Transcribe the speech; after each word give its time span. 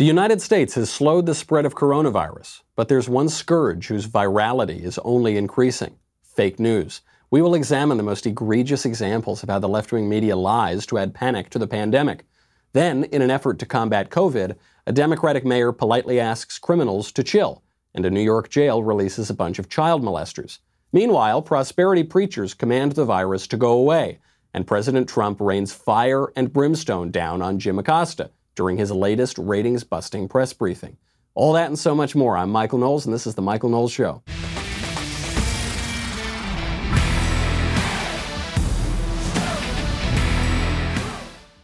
The 0.00 0.06
United 0.06 0.40
States 0.40 0.76
has 0.76 0.88
slowed 0.88 1.26
the 1.26 1.34
spread 1.34 1.66
of 1.66 1.74
coronavirus, 1.74 2.62
but 2.74 2.88
there's 2.88 3.06
one 3.06 3.28
scourge 3.28 3.88
whose 3.88 4.06
virality 4.06 4.82
is 4.82 4.98
only 5.04 5.36
increasing 5.36 5.94
fake 6.22 6.58
news. 6.58 7.02
We 7.30 7.42
will 7.42 7.54
examine 7.54 7.98
the 7.98 8.02
most 8.02 8.24
egregious 8.24 8.86
examples 8.86 9.42
of 9.42 9.50
how 9.50 9.58
the 9.58 9.68
left 9.68 9.92
wing 9.92 10.08
media 10.08 10.36
lies 10.36 10.86
to 10.86 10.96
add 10.96 11.12
panic 11.12 11.50
to 11.50 11.58
the 11.58 11.66
pandemic. 11.66 12.24
Then, 12.72 13.04
in 13.04 13.20
an 13.20 13.30
effort 13.30 13.58
to 13.58 13.66
combat 13.66 14.08
COVID, 14.08 14.56
a 14.86 14.92
Democratic 14.92 15.44
mayor 15.44 15.70
politely 15.70 16.18
asks 16.18 16.58
criminals 16.58 17.12
to 17.12 17.22
chill, 17.22 17.62
and 17.94 18.06
a 18.06 18.10
New 18.10 18.22
York 18.22 18.48
jail 18.48 18.82
releases 18.82 19.28
a 19.28 19.34
bunch 19.34 19.58
of 19.58 19.68
child 19.68 20.02
molesters. 20.02 20.60
Meanwhile, 20.94 21.42
prosperity 21.42 22.04
preachers 22.04 22.54
command 22.54 22.92
the 22.92 23.04
virus 23.04 23.46
to 23.48 23.58
go 23.58 23.72
away, 23.72 24.18
and 24.54 24.66
President 24.66 25.10
Trump 25.10 25.42
rains 25.42 25.74
fire 25.74 26.32
and 26.36 26.54
brimstone 26.54 27.10
down 27.10 27.42
on 27.42 27.58
Jim 27.58 27.78
Acosta 27.78 28.30
during 28.54 28.76
his 28.76 28.90
latest 28.90 29.38
ratings 29.38 29.84
busting 29.84 30.28
press 30.28 30.52
briefing. 30.52 30.96
All 31.34 31.52
that 31.52 31.68
and 31.68 31.78
so 31.78 31.94
much 31.94 32.14
more. 32.14 32.36
I'm 32.36 32.50
Michael 32.50 32.78
Knowles, 32.78 33.06
and 33.06 33.14
this 33.14 33.26
is 33.26 33.34
The 33.34 33.42
Michael 33.42 33.70
Knowles 33.70 33.92
Show. 33.92 34.22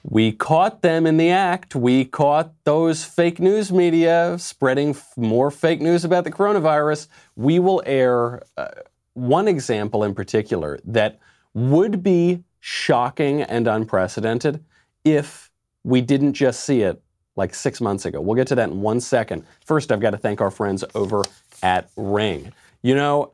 We 0.09 0.33
caught 0.33 0.81
them 0.81 1.07
in 1.07 1.19
the 1.19 1.31
act. 1.31 1.75
We 1.75 2.07
caught 2.07 2.53
those 2.65 3.05
fake 3.05 3.39
news 3.39 3.71
media 3.71 4.37
spreading 4.39 4.91
f- 4.91 5.13
more 5.17 5.51
fake 5.51 5.83
news 5.83 6.07
about 6.07 6.25
the 6.25 6.31
coronavirus. 6.31 7.09
We 7.35 7.59
will 7.59 7.83
air 7.85 8.43
uh, 8.57 8.69
one 9.13 9.47
example 9.47 10.05
in 10.05 10.15
particular 10.15 10.79
that 10.85 11.19
would 11.53 12.03
be 12.03 12.45
shocking 12.61 13.43
and 13.43 13.67
unprecedented 13.69 14.65
if 15.05 15.46
we 15.87 16.01
didn't 16.01 16.33
just 16.33 16.65
see 16.65 16.83
it 16.83 17.01
like 17.37 17.55
six 17.55 17.81
months 17.81 18.07
ago. 18.07 18.21
We'll 18.21 18.35
get 18.35 18.49
to 18.49 18.57
that 18.57 18.71
in 18.71 18.81
one 18.81 19.01
second. 19.01 19.47
First, 19.65 19.93
I've 19.93 20.01
got 20.01 20.11
to 20.11 20.19
thank 20.19 20.41
our 20.41 20.51
friends 20.51 20.83
over 20.97 21.23
at 21.63 21.89
Ring. 21.97 22.53
You 22.83 22.97
know, 22.97 23.33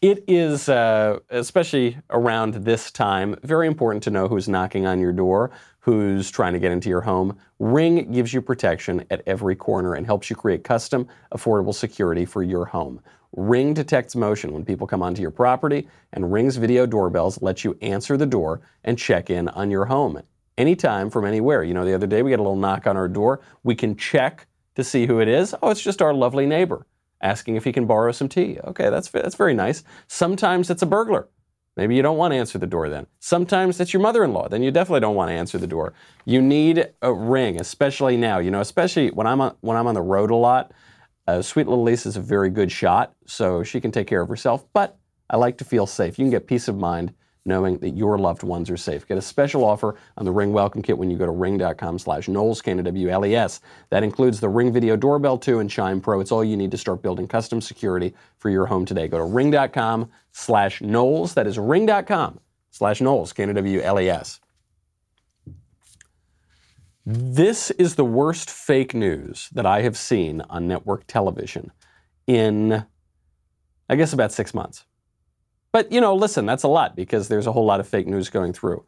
it 0.00 0.24
is, 0.26 0.68
uh, 0.68 1.20
especially 1.30 1.96
around 2.10 2.54
this 2.54 2.90
time, 2.90 3.36
very 3.44 3.68
important 3.68 4.02
to 4.02 4.10
know 4.10 4.26
who's 4.26 4.48
knocking 4.48 4.84
on 4.84 4.98
your 4.98 5.12
door, 5.12 5.52
who's 5.78 6.28
trying 6.28 6.54
to 6.54 6.58
get 6.58 6.72
into 6.72 6.88
your 6.88 7.02
home. 7.02 7.38
Ring 7.60 8.10
gives 8.10 8.34
you 8.34 8.42
protection 8.42 9.04
at 9.12 9.22
every 9.28 9.54
corner 9.54 9.94
and 9.94 10.04
helps 10.04 10.28
you 10.28 10.34
create 10.34 10.64
custom, 10.64 11.06
affordable 11.32 11.74
security 11.74 12.24
for 12.24 12.42
your 12.42 12.64
home. 12.64 13.00
Ring 13.36 13.74
detects 13.74 14.16
motion 14.16 14.52
when 14.52 14.64
people 14.64 14.88
come 14.88 15.04
onto 15.04 15.22
your 15.22 15.30
property, 15.30 15.86
and 16.12 16.32
Ring's 16.32 16.56
video 16.56 16.84
doorbells 16.84 17.40
let 17.40 17.62
you 17.62 17.78
answer 17.80 18.16
the 18.16 18.26
door 18.26 18.60
and 18.82 18.98
check 18.98 19.30
in 19.30 19.48
on 19.50 19.70
your 19.70 19.84
home 19.84 20.20
anytime 20.58 21.10
from 21.10 21.24
anywhere. 21.24 21.62
You 21.62 21.74
know, 21.74 21.84
the 21.84 21.94
other 21.94 22.06
day 22.06 22.22
we 22.22 22.30
got 22.30 22.38
a 22.38 22.42
little 22.42 22.56
knock 22.56 22.86
on 22.86 22.96
our 22.96 23.08
door. 23.08 23.40
We 23.62 23.74
can 23.74 23.96
check 23.96 24.46
to 24.74 24.84
see 24.84 25.06
who 25.06 25.20
it 25.20 25.28
is. 25.28 25.54
Oh, 25.62 25.70
it's 25.70 25.82
just 25.82 26.02
our 26.02 26.14
lovely 26.14 26.46
neighbor 26.46 26.86
asking 27.20 27.56
if 27.56 27.64
he 27.64 27.72
can 27.72 27.86
borrow 27.86 28.12
some 28.12 28.28
tea. 28.28 28.58
Okay, 28.64 28.90
that's 28.90 29.08
that's 29.08 29.36
very 29.36 29.54
nice. 29.54 29.84
Sometimes 30.08 30.70
it's 30.70 30.82
a 30.82 30.86
burglar. 30.86 31.28
Maybe 31.76 31.96
you 31.96 32.02
don't 32.02 32.18
want 32.18 32.32
to 32.32 32.36
answer 32.36 32.58
the 32.58 32.66
door 32.66 32.90
then. 32.90 33.06
Sometimes 33.20 33.80
it's 33.80 33.94
your 33.94 34.02
mother-in-law. 34.02 34.48
Then 34.48 34.62
you 34.62 34.70
definitely 34.70 35.00
don't 35.00 35.14
want 35.14 35.30
to 35.30 35.34
answer 35.34 35.56
the 35.56 35.66
door. 35.66 35.94
You 36.26 36.42
need 36.42 36.92
a 37.00 37.12
ring, 37.12 37.58
especially 37.58 38.18
now. 38.18 38.40
You 38.40 38.50
know, 38.50 38.60
especially 38.60 39.08
when 39.10 39.26
I'm 39.26 39.40
on, 39.40 39.56
when 39.60 39.76
I'm 39.76 39.86
on 39.86 39.94
the 39.94 40.02
road 40.02 40.30
a 40.30 40.36
lot. 40.36 40.72
Uh, 41.26 41.40
sweet 41.40 41.68
little 41.68 41.84
Lisa's 41.84 42.16
a 42.16 42.20
very 42.20 42.50
good 42.50 42.70
shot, 42.70 43.14
so 43.26 43.62
she 43.62 43.80
can 43.80 43.92
take 43.92 44.08
care 44.08 44.20
of 44.20 44.28
herself. 44.28 44.66
But 44.72 44.98
I 45.30 45.36
like 45.36 45.56
to 45.58 45.64
feel 45.64 45.86
safe. 45.86 46.18
You 46.18 46.24
can 46.24 46.30
get 46.30 46.48
peace 46.48 46.66
of 46.66 46.76
mind 46.76 47.14
knowing 47.44 47.78
that 47.78 47.90
your 47.90 48.18
loved 48.18 48.42
ones 48.42 48.70
are 48.70 48.76
safe. 48.76 49.06
Get 49.06 49.18
a 49.18 49.22
special 49.22 49.64
offer 49.64 49.96
on 50.16 50.24
the 50.24 50.30
Ring 50.30 50.52
Welcome 50.52 50.82
Kit 50.82 50.96
when 50.96 51.10
you 51.10 51.18
go 51.18 51.26
to 51.26 51.32
ring.com 51.32 51.98
slash 51.98 52.28
Knowles, 52.28 52.62
K-N-W-L-E-S. 52.62 53.60
That 53.90 54.02
includes 54.02 54.40
the 54.40 54.48
Ring 54.48 54.72
Video 54.72 54.96
Doorbell 54.96 55.38
2 55.38 55.58
and 55.58 55.70
Chime 55.70 56.00
Pro. 56.00 56.20
It's 56.20 56.32
all 56.32 56.44
you 56.44 56.56
need 56.56 56.70
to 56.70 56.78
start 56.78 57.02
building 57.02 57.26
custom 57.26 57.60
security 57.60 58.14
for 58.38 58.50
your 58.50 58.66
home 58.66 58.84
today. 58.84 59.08
Go 59.08 59.18
to 59.18 59.24
ring.com 59.24 60.10
slash 60.32 60.80
Knowles. 60.80 61.34
That 61.34 61.46
is 61.46 61.58
ring.com 61.58 62.38
slash 62.70 63.00
Knowles, 63.00 63.32
K-N-W-L-E-S. 63.32 64.40
This 67.04 67.72
is 67.72 67.96
the 67.96 68.04
worst 68.04 68.48
fake 68.48 68.94
news 68.94 69.48
that 69.52 69.66
I 69.66 69.82
have 69.82 69.96
seen 69.96 70.40
on 70.48 70.68
network 70.68 71.04
television 71.08 71.72
in, 72.28 72.84
I 73.88 73.96
guess, 73.96 74.12
about 74.12 74.30
six 74.30 74.54
months. 74.54 74.84
But, 75.72 75.90
you 75.90 76.00
know, 76.00 76.14
listen, 76.14 76.46
that's 76.46 76.62
a 76.62 76.68
lot 76.68 76.94
because 76.94 77.28
there's 77.28 77.46
a 77.46 77.52
whole 77.52 77.64
lot 77.64 77.80
of 77.80 77.88
fake 77.88 78.06
news 78.06 78.28
going 78.28 78.52
through. 78.52 78.84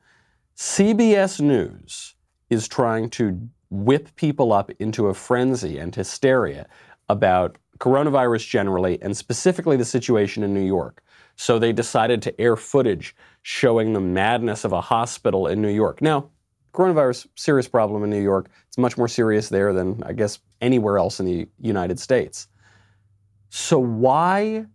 CBS 0.56 1.40
News 1.40 2.14
is 2.50 2.68
trying 2.68 3.10
to 3.10 3.48
whip 3.70 4.14
people 4.16 4.52
up 4.52 4.70
into 4.78 5.08
a 5.08 5.14
frenzy 5.14 5.78
and 5.78 5.94
hysteria 5.94 6.66
about 7.08 7.58
coronavirus 7.78 8.48
generally 8.48 9.00
and 9.02 9.16
specifically 9.16 9.76
the 9.76 9.84
situation 9.84 10.42
in 10.42 10.54
New 10.54 10.64
York. 10.64 11.02
So 11.36 11.58
they 11.58 11.72
decided 11.72 12.22
to 12.22 12.40
air 12.40 12.56
footage 12.56 13.16
showing 13.42 13.92
the 13.92 14.00
madness 14.00 14.64
of 14.64 14.72
a 14.72 14.80
hospital 14.80 15.48
in 15.48 15.60
New 15.60 15.72
York. 15.72 16.00
Now, 16.00 16.30
coronavirus 16.72 17.26
serious 17.34 17.68
problem 17.68 18.04
in 18.04 18.10
New 18.10 18.22
York. 18.22 18.48
It's 18.68 18.78
much 18.78 18.96
more 18.96 19.08
serious 19.08 19.48
there 19.48 19.72
than 19.72 20.02
I 20.04 20.12
guess 20.12 20.38
anywhere 20.60 20.98
else 20.98 21.18
in 21.18 21.26
the 21.26 21.48
United 21.60 21.98
States. 21.98 22.46
So 23.50 23.78
why 23.78 24.66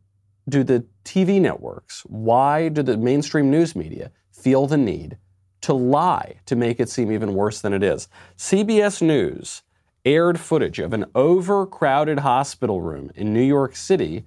do 0.50 0.64
the 0.64 0.86
TV 1.06 1.40
networks, 1.40 2.02
why 2.08 2.70
do 2.70 2.84
the 2.84 2.98
mainstream 2.98 3.50
news 3.50 3.76
media 3.76 4.12
feel 4.32 4.68
the 4.68 4.78
need 4.78 5.18
to 5.62 5.74
lie 5.74 6.40
to 6.46 6.56
make 6.56 6.80
it 6.80 6.90
seem 6.90 7.12
even 7.12 7.34
worse 7.34 7.62
than 7.62 7.74
it 7.74 7.84
is? 7.84 8.08
CBS 8.38 9.02
News 9.02 9.64
aired 10.06 10.40
footage 10.40 10.80
of 10.80 10.94
an 10.94 11.06
overcrowded 11.16 12.20
hospital 12.20 12.82
room 12.82 13.12
in 13.16 13.34
New 13.34 13.44
York 13.44 13.76
City 13.76 14.26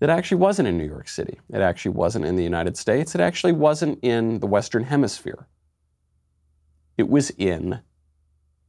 that 0.00 0.10
actually 0.10 0.38
wasn't 0.38 0.66
in 0.66 0.76
New 0.76 0.86
York 0.86 1.08
City. 1.08 1.38
It 1.52 1.60
actually 1.60 1.92
wasn't 1.92 2.24
in 2.24 2.34
the 2.34 2.42
United 2.42 2.76
States. 2.76 3.14
It 3.14 3.20
actually 3.20 3.52
wasn't 3.52 4.00
in 4.02 4.40
the 4.40 4.46
Western 4.46 4.84
Hemisphere. 4.84 5.46
It 6.98 7.08
was 7.08 7.30
in 7.30 7.80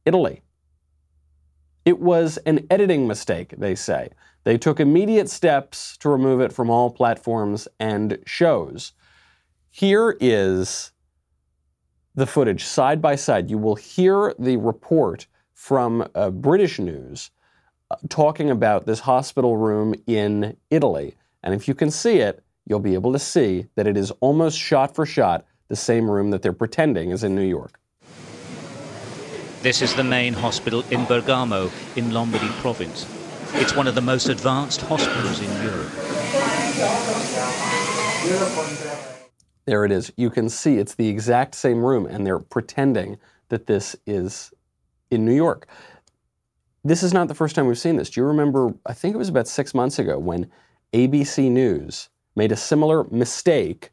Italy. 0.04 0.42
It 1.84 2.00
was 2.00 2.38
an 2.38 2.66
editing 2.70 3.06
mistake, 3.06 3.54
they 3.58 3.74
say. 3.74 4.10
They 4.44 4.58
took 4.58 4.80
immediate 4.80 5.28
steps 5.28 5.96
to 5.98 6.08
remove 6.08 6.40
it 6.40 6.52
from 6.52 6.70
all 6.70 6.90
platforms 6.90 7.66
and 7.78 8.18
shows. 8.26 8.92
Here 9.70 10.16
is 10.20 10.92
the 12.14 12.26
footage 12.26 12.64
side 12.64 13.02
by 13.02 13.16
side. 13.16 13.50
You 13.50 13.58
will 13.58 13.74
hear 13.74 14.34
the 14.38 14.56
report 14.56 15.26
from 15.52 16.08
uh, 16.14 16.30
British 16.30 16.78
news 16.78 17.30
uh, 17.90 17.96
talking 18.08 18.50
about 18.50 18.86
this 18.86 19.00
hospital 19.00 19.56
room 19.56 19.94
in 20.06 20.56
Italy. 20.70 21.16
And 21.42 21.54
if 21.54 21.66
you 21.68 21.74
can 21.74 21.90
see 21.90 22.18
it, 22.18 22.42
you'll 22.66 22.80
be 22.80 22.94
able 22.94 23.12
to 23.12 23.18
see 23.18 23.66
that 23.74 23.86
it 23.86 23.96
is 23.96 24.10
almost 24.20 24.58
shot 24.58 24.94
for 24.94 25.04
shot 25.04 25.44
the 25.68 25.76
same 25.76 26.10
room 26.10 26.30
that 26.30 26.42
they're 26.42 26.52
pretending 26.52 27.10
is 27.10 27.24
in 27.24 27.34
New 27.34 27.42
York. 27.42 27.78
This 29.64 29.80
is 29.80 29.94
the 29.94 30.04
main 30.04 30.34
hospital 30.34 30.84
in 30.90 31.06
Bergamo 31.06 31.70
in 31.96 32.12
Lombardy 32.12 32.50
province. 32.60 33.06
It's 33.54 33.74
one 33.74 33.86
of 33.86 33.94
the 33.94 34.02
most 34.02 34.28
advanced 34.28 34.82
hospitals 34.82 35.40
in 35.40 35.50
Europe. 35.62 35.90
There 39.64 39.86
it 39.86 39.90
is. 39.90 40.12
You 40.18 40.28
can 40.28 40.50
see 40.50 40.76
it's 40.76 40.96
the 40.96 41.08
exact 41.08 41.54
same 41.54 41.82
room, 41.82 42.04
and 42.04 42.26
they're 42.26 42.40
pretending 42.40 43.16
that 43.48 43.66
this 43.66 43.96
is 44.06 44.52
in 45.10 45.24
New 45.24 45.32
York. 45.34 45.66
This 46.84 47.02
is 47.02 47.14
not 47.14 47.28
the 47.28 47.34
first 47.34 47.56
time 47.56 47.66
we've 47.66 47.78
seen 47.78 47.96
this. 47.96 48.10
Do 48.10 48.20
you 48.20 48.26
remember? 48.26 48.74
I 48.84 48.92
think 48.92 49.14
it 49.14 49.18
was 49.18 49.30
about 49.30 49.48
six 49.48 49.72
months 49.72 49.98
ago 49.98 50.18
when 50.18 50.50
ABC 50.92 51.50
News 51.50 52.10
made 52.36 52.52
a 52.52 52.56
similar 52.56 53.04
mistake 53.04 53.92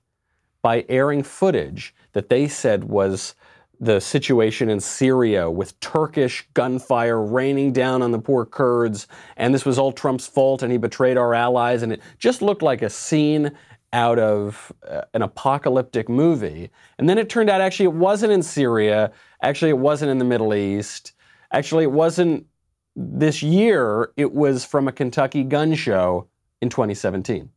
by 0.62 0.84
airing 0.90 1.24
footage 1.24 1.96
that 2.12 2.28
they 2.28 2.50
said 2.50 2.84
was 2.84 3.36
the 3.82 4.00
situation 4.00 4.70
in 4.70 4.80
Syria 4.80 5.50
with 5.50 5.78
Turkish 5.80 6.48
gunfire 6.54 7.20
raining 7.20 7.74
down 7.74 8.04
on 8.04 8.12
the 8.12 8.20
poor 8.20 8.46
Kurds, 8.46 9.08
and 9.38 9.54
this 9.54 9.66
was 9.66 9.80
all 9.80 9.92
Trump's 9.92 10.28
fault, 10.28 10.62
and 10.62 10.72
he 10.72 10.78
betrayed 10.78 11.18
our 11.18 11.34
allies, 11.34 11.82
and 11.82 11.92
it 11.92 12.02
just 12.20 12.44
looked 12.44 12.62
like 12.62 12.84
a 12.84 12.90
scene 12.92 13.52
out 13.92 14.20
of 14.20 14.72
uh, 14.88 15.02
an 15.16 15.24
apocalyptic 15.24 16.08
movie. 16.08 16.70
And 17.00 17.10
then 17.10 17.18
it 17.18 17.28
turned 17.28 17.50
out 17.50 17.60
actually 17.60 17.86
it 17.86 17.94
wasn't 17.94 18.32
in 18.32 18.44
Syria, 18.44 19.12
actually, 19.42 19.72
it 19.72 19.80
wasn't 19.80 20.12
in 20.12 20.20
the 20.20 20.26
Middle 20.26 20.54
East, 20.54 21.14
actually, 21.52 21.84
it 21.84 21.92
wasn't 21.92 22.46
this 22.96 23.42
year, 23.42 24.12
it 24.16 24.32
was 24.32 24.64
from 24.64 24.88
a 24.88 24.92
Kentucky 24.92 25.44
gun 25.44 25.74
show 25.74 26.28
in 26.62 26.70
2017. 26.70 27.50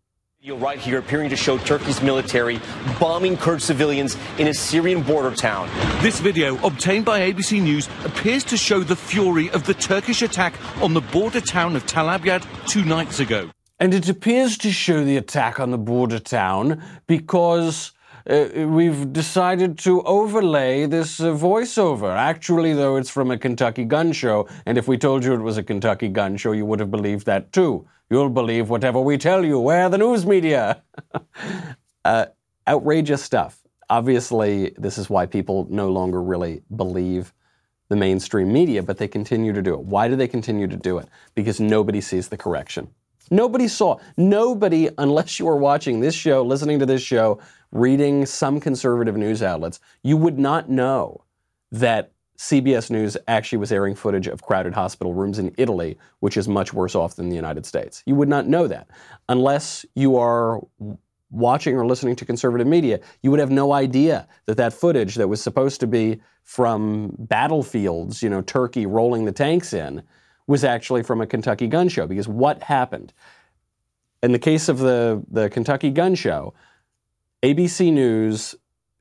You're 0.45 0.59
right 0.59 0.79
here 0.79 0.99
appearing 0.99 1.31
to 1.31 1.37
show 1.37 1.57
Turkey's 1.57 2.03
military 2.03 2.61
bombing 3.01 3.35
Kurd 3.39 3.63
civilians 3.63 4.19
in 4.37 4.47
a 4.47 4.53
Syrian 4.53 5.01
border 5.01 5.35
town. 5.35 5.71
This 6.03 6.21
video, 6.21 6.63
obtained 6.63 7.07
by 7.07 7.21
ABC 7.21 7.63
News, 7.63 7.89
appears 8.05 8.45
to 8.45 8.59
show 8.59 8.81
the 8.81 8.95
fury 8.95 9.49
of 9.53 9.65
the 9.65 9.73
Turkish 9.73 10.21
attack 10.21 10.53
on 10.83 10.93
the 10.93 11.01
border 11.01 11.41
town 11.41 11.77
of 11.77 11.87
Tal 11.87 12.11
Abyad 12.11 12.47
two 12.67 12.85
nights 12.85 13.21
ago. 13.21 13.49
And 13.81 13.95
it 13.95 14.07
appears 14.11 14.59
to 14.59 14.71
show 14.71 15.03
the 15.03 15.17
attack 15.17 15.59
on 15.59 15.71
the 15.71 15.79
border 15.79 16.19
town 16.19 16.83
because 17.07 17.93
uh, 18.29 18.67
we've 18.67 19.13
decided 19.13 19.79
to 19.79 20.03
overlay 20.03 20.87
this 20.87 21.21
uh, 21.21 21.27
voiceover. 21.27 22.17
Actually, 22.17 22.73
though, 22.73 22.97
it's 22.97 23.11
from 23.11 23.31
a 23.31 23.39
Kentucky 23.39 23.85
gun 23.85 24.13
show, 24.13 24.49
and 24.65 24.79
if 24.79 24.89
we 24.89 24.97
told 24.97 25.25
you 25.25 25.35
it 25.35 25.41
was 25.41 25.59
a 25.59 25.63
Kentucky 25.63 26.09
gun 26.09 26.37
show, 26.37 26.53
you 26.53 26.65
would 26.65 26.81
have 26.81 26.91
believed 26.91 27.27
that 27.27 27.53
too. 27.53 27.87
You'll 28.11 28.31
believe 28.31 28.71
whatever 28.71 29.01
we 29.01 29.19
tell 29.19 29.45
you. 29.45 29.59
Where 29.59 29.89
the 29.89 29.99
news 29.99 30.25
media? 30.25 30.83
uh, 32.05 32.27
outrageous 32.67 33.23
stuff. 33.23 33.61
Obviously, 33.91 34.75
this 34.79 34.97
is 34.97 35.11
why 35.11 35.27
people 35.27 35.67
no 35.69 35.91
longer 35.91 36.23
really 36.23 36.63
believe 36.75 37.35
the 37.89 37.97
mainstream 37.97 38.53
media, 38.53 38.83
but 38.83 38.97
they 38.97 39.09
continue 39.09 39.53
to 39.53 39.63
do 39.63 39.75
it. 39.75 39.81
Why 39.81 40.09
do 40.09 40.17
they 40.17 40.29
continue 40.29 40.67
to 40.67 40.77
do 40.77 40.99
it? 40.99 41.09
Because 41.35 41.61
nobody 41.61 42.01
sees 42.01 42.29
the 42.29 42.37
correction. 42.37 42.89
Nobody 43.31 43.69
saw, 43.69 43.99
nobody, 44.17 44.91
unless 44.99 45.39
you 45.39 45.47
were 45.47 45.57
watching 45.57 46.01
this 46.01 46.15
show, 46.15 46.43
listening 46.43 46.79
to 46.81 46.87
this 46.87 47.03
show, 47.03 47.41
reading 47.75 48.25
some 48.25 48.59
conservative 48.61 49.17
news 49.17 49.43
outlets, 49.43 49.81
you 50.03 50.17
would 50.17 50.39
not 50.39 50.71
know 50.71 51.23
that 51.71 52.13
CBS 52.39 52.91
News 52.91 53.17
actually 53.29 53.59
was 53.59 53.71
airing 53.71 53.95
footage 53.95 54.27
of 54.27 54.43
crowded 54.43 54.75
hospital 54.75 55.13
rooms 55.13 55.39
in 55.39 55.55
Italy, 55.59 55.99
which 56.21 56.37
is 56.37 56.49
much 56.49 56.73
worse 56.73 56.95
off 56.95 57.17
than 57.17 57.29
the 57.29 57.37
United 57.37 57.67
States. 57.67 58.03
You 58.07 58.15
would 58.15 58.29
not 58.29 58.47
know 58.47 58.67
that 58.67 58.89
unless 59.29 59.85
you 59.95 60.17
are 60.17 60.61
watching 61.35 61.77
or 61.77 61.85
listening 61.85 62.17
to 62.17 62.25
conservative 62.25 62.67
media. 62.67 63.01
You 63.23 63.31
would 63.31 63.41
have 63.41 63.51
no 63.51 63.73
idea 63.73 64.27
that 64.47 64.57
that 64.57 64.73
footage 64.73 65.17
that 65.17 65.29
was 65.29 65.43
supposed 65.43 65.81
to 65.81 65.87
be 65.87 66.21
from 66.45 67.15
battlefields, 67.19 68.23
you 68.23 68.31
know, 68.31 68.41
Turkey 68.43 68.87
rolling 68.87 69.25
the 69.25 69.33
tanks 69.33 69.73
in, 69.73 70.03
was 70.47 70.63
actually 70.63 71.03
from 71.03 71.21
a 71.21 71.27
Kentucky 71.27 71.67
gun 71.67 71.89
show. 71.89 72.07
Because 72.07 72.29
what 72.29 72.63
happened? 72.63 73.13
In 74.23 74.33
the 74.33 74.39
case 74.39 74.69
of 74.69 74.79
the, 74.79 75.23
the 75.31 75.51
Kentucky 75.51 75.91
gun 75.91 76.15
show, 76.15 76.55
ABC 77.45 77.93
News 77.93 78.55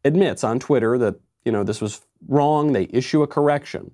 admits 0.04 0.44
on 0.44 0.60
Twitter 0.60 0.98
that, 0.98 1.16
you 1.46 1.52
know, 1.54 1.64
this 1.64 1.80
was 1.80 2.02
wrong. 2.28 2.74
They 2.74 2.90
issue 2.90 3.24
a 3.24 3.28
correction. 3.28 3.92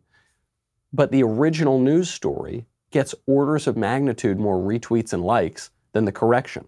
But 0.92 1.12
the 1.12 1.22
original 1.22 1.80
news 1.80 2.10
story 2.10 2.66
gets 2.90 3.14
orders 3.28 3.68
of 3.68 3.78
magnitude 3.78 4.40
more 4.40 4.58
retweets 4.58 5.14
and 5.14 5.24
likes 5.24 5.70
than 5.92 6.06
the 6.06 6.12
correction. 6.12 6.66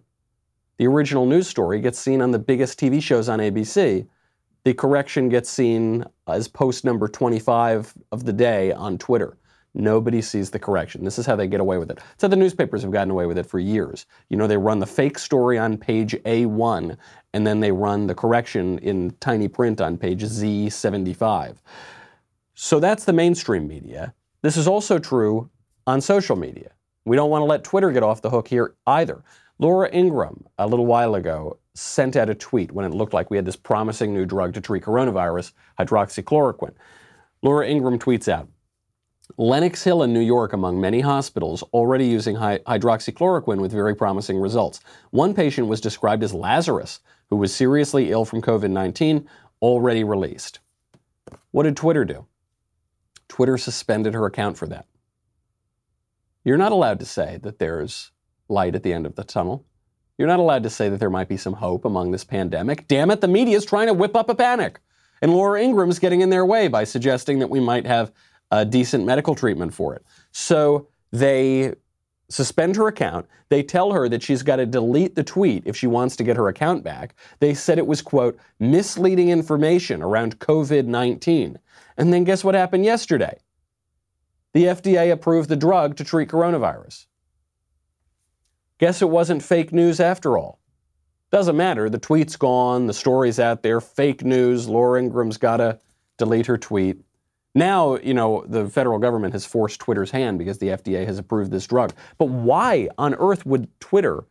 The 0.78 0.86
original 0.86 1.26
news 1.26 1.48
story 1.48 1.82
gets 1.82 1.98
seen 1.98 2.22
on 2.22 2.30
the 2.30 2.38
biggest 2.38 2.80
TV 2.80 3.02
shows 3.02 3.28
on 3.28 3.40
ABC. 3.40 4.08
The 4.64 4.76
correction 4.76 5.28
gets 5.30 5.50
seen 5.50 6.06
as 6.28 6.48
post 6.48 6.86
number 6.86 7.08
25 7.08 7.96
of 8.12 8.26
the 8.26 8.34
day 8.34 8.72
on 8.74 9.00
Twitter. 9.00 9.40
Nobody 9.74 10.22
sees 10.22 10.50
the 10.50 10.60
correction. 10.60 11.06
This 11.06 11.18
is 11.18 11.26
how 11.26 11.36
they 11.36 11.48
get 11.48 11.62
away 11.62 11.78
with 11.78 11.90
it. 11.92 12.00
So 12.18 12.28
the 12.28 12.36
newspapers 12.36 12.82
have 12.82 12.92
gotten 12.92 13.12
away 13.12 13.26
with 13.26 13.38
it 13.38 13.46
for 13.46 13.58
years. 13.60 14.06
You 14.30 14.36
know, 14.36 14.48
they 14.48 14.58
run 14.58 14.80
the 14.80 14.86
fake 14.86 15.18
story 15.18 15.58
on 15.58 15.78
page 15.78 16.14
A1, 16.26 16.98
and 17.34 17.48
then 17.48 17.62
they 17.62 17.72
run 17.72 18.08
the 18.08 18.16
correction 18.16 18.80
in 18.80 19.16
tiny 19.22 19.48
print 19.48 19.80
on 19.80 19.98
page 19.98 20.24
Z75. 20.24 21.58
So 22.54 22.80
that's 22.80 23.06
the 23.06 23.14
mainstream 23.14 23.68
media. 23.68 24.14
This 24.42 24.58
is 24.58 24.68
also 24.68 25.00
true 25.00 25.50
on 25.88 26.02
social 26.02 26.36
media. 26.36 26.72
We 27.06 27.16
don't 27.16 27.30
want 27.30 27.42
to 27.42 27.46
let 27.46 27.64
Twitter 27.64 27.92
get 27.92 28.04
off 28.04 28.22
the 28.22 28.30
hook 28.30 28.48
here 28.48 28.76
either. 28.86 29.24
Laura 29.58 29.90
Ingraham, 29.94 30.46
a 30.58 30.68
little 30.68 30.86
while 30.86 31.16
ago, 31.16 31.60
sent 31.76 32.16
out 32.16 32.30
a 32.30 32.36
tweet 32.36 32.72
when 32.72 32.86
it 32.86 32.94
looked 32.94 33.14
like 33.14 33.30
we 33.30 33.38
had 33.38 33.46
this 33.46 33.56
promising 33.56 34.14
new 34.14 34.26
drug 34.26 34.54
to 34.54 34.62
treat 34.62 34.84
coronavirus, 34.84 35.54
hydroxychloroquine. 35.80 36.74
Laura 37.42 37.68
Ingraham 37.68 38.00
tweets 38.00 38.28
out, 38.28 38.50
Lenox 39.38 39.84
Hill 39.84 40.04
in 40.04 40.14
New 40.14 40.22
York, 40.22 40.54
among 40.54 40.80
many 40.80 41.02
hospitals, 41.02 41.64
already 41.74 42.06
using 42.06 42.36
hydroxychloroquine 42.36 43.62
with 43.62 43.72
very 43.72 43.96
promising 43.96 44.40
results. 44.40 44.80
One 45.12 45.34
patient 45.34 45.68
was 45.68 45.82
described 45.82 46.24
as 46.24 46.34
Lazarus, 46.34 47.00
who 47.30 47.36
was 47.38 47.54
seriously 47.54 48.12
ill 48.12 48.26
from 48.26 48.42
COVID 48.42 48.70
19, 48.70 49.28
already 49.62 50.04
released. 50.04 50.60
What 51.52 51.64
did 51.64 51.78
Twitter 51.78 52.06
do? 52.06 52.26
Twitter 53.28 53.58
suspended 53.58 54.14
her 54.14 54.26
account 54.26 54.58
for 54.58 54.68
that. 54.68 54.86
You're 56.44 56.58
not 56.58 56.72
allowed 56.72 57.00
to 57.00 57.06
say 57.06 57.40
that 57.44 57.60
there's 57.60 58.12
light 58.50 58.76
at 58.76 58.84
the 58.84 58.94
end 58.94 59.06
of 59.06 59.16
the 59.16 59.24
tunnel. 59.24 59.66
You're 60.18 60.28
not 60.28 60.40
allowed 60.40 60.64
to 60.64 60.70
say 60.70 60.90
that 60.90 61.00
there 61.00 61.10
might 61.10 61.30
be 61.30 61.38
some 61.38 61.54
hope 61.54 61.86
among 61.86 62.12
this 62.12 62.24
pandemic. 62.24 62.88
Damn 62.88 63.12
it, 63.12 63.22
the 63.22 63.28
media 63.28 63.58
is 63.58 63.66
trying 63.66 63.88
to 63.88 63.94
whip 63.94 64.16
up 64.16 64.30
a 64.30 64.36
panic. 64.36 64.80
And 65.22 65.34
Laura 65.34 65.62
Ingraham's 65.62 66.00
getting 66.00 66.22
in 66.22 66.30
their 66.30 66.46
way 66.46 66.68
by 66.68 66.84
suggesting 66.84 67.40
that 67.40 67.50
we 67.50 67.60
might 67.60 67.86
have 67.86 68.12
a 68.52 68.66
decent 68.66 69.06
medical 69.06 69.34
treatment 69.34 69.74
for 69.74 69.96
it. 69.96 70.06
So 70.32 70.88
they 71.12 71.74
suspend 72.30 72.76
her 72.76 72.88
account. 72.88 73.28
They 73.50 73.64
tell 73.64 73.92
her 73.92 74.08
that 74.10 74.24
she's 74.24 74.44
got 74.44 74.58
to 74.58 74.66
delete 74.66 75.16
the 75.16 75.24
tweet 75.24 75.64
if 75.66 75.76
she 75.76 75.88
wants 75.88 76.16
to 76.18 76.24
get 76.24 76.38
her 76.38 76.48
account 76.48 76.84
back. 76.84 77.16
They 77.40 77.54
said 77.54 77.78
it 77.78 77.88
was, 77.88 78.02
quote, 78.02 78.38
misleading 78.60 79.30
information 79.30 80.02
around 80.02 80.40
COVID 80.40 80.86
19. 80.86 81.60
And 81.98 82.14
then 82.14 82.24
guess 82.24 82.44
what 82.44 82.56
happened 82.56 82.86
yesterday? 82.86 83.38
The 84.54 84.66
FDA 84.66 85.12
approved 85.12 85.50
the 85.50 85.56
drug 85.56 85.96
to 85.98 86.04
treat 86.04 86.30
coronavirus. 86.30 87.06
Guess 88.80 89.02
it 89.02 89.10
wasn't 89.10 89.44
fake 89.44 89.72
news 89.72 90.00
after 90.00 90.38
all. 90.38 90.60
Doesn't 91.32 91.56
matter. 91.56 91.90
The 91.90 92.00
tweet's 92.00 92.36
gone. 92.36 92.88
The 92.88 92.94
story's 92.94 93.40
out 93.40 93.64
there. 93.64 93.80
Fake 93.80 94.24
news. 94.24 94.68
Laura 94.68 95.00
Ingraham's 95.00 95.38
got 95.38 95.58
to 95.58 95.80
delete 96.18 96.48
her 96.48 96.58
tweet. 96.58 97.00
Now, 97.54 97.98
you 97.98 98.14
know, 98.14 98.46
the 98.48 98.70
federal 98.70 99.00
government 99.00 99.34
has 99.34 99.46
forced 99.46 99.80
Twitter's 99.80 100.12
hand 100.12 100.40
because 100.40 100.60
the 100.60 100.68
FDA 100.68 101.06
has 101.06 101.20
approved 101.20 101.52
this 101.52 101.68
drug. 101.68 101.94
But 102.18 102.30
why 102.30 102.90
on 102.98 103.14
earth 103.16 103.46
would 103.46 103.68
Twitter 103.80 104.26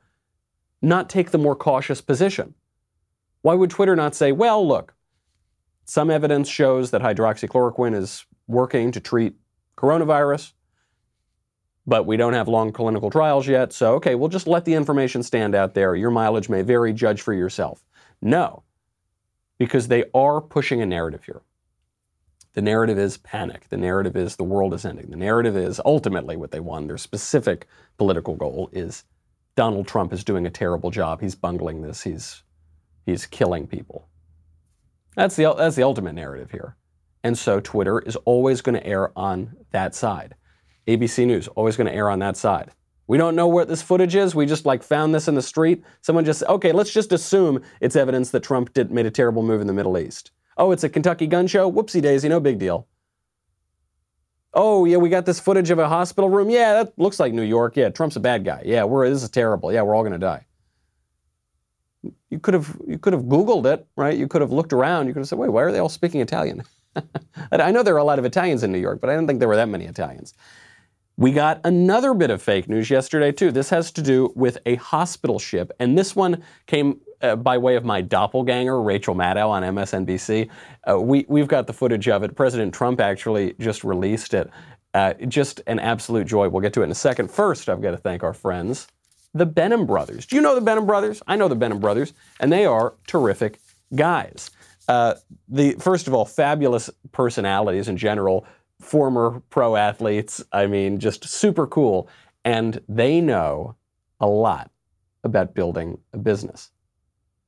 not 0.81 1.11
take 1.11 1.31
the 1.31 1.39
more 1.39 1.55
cautious 1.55 2.01
position? 2.01 2.55
Why 3.43 3.55
would 3.55 3.71
Twitter 3.71 3.95
not 3.95 4.15
say, 4.15 4.33
well, 4.33 4.67
look, 4.67 4.95
some 5.85 6.11
evidence 6.11 6.49
shows 6.49 6.91
that 6.93 7.03
hydroxychloroquine 7.03 7.95
is 7.95 8.25
working 8.47 8.93
to 8.93 9.01
treat 9.01 9.35
coronavirus 9.77 10.53
but 11.91 12.07
we 12.07 12.17
don't 12.17 12.35
have 12.35 12.47
long 12.47 12.73
clinical 12.73 13.11
trials 13.11 13.49
yet. 13.49 13.73
So, 13.73 13.95
okay, 13.95 14.15
we'll 14.15 14.29
just 14.29 14.47
let 14.47 14.65
the 14.65 14.75
information 14.75 15.23
stand 15.25 15.55
out 15.57 15.75
there. 15.75 15.97
Your 15.97 16.11
mileage 16.11 16.49
may 16.49 16.63
vary, 16.63 16.93
judge 16.93 17.21
for 17.21 17.35
yourself. 17.35 17.85
No, 18.23 18.63
because 19.59 19.89
they 19.89 20.05
are 20.15 20.41
pushing 20.41 20.81
a 20.81 20.87
narrative 20.87 21.25
here. 21.25 21.43
The 22.55 22.63
narrative 22.63 22.99
is 22.99 23.17
panic. 23.19 23.69
The 23.69 23.77
narrative 23.77 24.17
is 24.17 24.37
the 24.37 24.45
world 24.45 24.75
is 24.75 24.85
ending. 24.85 25.11
The 25.11 25.17
narrative 25.17 25.57
is 25.57 25.81
ultimately 25.85 26.37
what 26.37 26.51
they 26.51 26.61
want. 26.61 26.89
Their 26.89 26.99
specific 26.99 27.67
political 27.97 28.35
goal 28.35 28.71
is 28.73 29.05
Donald 29.57 29.87
Trump 29.87 30.13
is 30.13 30.25
doing 30.25 30.47
a 30.47 30.51
terrible 30.51 30.91
job. 30.91 31.21
He's 31.21 31.35
bungling 31.35 31.83
this. 31.83 32.03
He's 32.03 32.43
he's 33.07 33.27
killing 33.27 33.67
people. 33.67 34.09
That's 35.15 35.37
the 35.37 35.55
that's 35.57 35.77
the 35.77 35.85
ultimate 35.85 36.15
narrative 36.15 36.51
here. 36.51 36.77
And 37.23 37.39
so 37.39 37.61
Twitter 37.61 38.01
is 38.01 38.17
always 38.17 38.63
going 38.63 38.77
to 38.77 38.87
err 38.87 39.17
on 39.17 39.55
that 39.71 39.95
side. 39.95 40.35
ABC 40.89 41.27
News, 41.27 41.47
always 41.49 41.77
going 41.77 41.87
to 41.87 41.95
err 41.95 42.11
on 42.11 42.19
that 42.21 42.37
side. 42.37 42.71
We 43.07 43.19
don't 43.19 43.37
know 43.37 43.49
what 43.49 43.69
this 43.69 43.83
footage 43.83 44.15
is. 44.15 44.35
We 44.35 44.47
just 44.47 44.65
like 44.65 44.83
found 44.83 45.15
this 45.15 45.29
in 45.29 45.35
the 45.35 45.43
street. 45.43 45.85
Someone 46.01 46.25
just 46.25 46.43
okay, 46.45 46.73
let's 46.73 46.93
just 46.93 47.13
assume 47.13 47.63
it's 47.81 47.97
evidence 47.97 48.31
that 48.31 48.43
Trump 48.43 48.73
did 48.73 48.91
made 48.91 49.07
a 49.07 49.11
terrible 49.11 49.43
move 49.43 49.61
in 49.61 49.67
the 49.67 49.73
Middle 49.73 49.99
East. 49.99 50.31
Oh, 50.61 50.73
it's 50.73 50.85
a 50.85 50.91
Kentucky 50.91 51.27
gun 51.27 51.47
show. 51.47 51.73
Whoopsie 51.73 52.03
daisy, 52.03 52.29
no 52.29 52.39
big 52.39 52.59
deal. 52.59 52.87
Oh 54.53 54.85
yeah, 54.85 54.99
we 54.99 55.09
got 55.09 55.25
this 55.25 55.41
footage 55.41 55.71
of 55.71 55.79
a 55.79 55.89
hospital 55.89 56.29
room. 56.29 56.51
Yeah, 56.51 56.75
that 56.75 56.99
looks 56.99 57.19
like 57.19 57.33
New 57.33 57.43
York. 57.43 57.79
Yeah, 57.79 57.89
Trump's 57.89 58.17
a 58.17 58.21
bad 58.21 58.45
guy. 58.45 58.63
Yeah, 58.67 58.85
we're 58.85 59.09
this 59.09 59.23
is 59.23 59.31
terrible. 59.31 59.73
Yeah, 59.73 59.83
we're 59.83 59.95
all 59.95 60.03
going 60.03 60.13
to 60.13 60.19
die. 60.19 60.45
You 62.29 62.39
could 62.41 62.53
have 62.53 62.77
you 62.87 62.99
could 62.99 63.15
have 63.15 63.23
Googled 63.23 63.65
it, 63.73 63.87
right? 63.97 64.17
You 64.17 64.29
could 64.29 64.43
have 64.43 64.53
looked 64.53 64.75
around. 64.75 65.07
You 65.07 65.15
could 65.15 65.21
have 65.21 65.29
said, 65.29 65.39
wait, 65.39 65.51
why 65.51 65.63
are 65.63 65.73
they 65.73 65.79
all 65.79 65.89
speaking 65.89 66.21
Italian? 66.21 66.63
I 67.53 67.71
know 67.71 67.83
there 67.83 67.95
are 67.95 67.99
a 67.99 68.05
lot 68.05 68.19
of 68.19 68.27
Italians 68.27 68.63
in 68.63 68.71
New 68.71 68.79
York, 68.79 69.01
but 69.01 69.09
I 69.09 69.15
didn't 69.15 69.29
think 69.29 69.39
there 69.39 69.49
were 69.49 69.57
that 69.57 69.69
many 69.69 69.87
Italians. 69.87 70.35
We 71.17 71.33
got 71.33 71.61
another 71.65 72.13
bit 72.13 72.31
of 72.31 72.43
fake 72.43 72.69
news 72.69 72.91
yesterday, 72.91 73.33
too. 73.33 73.51
This 73.51 73.71
has 73.71 73.91
to 73.93 74.03
do 74.03 74.33
with 74.35 74.59
a 74.67 74.75
hospital 74.77 75.39
ship, 75.39 75.71
and 75.79 75.97
this 75.97 76.17
one 76.17 76.43
came 76.67 77.01
uh, 77.23 77.37
by 77.37 77.59
way 77.59 77.77
of 77.77 77.85
my 77.85 78.01
doppelganger, 78.01 78.83
Rachel 78.83 79.15
Maddow 79.15 79.49
on 79.49 79.63
MSNBC. 79.63 80.49
Uh, 80.89 81.01
we, 81.01 81.27
we've 81.29 81.49
got 81.49 81.67
the 81.67 81.73
footage 81.73 82.09
of 82.09 82.23
it. 82.23 82.35
President 82.35 82.75
Trump 82.75 83.01
actually 83.01 83.55
just 83.59 83.85
released 83.85 84.35
it. 84.35 84.51
Uh, 84.93 85.15
just 85.29 85.61
an 85.67 85.79
absolute 85.79 86.27
joy. 86.27 86.49
We'll 86.49 86.63
get 86.63 86.73
to 86.75 86.81
it 86.81 86.85
in 86.85 86.91
a 86.91 86.97
second. 86.97 87.31
First, 87.31 87.69
I've 87.69 87.81
got 87.81 87.93
to 87.93 87.97
thank 87.97 88.23
our 88.23 88.35
friends, 88.35 88.89
the 89.35 89.47
Benham 89.47 89.87
brothers. 89.87 90.27
Do 90.27 90.37
you 90.37 90.43
know 90.43 90.55
the 90.55 90.61
Benham 90.61 90.87
brothers? 90.87 91.23
I 91.27 91.37
know 91.37 91.49
the 91.49 91.55
Benham 91.55 91.79
brothers, 91.79 92.13
and 92.41 92.53
they 92.53 92.67
are 92.67 92.95
terrific 93.07 93.61
guys. 93.95 94.51
Uh, 94.89 95.15
the 95.49 95.75
first 95.75 96.09
of 96.09 96.15
all, 96.15 96.25
fabulous 96.25 96.91
personalities 97.13 97.87
in 97.87 97.97
general 97.97 98.45
former 98.81 99.43
pro 99.51 99.77
athletes. 99.77 100.43
I 100.53 100.67
mean, 100.67 100.99
just 100.99 101.25
super 101.29 101.67
cool. 101.67 102.09
And 102.45 102.81
they 102.89 103.21
know 103.21 103.77
a 104.19 104.27
lot 104.27 104.71
about 105.23 105.55
building 105.55 105.99
a 106.13 106.19
business. 106.19 106.71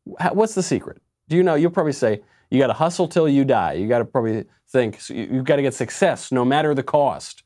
What's 0.05 0.55
the 0.55 0.63
secret? 0.63 1.01
Do 1.29 1.37
you 1.37 1.43
know? 1.43 1.55
You'll 1.55 1.71
probably 1.71 1.93
say, 1.93 2.23
you 2.51 2.59
got 2.59 2.67
to 2.67 2.75
hustle 2.75 3.09
till 3.09 3.29
you 3.29 3.45
die. 3.45 3.75
You 3.75 3.89
got 3.89 3.99
to 3.99 4.05
probably 4.05 4.45
think 4.69 5.09
you've 5.09 5.45
got 5.45 5.57
to 5.57 5.63
get 5.63 5.75
success 5.75 6.31
no 6.33 6.45
matter 6.45 6.75
the 6.75 6.83
cost. 6.83 7.45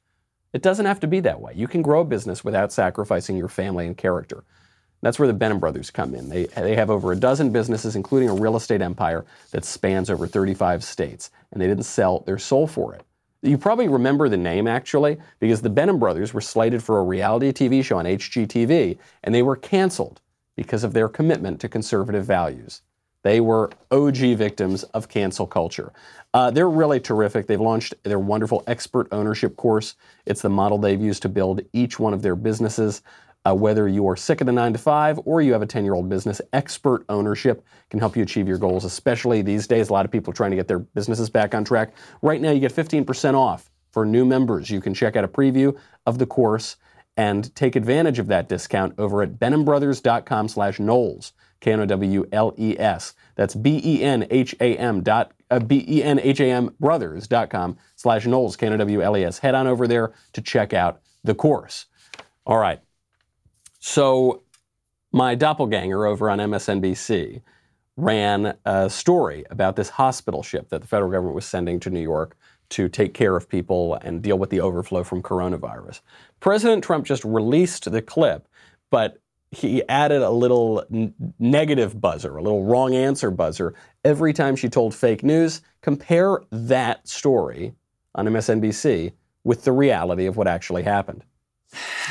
It 0.52 0.62
doesn't 0.62 0.86
have 0.86 1.00
to 1.00 1.06
be 1.06 1.20
that 1.20 1.40
way. 1.40 1.52
You 1.54 1.68
can 1.68 1.82
grow 1.82 2.00
a 2.00 2.04
business 2.04 2.42
without 2.42 2.72
sacrificing 2.72 3.36
your 3.36 3.48
family 3.48 3.86
and 3.86 3.96
character. 3.96 4.44
That's 5.02 5.18
where 5.18 5.28
the 5.28 5.34
Benham 5.34 5.60
brothers 5.60 5.90
come 5.90 6.14
in. 6.14 6.28
They, 6.28 6.46
they 6.46 6.74
have 6.74 6.90
over 6.90 7.12
a 7.12 7.16
dozen 7.16 7.50
businesses, 7.50 7.94
including 7.94 8.30
a 8.30 8.34
real 8.34 8.56
estate 8.56 8.80
empire 8.80 9.24
that 9.52 9.64
spans 9.64 10.10
over 10.10 10.26
35 10.26 10.82
states, 10.82 11.30
and 11.52 11.60
they 11.60 11.66
didn't 11.66 11.84
sell 11.84 12.20
their 12.20 12.38
soul 12.38 12.66
for 12.66 12.94
it. 12.94 13.02
You 13.42 13.58
probably 13.58 13.86
remember 13.86 14.28
the 14.28 14.36
name 14.36 14.66
actually, 14.66 15.18
because 15.38 15.62
the 15.62 15.70
Benham 15.70 15.98
brothers 15.98 16.32
were 16.32 16.40
slated 16.40 16.82
for 16.82 16.98
a 16.98 17.04
reality 17.04 17.52
TV 17.52 17.84
show 17.84 17.98
on 17.98 18.06
HGTV, 18.06 18.98
and 19.22 19.34
they 19.34 19.42
were 19.42 19.56
canceled 19.56 20.20
because 20.56 20.82
of 20.84 20.92
their 20.92 21.08
commitment 21.08 21.60
to 21.60 21.68
conservative 21.68 22.24
values. 22.24 22.82
They 23.22 23.40
were 23.40 23.70
OG 23.90 24.36
victims 24.36 24.84
of 24.84 25.08
cancel 25.08 25.46
culture. 25.46 25.92
Uh, 26.32 26.50
they're 26.50 26.70
really 26.70 27.00
terrific. 27.00 27.46
They've 27.46 27.60
launched 27.60 27.94
their 28.04 28.20
wonderful 28.20 28.62
expert 28.66 29.08
ownership 29.10 29.56
course. 29.56 29.96
It's 30.26 30.42
the 30.42 30.48
model 30.48 30.78
they've 30.78 31.00
used 31.00 31.22
to 31.22 31.28
build 31.28 31.60
each 31.72 31.98
one 31.98 32.14
of 32.14 32.22
their 32.22 32.36
businesses. 32.36 33.02
Uh, 33.44 33.54
whether 33.54 33.88
you 33.88 34.08
are 34.08 34.16
sick 34.16 34.40
of 34.40 34.46
the 34.46 34.52
nine 34.52 34.72
to 34.72 34.78
five 34.78 35.20
or 35.24 35.40
you 35.40 35.52
have 35.52 35.62
a 35.62 35.66
10 35.66 35.84
year 35.84 35.94
old 35.94 36.08
business, 36.08 36.40
expert 36.52 37.04
ownership 37.08 37.64
can 37.90 38.00
help 38.00 38.16
you 38.16 38.22
achieve 38.22 38.48
your 38.48 38.58
goals, 38.58 38.84
especially 38.84 39.42
these 39.42 39.66
days. 39.66 39.88
A 39.88 39.92
lot 39.92 40.04
of 40.04 40.10
people 40.10 40.32
are 40.32 40.34
trying 40.34 40.50
to 40.50 40.56
get 40.56 40.68
their 40.68 40.80
businesses 40.80 41.30
back 41.30 41.54
on 41.54 41.64
track. 41.64 41.94
Right 42.22 42.40
now, 42.40 42.50
you 42.50 42.60
get 42.60 42.72
15% 42.72 43.34
off 43.34 43.70
for 43.90 44.04
new 44.04 44.24
members. 44.24 44.70
You 44.70 44.80
can 44.80 44.94
check 44.94 45.16
out 45.16 45.24
a 45.24 45.28
preview 45.28 45.76
of 46.06 46.18
the 46.18 46.26
course 46.26 46.76
and 47.16 47.54
take 47.54 47.76
advantage 47.76 48.18
of 48.18 48.26
that 48.26 48.48
discount 48.48 48.94
over 48.98 49.22
at 49.22 49.38
benhambrothers.com 49.38 50.48
slash 50.48 50.78
Knowles, 50.78 51.32
K-N-O-W-L-E-S. 51.60 53.14
That's 53.34 53.54
B-E-N-H-A-M 53.54 55.02
dot, 55.02 55.32
uh, 55.50 55.58
B-E-N-H-A-M 55.60 56.74
brothers.com 56.78 57.76
slash 57.96 58.26
Knowles, 58.26 58.56
K-N-O-W-L-E-S. 58.56 59.38
Head 59.38 59.54
on 59.54 59.66
over 59.66 59.88
there 59.88 60.12
to 60.34 60.42
check 60.42 60.74
out 60.74 61.00
the 61.24 61.34
course. 61.34 61.86
All 62.46 62.58
right. 62.58 62.80
So 63.78 64.42
my 65.12 65.34
doppelganger 65.34 66.06
over 66.06 66.28
on 66.28 66.38
MSNBC 66.38 67.40
ran 67.96 68.56
a 68.66 68.90
story 68.90 69.44
about 69.50 69.76
this 69.76 69.88
hospital 69.88 70.42
ship 70.42 70.68
that 70.68 70.82
the 70.82 70.86
federal 70.86 71.10
government 71.10 71.34
was 71.34 71.46
sending 71.46 71.80
to 71.80 71.90
New 71.90 72.00
York 72.00 72.36
to 72.70 72.88
take 72.88 73.14
care 73.14 73.36
of 73.36 73.48
people 73.48 73.94
and 74.02 74.22
deal 74.22 74.38
with 74.38 74.50
the 74.50 74.60
overflow 74.60 75.02
from 75.04 75.22
coronavirus. 75.22 76.00
President 76.40 76.82
Trump 76.84 77.06
just 77.06 77.24
released 77.24 77.90
the 77.90 78.02
clip, 78.02 78.48
but 78.90 79.18
he 79.50 79.86
added 79.88 80.22
a 80.22 80.30
little 80.30 80.84
n- 80.92 81.14
negative 81.38 82.00
buzzer, 82.00 82.36
a 82.36 82.42
little 82.42 82.64
wrong 82.64 82.94
answer 82.94 83.30
buzzer 83.30 83.74
every 84.04 84.32
time 84.32 84.56
she 84.56 84.68
told 84.68 84.94
fake 84.94 85.22
news. 85.22 85.62
Compare 85.82 86.40
that 86.50 87.06
story 87.06 87.74
on 88.14 88.26
MSNBC 88.26 89.12
with 89.44 89.64
the 89.64 89.72
reality 89.72 90.26
of 90.26 90.36
what 90.36 90.48
actually 90.48 90.82
happened. 90.82 91.24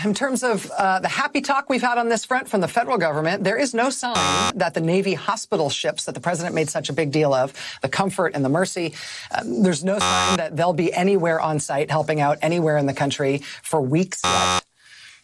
In 0.03 0.13
terms 0.13 0.43
of 0.43 0.69
uh, 0.77 0.99
the 0.99 1.07
happy 1.07 1.41
talk 1.41 1.69
we've 1.69 1.81
had 1.81 1.97
on 1.97 2.09
this 2.09 2.25
front 2.25 2.47
from 2.47 2.61
the 2.61 2.67
federal 2.67 2.97
government, 2.97 3.43
there 3.43 3.57
is 3.57 3.73
no 3.73 3.89
sign 3.89 4.51
that 4.55 4.73
the 4.73 4.81
Navy 4.81 5.13
hospital 5.13 5.69
ships 5.69 6.05
that 6.05 6.13
the 6.13 6.21
president 6.21 6.53
made 6.53 6.69
such 6.69 6.89
a 6.89 6.93
big 6.93 7.11
deal 7.11 7.33
of, 7.33 7.53
the 7.81 7.89
Comfort 7.89 8.33
and 8.35 8.43
the 8.43 8.49
Mercy, 8.49 8.93
uh, 9.31 9.41
there's 9.45 9.83
no 9.83 9.97
sign 9.97 10.37
that 10.37 10.55
they'll 10.55 10.73
be 10.73 10.93
anywhere 10.93 11.39
on 11.39 11.59
site 11.59 11.89
helping 11.89 12.19
out 12.19 12.37
anywhere 12.41 12.77
in 12.77 12.85
the 12.85 12.93
country 12.93 13.39
for 13.63 13.81
weeks 13.81 14.21
yet. 14.23 14.63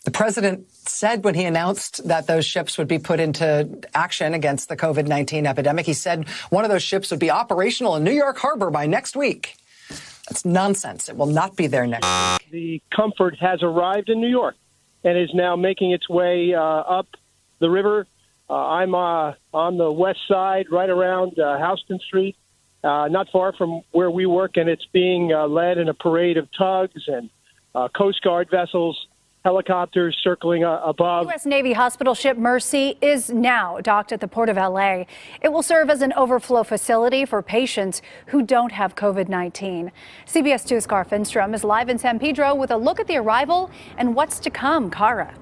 The 0.03 0.11
president 0.11 0.65
said 0.71 1.23
when 1.23 1.35
he 1.35 1.43
announced 1.43 2.07
that 2.07 2.25
those 2.25 2.43
ships 2.43 2.77
would 2.79 2.87
be 2.87 2.97
put 2.97 3.19
into 3.19 3.69
action 3.93 4.33
against 4.33 4.67
the 4.67 4.75
COVID 4.75 5.07
19 5.07 5.45
epidemic, 5.45 5.85
he 5.85 5.93
said 5.93 6.27
one 6.49 6.65
of 6.65 6.71
those 6.71 6.81
ships 6.81 7.11
would 7.11 7.19
be 7.19 7.29
operational 7.29 7.95
in 7.95 8.03
New 8.03 8.11
York 8.11 8.39
Harbor 8.39 8.71
by 8.71 8.87
next 8.87 9.15
week. 9.15 9.57
That's 10.27 10.45
nonsense. 10.45 11.09
It 11.09 11.17
will 11.17 11.25
not 11.25 11.55
be 11.55 11.67
there 11.67 11.85
next 11.85 12.05
week. 12.05 12.51
The 12.51 12.81
Comfort 12.95 13.37
has 13.39 13.61
arrived 13.63 14.09
in 14.09 14.21
New 14.21 14.29
York 14.29 14.55
and 15.03 15.17
is 15.17 15.33
now 15.33 15.55
making 15.55 15.91
its 15.91 16.07
way 16.09 16.53
uh, 16.53 16.61
up 16.61 17.07
the 17.59 17.69
river. 17.69 18.07
Uh, 18.49 18.53
I'm 18.53 18.93
uh, 18.93 19.33
on 19.53 19.77
the 19.77 19.91
west 19.91 20.19
side, 20.27 20.65
right 20.69 20.89
around 20.89 21.39
uh, 21.39 21.57
Houston 21.57 21.99
Street, 21.99 22.35
uh, 22.83 23.07
not 23.09 23.27
far 23.31 23.53
from 23.53 23.81
where 23.91 24.11
we 24.11 24.25
work, 24.25 24.57
and 24.57 24.69
it's 24.69 24.85
being 24.91 25.31
uh, 25.33 25.47
led 25.47 25.77
in 25.77 25.87
a 25.87 25.93
parade 25.93 26.37
of 26.37 26.47
tugs 26.57 27.07
and 27.07 27.29
Coast 27.95 28.21
Guard 28.21 28.49
vessels 28.51 29.07
helicopters 29.43 30.17
circling 30.23 30.63
uh, 30.63 30.79
above. 30.83 31.25
U.S. 31.25 31.45
Navy 31.45 31.73
hospital 31.73 32.13
ship 32.13 32.37
Mercy 32.37 32.97
is 33.01 33.29
now 33.29 33.79
docked 33.81 34.11
at 34.11 34.19
the 34.19 34.27
port 34.27 34.49
of 34.49 34.57
L.A. 34.57 35.07
It 35.41 35.49
will 35.49 35.63
serve 35.63 35.89
as 35.89 36.01
an 36.01 36.13
overflow 36.13 36.63
facility 36.63 37.25
for 37.25 37.41
patients 37.41 38.01
who 38.27 38.43
don't 38.43 38.71
have 38.71 38.95
COVID 38.95 39.29
19. 39.29 39.91
CBS 40.25 40.65
2's 40.65 40.87
Kara 40.87 41.05
Finnstrom 41.05 41.53
is 41.53 41.63
live 41.63 41.89
in 41.89 41.97
San 41.97 42.19
Pedro 42.19 42.53
with 42.53 42.71
a 42.71 42.77
look 42.77 42.99
at 42.99 43.07
the 43.07 43.17
arrival 43.17 43.71
and 43.97 44.15
what's 44.15 44.39
to 44.39 44.49
come. 44.49 44.89
Kara. 44.91 45.33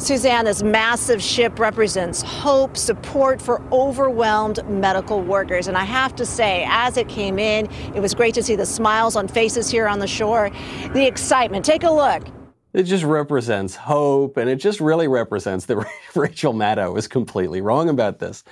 Suzanne, 0.00 0.46
this 0.46 0.62
massive 0.62 1.22
ship 1.22 1.58
represents 1.58 2.22
hope, 2.22 2.74
support 2.74 3.40
for 3.40 3.62
overwhelmed 3.70 4.66
medical 4.66 5.20
workers. 5.20 5.68
And 5.68 5.76
I 5.76 5.84
have 5.84 6.16
to 6.16 6.24
say, 6.24 6.64
as 6.68 6.96
it 6.96 7.06
came 7.06 7.38
in, 7.38 7.70
it 7.94 8.00
was 8.00 8.14
great 8.14 8.32
to 8.34 8.42
see 8.42 8.56
the 8.56 8.64
smiles 8.64 9.14
on 9.14 9.28
faces 9.28 9.70
here 9.70 9.86
on 9.86 9.98
the 9.98 10.06
shore, 10.06 10.50
the 10.94 11.06
excitement. 11.06 11.66
Take 11.66 11.82
a 11.82 11.90
look. 11.90 12.26
It 12.72 12.84
just 12.84 13.04
represents 13.04 13.76
hope, 13.76 14.38
and 14.38 14.48
it 14.48 14.56
just 14.56 14.80
really 14.80 15.06
represents 15.06 15.66
that 15.66 15.86
Rachel 16.14 16.54
Maddow 16.54 16.96
is 16.96 17.06
completely 17.06 17.60
wrong 17.60 17.90
about 17.90 18.20
this. 18.20 18.42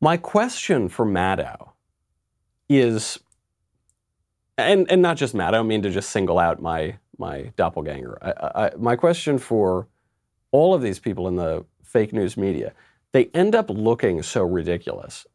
My 0.00 0.16
question 0.16 0.88
for 0.88 1.04
Maddow 1.04 1.72
is, 2.70 3.20
and, 4.56 4.90
and 4.90 5.02
not 5.02 5.18
just 5.18 5.34
Maddow, 5.34 5.60
I 5.60 5.62
mean 5.62 5.82
to 5.82 5.90
just 5.90 6.08
single 6.08 6.38
out 6.38 6.62
my 6.62 6.96
my 7.20 7.52
doppelganger. 7.56 8.18
I, 8.20 8.64
I, 8.64 8.70
my 8.76 8.96
question 8.96 9.38
for 9.38 9.86
all 10.50 10.74
of 10.74 10.82
these 10.82 10.98
people 10.98 11.28
in 11.28 11.36
the 11.36 11.64
fake 11.84 12.12
news 12.12 12.36
media, 12.36 12.72
they 13.12 13.26
end 13.34 13.54
up 13.54 13.70
looking 13.70 14.22
so 14.22 14.42
ridiculous. 14.42 15.26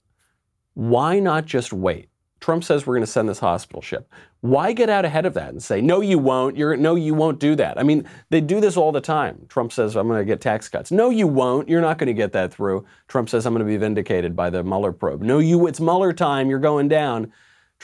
Why 0.73 1.19
not 1.19 1.45
just 1.45 1.71
wait? 1.71 2.09
Trump 2.41 2.63
says 2.63 2.85
we're 2.85 2.95
going 2.95 3.05
to 3.05 3.11
send 3.11 3.29
this 3.29 3.39
hospital 3.39 3.81
ship. 3.81 4.11
Why 4.41 4.73
get 4.73 4.89
out 4.89 5.05
ahead 5.05 5.25
of 5.25 5.33
that 5.33 5.49
and 5.49 5.63
say, 5.63 5.81
no, 5.81 6.01
you 6.01 6.19
won't? 6.19 6.57
You're, 6.57 6.77
no, 6.77 6.95
you 6.95 7.13
won't 7.13 7.39
do 7.39 7.55
that. 7.55 7.79
I 7.79 7.83
mean, 7.83 8.07
they 8.29 8.41
do 8.41 8.59
this 8.59 8.77
all 8.77 8.91
the 8.91 9.01
time. 9.01 9.45
Trump 9.49 9.71
says, 9.71 9.95
I'm 9.95 10.07
going 10.07 10.19
to 10.19 10.25
get 10.25 10.41
tax 10.41 10.69
cuts. 10.69 10.91
No, 10.91 11.09
you 11.09 11.27
won't. 11.27 11.67
You're 11.67 11.81
not 11.81 11.97
going 11.97 12.07
to 12.07 12.13
get 12.13 12.33
that 12.33 12.53
through. 12.53 12.85
Trump 13.07 13.29
says, 13.29 13.45
I'm 13.45 13.53
going 13.53 13.65
to 13.65 13.71
be 13.71 13.77
vindicated 13.77 14.35
by 14.35 14.49
the 14.49 14.63
Mueller 14.63 14.91
probe. 14.91 15.23
No, 15.23 15.39
you, 15.39 15.65
it's 15.65 15.79
Mueller 15.79 16.13
time. 16.13 16.49
You're 16.49 16.59
going 16.59 16.87
down. 16.87 17.31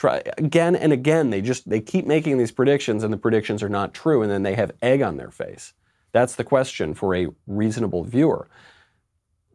Try 0.02 0.20
again 0.36 0.74
and 0.74 0.92
again. 0.92 1.30
They 1.30 1.40
just 1.40 1.70
they 1.70 1.78
keep 1.80 2.08
making 2.08 2.36
these 2.36 2.50
predictions, 2.50 3.04
and 3.04 3.12
the 3.12 3.16
predictions 3.16 3.62
are 3.62 3.68
not 3.68 3.94
true, 3.94 4.20
and 4.20 4.28
then 4.32 4.42
they 4.42 4.56
have 4.56 4.72
egg 4.82 5.00
on 5.00 5.16
their 5.16 5.30
face. 5.30 5.74
That's 6.10 6.34
the 6.34 6.42
question 6.42 6.92
for 6.92 7.14
a 7.14 7.28
reasonable 7.46 8.02
viewer. 8.02 8.48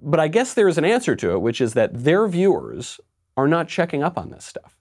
But 0.01 0.21
I 0.21 0.29
guess 0.29 0.53
there 0.53 0.69
is 0.69 0.77
an 0.77 0.85
answer 0.85 1.17
to 1.17 1.33
it, 1.33 1.41
which 1.41 1.59
is 1.59 1.73
that 1.73 2.01
their 2.05 2.29
viewers 2.29 3.01
are 3.35 3.49
not 3.49 3.67
checking 3.67 4.01
up 4.01 4.17
on 4.17 4.29
this 4.29 4.45
stuff. 4.45 4.77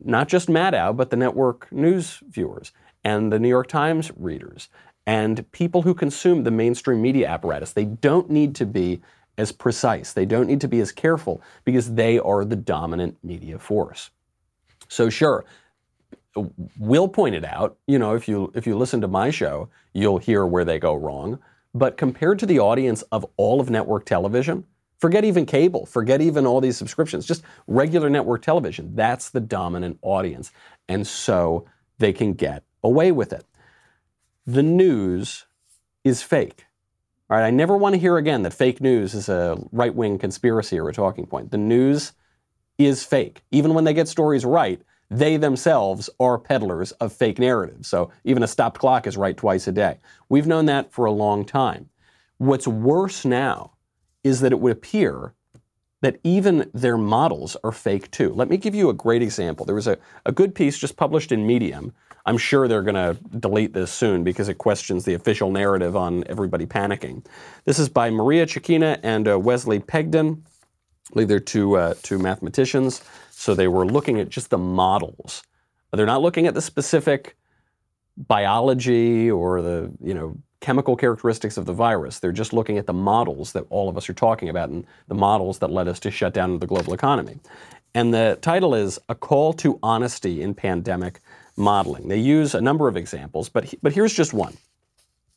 Not 0.00 0.26
just 0.26 0.48
Maddow, 0.48 0.96
but 0.96 1.10
the 1.10 1.16
network 1.16 1.70
news 1.70 2.20
viewers 2.28 2.72
and 3.04 3.32
the 3.32 3.38
New 3.38 3.48
York 3.48 3.68
Times 3.68 4.10
readers 4.16 4.68
and 5.06 5.48
people 5.52 5.82
who 5.82 5.94
consume 5.94 6.42
the 6.42 6.50
mainstream 6.50 7.00
media 7.00 7.28
apparatus. 7.28 7.72
They 7.72 7.84
don't 7.84 8.30
need 8.30 8.56
to 8.56 8.66
be 8.66 9.00
as 9.38 9.52
precise. 9.52 10.12
They 10.12 10.26
don't 10.26 10.46
need 10.46 10.60
to 10.60 10.68
be 10.68 10.80
as 10.80 10.92
careful 10.92 11.42
because 11.64 11.94
they 11.94 12.18
are 12.18 12.44
the 12.44 12.56
dominant 12.56 13.18
media 13.22 13.58
force. 13.58 14.10
So, 14.88 15.08
sure, 15.08 15.44
we'll 16.78 17.08
pointed 17.08 17.44
out, 17.44 17.78
you 17.86 17.98
know, 17.98 18.14
if 18.14 18.28
you 18.28 18.52
if 18.54 18.66
you 18.66 18.76
listen 18.76 19.00
to 19.00 19.08
my 19.08 19.30
show, 19.30 19.68
you'll 19.94 20.18
hear 20.18 20.46
where 20.46 20.64
they 20.64 20.78
go 20.78 20.94
wrong. 20.94 21.38
But 21.74 21.96
compared 21.96 22.38
to 22.40 22.46
the 22.46 22.58
audience 22.58 23.02
of 23.12 23.24
all 23.36 23.60
of 23.60 23.70
network 23.70 24.04
television, 24.04 24.64
forget 24.98 25.24
even 25.24 25.46
cable, 25.46 25.86
forget 25.86 26.20
even 26.20 26.46
all 26.46 26.60
these 26.60 26.76
subscriptions, 26.76 27.26
just 27.26 27.42
regular 27.66 28.10
network 28.10 28.42
television, 28.42 28.94
that's 28.94 29.30
the 29.30 29.40
dominant 29.40 29.98
audience. 30.02 30.50
And 30.88 31.06
so 31.06 31.66
they 31.98 32.12
can 32.12 32.32
get 32.32 32.64
away 32.82 33.12
with 33.12 33.32
it. 33.32 33.46
The 34.46 34.62
news 34.62 35.46
is 36.02 36.22
fake. 36.22 36.66
All 37.30 37.36
right, 37.36 37.46
I 37.46 37.50
never 37.50 37.76
want 37.76 37.94
to 37.94 38.00
hear 38.00 38.16
again 38.16 38.42
that 38.42 38.52
fake 38.52 38.80
news 38.80 39.14
is 39.14 39.28
a 39.28 39.56
right 39.70 39.94
wing 39.94 40.18
conspiracy 40.18 40.80
or 40.80 40.88
a 40.88 40.92
talking 40.92 41.26
point. 41.26 41.52
The 41.52 41.58
news 41.58 42.12
is 42.76 43.04
fake. 43.04 43.42
Even 43.52 43.72
when 43.72 43.84
they 43.84 43.94
get 43.94 44.08
stories 44.08 44.44
right, 44.44 44.82
they 45.10 45.36
themselves 45.36 46.10
are 46.18 46.38
peddlers 46.38 46.90
of 46.92 47.12
fake 47.12 47.38
narratives. 47.38 47.86
So 47.86 48.10
even 48.24 48.42
a 48.42 48.48
stopped 48.48 48.80
clock 48.80 49.06
is 49.06 49.16
right 49.16 49.36
twice 49.36 49.68
a 49.68 49.72
day. 49.72 50.00
We've 50.28 50.48
known 50.48 50.66
that 50.66 50.92
for 50.92 51.04
a 51.04 51.12
long 51.12 51.44
time. 51.44 51.88
What's 52.38 52.66
worse 52.66 53.24
now 53.24 53.74
is 54.24 54.40
that 54.40 54.50
it 54.50 54.58
would 54.58 54.72
appear 54.72 55.34
that 56.00 56.18
even 56.24 56.68
their 56.74 56.98
models 56.98 57.56
are 57.62 57.70
fake 57.70 58.10
too. 58.10 58.32
Let 58.34 58.48
me 58.48 58.56
give 58.56 58.74
you 58.74 58.88
a 58.88 58.94
great 58.94 59.22
example. 59.22 59.64
There 59.64 59.76
was 59.76 59.86
a, 59.86 59.98
a 60.26 60.32
good 60.32 60.52
piece 60.52 60.78
just 60.78 60.96
published 60.96 61.30
in 61.30 61.46
Medium 61.46 61.92
I'm 62.26 62.38
sure 62.38 62.68
they're 62.68 62.82
going 62.82 62.94
to 62.94 63.16
delete 63.38 63.72
this 63.72 63.90
soon 63.90 64.24
because 64.24 64.48
it 64.48 64.58
questions 64.58 65.04
the 65.04 65.14
official 65.14 65.50
narrative 65.50 65.96
on 65.96 66.24
everybody 66.26 66.66
panicking. 66.66 67.24
This 67.64 67.78
is 67.78 67.88
by 67.88 68.10
Maria 68.10 68.46
Chikina 68.46 69.00
and 69.02 69.28
uh, 69.28 69.38
Wesley 69.38 69.80
Pegden. 69.80 70.42
They're 71.14 71.40
two, 71.40 71.76
uh, 71.76 71.94
two 72.02 72.18
mathematicians. 72.18 73.02
So 73.30 73.54
they 73.54 73.68
were 73.68 73.86
looking 73.86 74.20
at 74.20 74.28
just 74.28 74.50
the 74.50 74.58
models. 74.58 75.42
They're 75.92 76.06
not 76.06 76.22
looking 76.22 76.46
at 76.46 76.54
the 76.54 76.62
specific 76.62 77.36
biology 78.16 79.30
or 79.30 79.62
the 79.62 79.90
you 80.02 80.12
know 80.12 80.36
chemical 80.60 80.94
characteristics 80.94 81.56
of 81.56 81.64
the 81.64 81.72
virus. 81.72 82.18
They're 82.18 82.32
just 82.32 82.52
looking 82.52 82.76
at 82.76 82.86
the 82.86 82.92
models 82.92 83.52
that 83.52 83.64
all 83.70 83.88
of 83.88 83.96
us 83.96 84.08
are 84.10 84.14
talking 84.14 84.48
about 84.50 84.68
and 84.68 84.86
the 85.08 85.14
models 85.14 85.58
that 85.60 85.70
led 85.70 85.88
us 85.88 85.98
to 86.00 86.10
shut 86.10 86.34
down 86.34 86.58
the 86.58 86.66
global 86.66 86.92
economy. 86.92 87.38
And 87.94 88.12
the 88.12 88.38
title 88.40 88.74
is 88.74 88.98
A 89.08 89.14
Call 89.14 89.52
to 89.54 89.78
Honesty 89.82 90.42
in 90.42 90.54
Pandemic 90.54 91.20
Modeling. 91.60 92.08
They 92.08 92.18
use 92.18 92.54
a 92.54 92.60
number 92.60 92.88
of 92.88 92.96
examples, 92.96 93.48
but, 93.48 93.72
but 93.82 93.92
here's 93.92 94.14
just 94.14 94.32
one. 94.32 94.56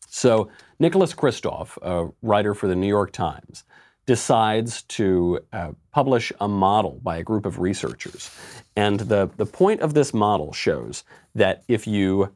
So, 0.08 0.50
Nicholas 0.80 1.14
Kristof, 1.14 1.78
a 1.82 2.12
writer 2.22 2.54
for 2.54 2.68
the 2.68 2.76
New 2.76 2.88
York 2.88 3.12
Times, 3.12 3.64
decides 4.06 4.84
to 4.84 5.40
uh, 5.54 5.72
publish 5.92 6.32
a 6.40 6.48
model 6.48 7.00
by 7.04 7.18
a 7.18 7.24
group 7.24 7.46
of 7.46 7.60
researchers. 7.60 8.30
And 8.76 9.00
the, 9.02 9.30
the 9.38 9.46
point 9.46 9.82
of 9.82 9.94
this 9.94 10.14
model 10.14 10.54
shows 10.54 11.04
that 11.36 11.64
if 11.68 11.88
you 11.88 12.34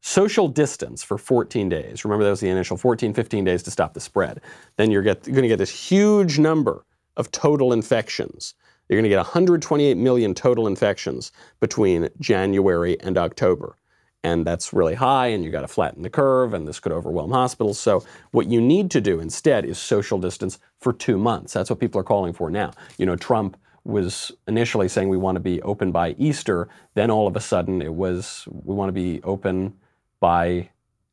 social 0.00 0.48
distance 0.48 1.02
for 1.02 1.16
14 1.16 1.68
days, 1.68 2.04
remember 2.04 2.24
that 2.24 2.30
was 2.30 2.40
the 2.40 2.50
initial 2.50 2.76
14, 2.76 3.14
15 3.14 3.44
days 3.44 3.62
to 3.62 3.70
stop 3.70 3.94
the 3.94 4.00
spread, 4.00 4.40
then 4.76 4.90
you're, 4.90 5.02
you're 5.02 5.14
going 5.14 5.42
to 5.42 5.48
get 5.48 5.58
this 5.58 5.70
huge 5.70 6.38
number 6.38 6.84
of 7.16 7.30
total 7.30 7.72
infections. 7.72 8.54
You're 8.88 8.96
going 8.96 9.04
to 9.04 9.08
get 9.08 9.16
128 9.16 9.96
million 9.96 10.34
total 10.34 10.66
infections 10.66 11.32
between 11.60 12.08
January 12.20 13.00
and 13.00 13.16
October 13.16 13.76
and 14.24 14.46
that's 14.46 14.72
really 14.72 14.94
high, 14.94 15.26
and 15.26 15.44
you 15.44 15.50
got 15.50 15.60
to 15.60 15.68
flatten 15.68 16.02
the 16.02 16.10
curve, 16.10 16.54
and 16.54 16.66
this 16.66 16.80
could 16.80 16.92
overwhelm 16.92 17.30
hospitals. 17.30 17.78
So, 17.78 18.02
what 18.30 18.46
you 18.46 18.60
need 18.60 18.90
to 18.92 19.00
do 19.00 19.20
instead 19.20 19.66
is 19.66 19.78
social 19.78 20.18
distance 20.18 20.58
for 20.80 20.92
two 20.92 21.18
months. 21.18 21.52
That's 21.52 21.68
what 21.68 21.78
people 21.78 22.00
are 22.00 22.04
calling 22.04 22.32
for 22.32 22.50
now. 22.50 22.72
You 22.96 23.04
know, 23.04 23.16
Trump 23.16 23.58
was 23.84 24.32
initially 24.48 24.88
saying 24.88 25.10
we 25.10 25.18
want 25.18 25.36
to 25.36 25.40
be 25.40 25.60
open 25.60 25.92
by 25.92 26.14
Easter, 26.18 26.68
then 26.94 27.10
all 27.10 27.26
of 27.26 27.36
a 27.36 27.40
sudden 27.40 27.82
it 27.82 27.92
was 27.92 28.48
we 28.50 28.74
want 28.74 28.88
to 28.88 28.94
be 28.94 29.22
open 29.22 29.74
by 30.20 30.70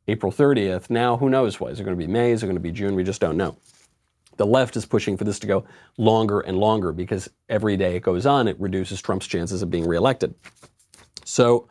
April 0.08 0.32
30th. 0.32 0.90
Now, 0.90 1.18
who 1.18 1.30
knows 1.30 1.60
what? 1.60 1.74
Is 1.74 1.82
it 1.82 1.84
going 1.84 1.98
to 1.98 2.06
be 2.06 2.12
May? 2.12 2.32
Is 2.32 2.44
it 2.44 2.46
going 2.46 2.56
to 2.56 2.62
be 2.62 2.72
June? 2.72 2.96
We 2.96 3.04
just 3.04 3.20
don't 3.20 3.36
know. 3.36 3.58
The 4.38 4.46
left 4.46 4.76
is 4.76 4.86
pushing 4.86 5.18
for 5.18 5.24
this 5.24 5.40
to 5.40 5.48
go 5.48 5.66
longer 5.98 6.40
and 6.40 6.58
longer 6.58 6.92
because 6.92 7.30
every 7.50 7.78
day 7.78 7.96
it 7.96 8.04
goes 8.04 8.26
on, 8.26 8.48
it 8.48 8.60
reduces 8.60 9.02
Trump's 9.02 9.28
chances 9.28 9.62
of 9.62 9.70
being 9.70 9.88
reelected. 9.88 10.34
So, 11.26 11.68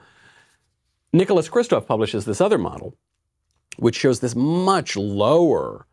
Nicholas 1.13 1.49
Kristof 1.49 1.87
publishes 1.87 2.25
this 2.25 2.41
other 2.41 2.59
model, 2.59 2.97
which 3.79 3.97
shows 3.97 4.21
this 4.21 4.37
much 4.37 4.97
lower 4.97 5.87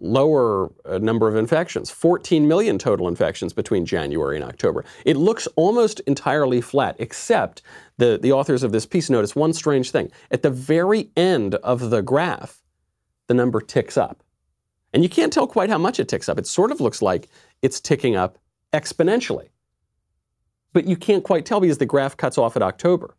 lower 0.00 0.70
uh, 0.84 0.98
number 0.98 1.28
of 1.28 1.36
infections 1.36 1.90
14 1.90 2.46
million 2.46 2.78
total 2.78 3.08
infections 3.08 3.52
between 3.52 3.84
January 3.84 4.36
and 4.36 4.44
October. 4.44 4.84
It 5.04 5.16
looks 5.16 5.46
almost 5.56 6.00
entirely 6.00 6.60
flat, 6.60 6.96
except 6.98 7.62
the, 7.96 8.18
the 8.20 8.32
authors 8.32 8.62
of 8.62 8.72
this 8.72 8.86
piece 8.86 9.10
notice 9.10 9.34
one 9.34 9.52
strange 9.52 9.90
thing. 9.90 10.10
At 10.30 10.42
the 10.42 10.50
very 10.50 11.10
end 11.16 11.56
of 11.56 11.90
the 11.90 12.02
graph, 12.02 12.62
the 13.26 13.34
number 13.34 13.60
ticks 13.60 13.96
up. 13.96 14.22
And 14.98 15.04
you 15.04 15.08
can't 15.08 15.32
tell 15.32 15.46
quite 15.46 15.70
how 15.70 15.78
much 15.78 16.00
it 16.00 16.08
ticks 16.08 16.28
up. 16.28 16.40
It 16.40 16.46
sort 16.48 16.72
of 16.72 16.80
looks 16.80 17.00
like 17.00 17.28
it's 17.62 17.78
ticking 17.78 18.16
up 18.16 18.36
exponentially. 18.72 19.50
But 20.72 20.88
you 20.88 20.96
can't 20.96 21.22
quite 21.22 21.46
tell 21.46 21.60
because 21.60 21.78
the 21.78 21.86
graph 21.86 22.16
cuts 22.16 22.36
off 22.36 22.56
at 22.56 22.62
October. 22.62 23.14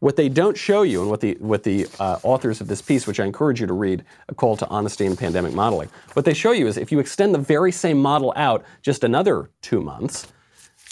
What 0.00 0.16
they 0.16 0.28
don't 0.28 0.58
show 0.58 0.82
you, 0.82 1.00
and 1.00 1.08
what 1.08 1.22
the, 1.22 1.38
what 1.40 1.62
the 1.62 1.86
uh, 1.98 2.18
authors 2.22 2.60
of 2.60 2.68
this 2.68 2.82
piece, 2.82 3.06
which 3.06 3.18
I 3.18 3.24
encourage 3.24 3.62
you 3.62 3.66
to 3.66 3.72
read, 3.72 4.04
A 4.28 4.34
Call 4.34 4.58
to 4.58 4.68
Honesty 4.68 5.06
in 5.06 5.16
Pandemic 5.16 5.54
Modeling, 5.54 5.88
what 6.12 6.26
they 6.26 6.34
show 6.34 6.52
you 6.52 6.66
is 6.66 6.76
if 6.76 6.92
you 6.92 6.98
extend 6.98 7.34
the 7.34 7.38
very 7.38 7.72
same 7.72 7.96
model 7.96 8.34
out 8.36 8.62
just 8.82 9.02
another 9.02 9.48
two 9.62 9.80
months, 9.80 10.30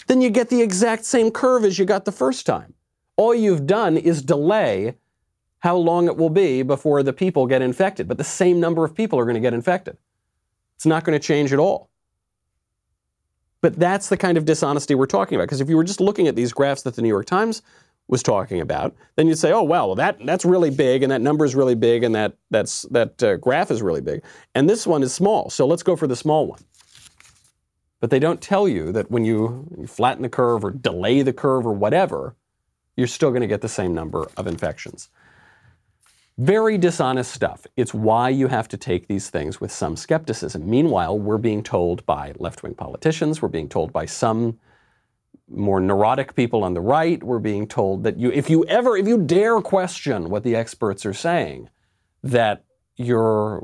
then 0.07 0.21
you 0.21 0.31
get 0.31 0.49
the 0.49 0.63
exact 0.63 1.05
same 1.05 1.29
curve 1.29 1.63
as 1.63 1.77
you 1.77 1.85
got 1.85 2.05
the 2.05 2.11
first 2.11 2.47
time. 2.47 2.73
All 3.15 3.35
you've 3.35 3.67
done 3.67 3.95
is 3.95 4.23
delay 4.23 4.95
how 5.59 5.75
long 5.75 6.07
it 6.07 6.17
will 6.17 6.31
be 6.31 6.63
before 6.63 7.03
the 7.03 7.13
people 7.13 7.45
get 7.45 7.61
infected, 7.61 8.07
but 8.07 8.17
the 8.17 8.23
same 8.23 8.59
number 8.59 8.83
of 8.83 8.95
people 8.95 9.19
are 9.19 9.25
going 9.25 9.35
to 9.35 9.39
get 9.39 9.53
infected. 9.53 9.97
It's 10.81 10.85
not 10.87 11.03
going 11.03 11.13
to 11.13 11.23
change 11.23 11.53
at 11.53 11.59
all. 11.59 11.91
But 13.61 13.75
that's 13.75 14.09
the 14.09 14.17
kind 14.17 14.35
of 14.35 14.45
dishonesty 14.45 14.95
we're 14.95 15.05
talking 15.05 15.35
about. 15.35 15.43
Because 15.43 15.61
if 15.61 15.69
you 15.69 15.77
were 15.77 15.83
just 15.83 16.01
looking 16.01 16.27
at 16.27 16.35
these 16.35 16.51
graphs 16.51 16.81
that 16.81 16.95
the 16.95 17.03
New 17.03 17.07
York 17.07 17.27
Times 17.27 17.61
was 18.07 18.23
talking 18.23 18.59
about, 18.59 18.95
then 19.15 19.27
you'd 19.27 19.37
say, 19.37 19.51
oh, 19.51 19.61
well, 19.61 19.93
that, 19.93 20.17
that's 20.25 20.43
really 20.43 20.71
big, 20.71 21.03
and 21.03 21.11
that 21.11 21.21
number 21.21 21.45
is 21.45 21.53
really 21.53 21.75
big, 21.75 22.03
and 22.03 22.15
that, 22.15 22.33
that's, 22.49 22.81
that 22.89 23.21
uh, 23.21 23.35
graph 23.35 23.69
is 23.69 23.83
really 23.83 24.01
big. 24.01 24.23
And 24.55 24.67
this 24.67 24.87
one 24.87 25.03
is 25.03 25.13
small, 25.13 25.51
so 25.51 25.67
let's 25.67 25.83
go 25.83 25.95
for 25.95 26.07
the 26.07 26.15
small 26.15 26.47
one. 26.47 26.61
But 27.99 28.09
they 28.09 28.17
don't 28.17 28.41
tell 28.41 28.67
you 28.67 28.91
that 28.91 29.11
when 29.11 29.23
you, 29.23 29.67
you 29.77 29.85
flatten 29.85 30.23
the 30.23 30.29
curve 30.29 30.65
or 30.65 30.71
delay 30.71 31.21
the 31.21 31.31
curve 31.31 31.67
or 31.67 31.73
whatever, 31.73 32.35
you're 32.97 33.05
still 33.05 33.29
going 33.29 33.41
to 33.41 33.47
get 33.47 33.61
the 33.61 33.69
same 33.69 33.93
number 33.93 34.27
of 34.35 34.47
infections. 34.47 35.11
Very 36.41 36.79
dishonest 36.79 37.31
stuff. 37.31 37.67
It's 37.77 37.93
why 37.93 38.29
you 38.29 38.47
have 38.47 38.67
to 38.69 38.77
take 38.77 39.07
these 39.07 39.29
things 39.29 39.61
with 39.61 39.71
some 39.71 39.95
skepticism. 39.95 40.67
Meanwhile, 40.67 41.19
we're 41.19 41.37
being 41.37 41.61
told 41.61 42.03
by 42.07 42.33
left 42.39 42.63
wing 42.63 42.73
politicians, 42.73 43.43
we're 43.43 43.47
being 43.47 43.69
told 43.69 43.93
by 43.93 44.07
some 44.07 44.57
more 45.47 45.79
neurotic 45.79 46.33
people 46.33 46.63
on 46.63 46.73
the 46.73 46.81
right 46.81 47.21
we're 47.21 47.37
being 47.37 47.67
told 47.67 48.03
that 48.05 48.17
you, 48.17 48.31
if 48.31 48.49
you 48.49 48.65
ever, 48.65 48.97
if 48.97 49.07
you 49.07 49.19
dare 49.19 49.61
question 49.61 50.31
what 50.31 50.41
the 50.41 50.55
experts 50.55 51.05
are 51.05 51.13
saying, 51.13 51.69
that 52.23 52.63
you're 52.95 53.61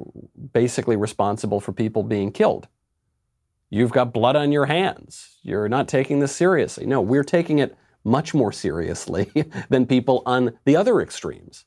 basically 0.53 0.95
responsible 0.95 1.59
for 1.59 1.73
people 1.73 2.03
being 2.03 2.31
killed. 2.31 2.67
You've 3.71 3.91
got 3.91 4.13
blood 4.13 4.35
on 4.35 4.51
your 4.51 4.67
hands. 4.67 5.39
You're 5.41 5.67
not 5.67 5.87
taking 5.87 6.19
this 6.19 6.35
seriously. 6.35 6.85
No, 6.85 7.01
we're 7.01 7.23
taking 7.23 7.57
it 7.57 7.75
much 8.03 8.35
more 8.35 8.51
seriously 8.51 9.31
than 9.69 9.87
people 9.87 10.21
on 10.27 10.59
the 10.65 10.75
other 10.75 11.01
extremes. 11.01 11.65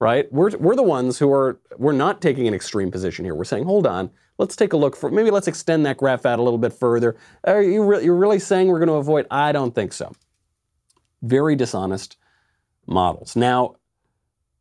Right? 0.00 0.32
We're, 0.32 0.56
we're 0.56 0.76
the 0.76 0.82
ones 0.82 1.18
who 1.18 1.30
are, 1.30 1.60
we're 1.76 1.92
not 1.92 2.22
taking 2.22 2.48
an 2.48 2.54
extreme 2.54 2.90
position 2.90 3.24
here. 3.24 3.34
We're 3.34 3.44
saying, 3.44 3.64
hold 3.64 3.86
on, 3.86 4.10
Let's 4.40 4.56
take 4.56 4.72
a 4.72 4.76
look 4.78 4.96
for 4.96 5.10
maybe 5.10 5.30
let's 5.30 5.48
extend 5.48 5.84
that 5.84 5.98
graph 5.98 6.24
out 6.24 6.38
a 6.38 6.42
little 6.42 6.58
bit 6.58 6.72
further. 6.72 7.14
Are 7.44 7.60
you 7.60 7.84
re- 7.84 8.02
you're 8.02 8.16
really 8.16 8.38
saying 8.38 8.68
we're 8.68 8.78
going 8.78 8.88
to 8.88 8.94
avoid? 8.94 9.26
I 9.30 9.52
don't 9.52 9.74
think 9.74 9.92
so. 9.92 10.12
Very 11.20 11.54
dishonest 11.54 12.16
models. 12.86 13.36
Now, 13.36 13.76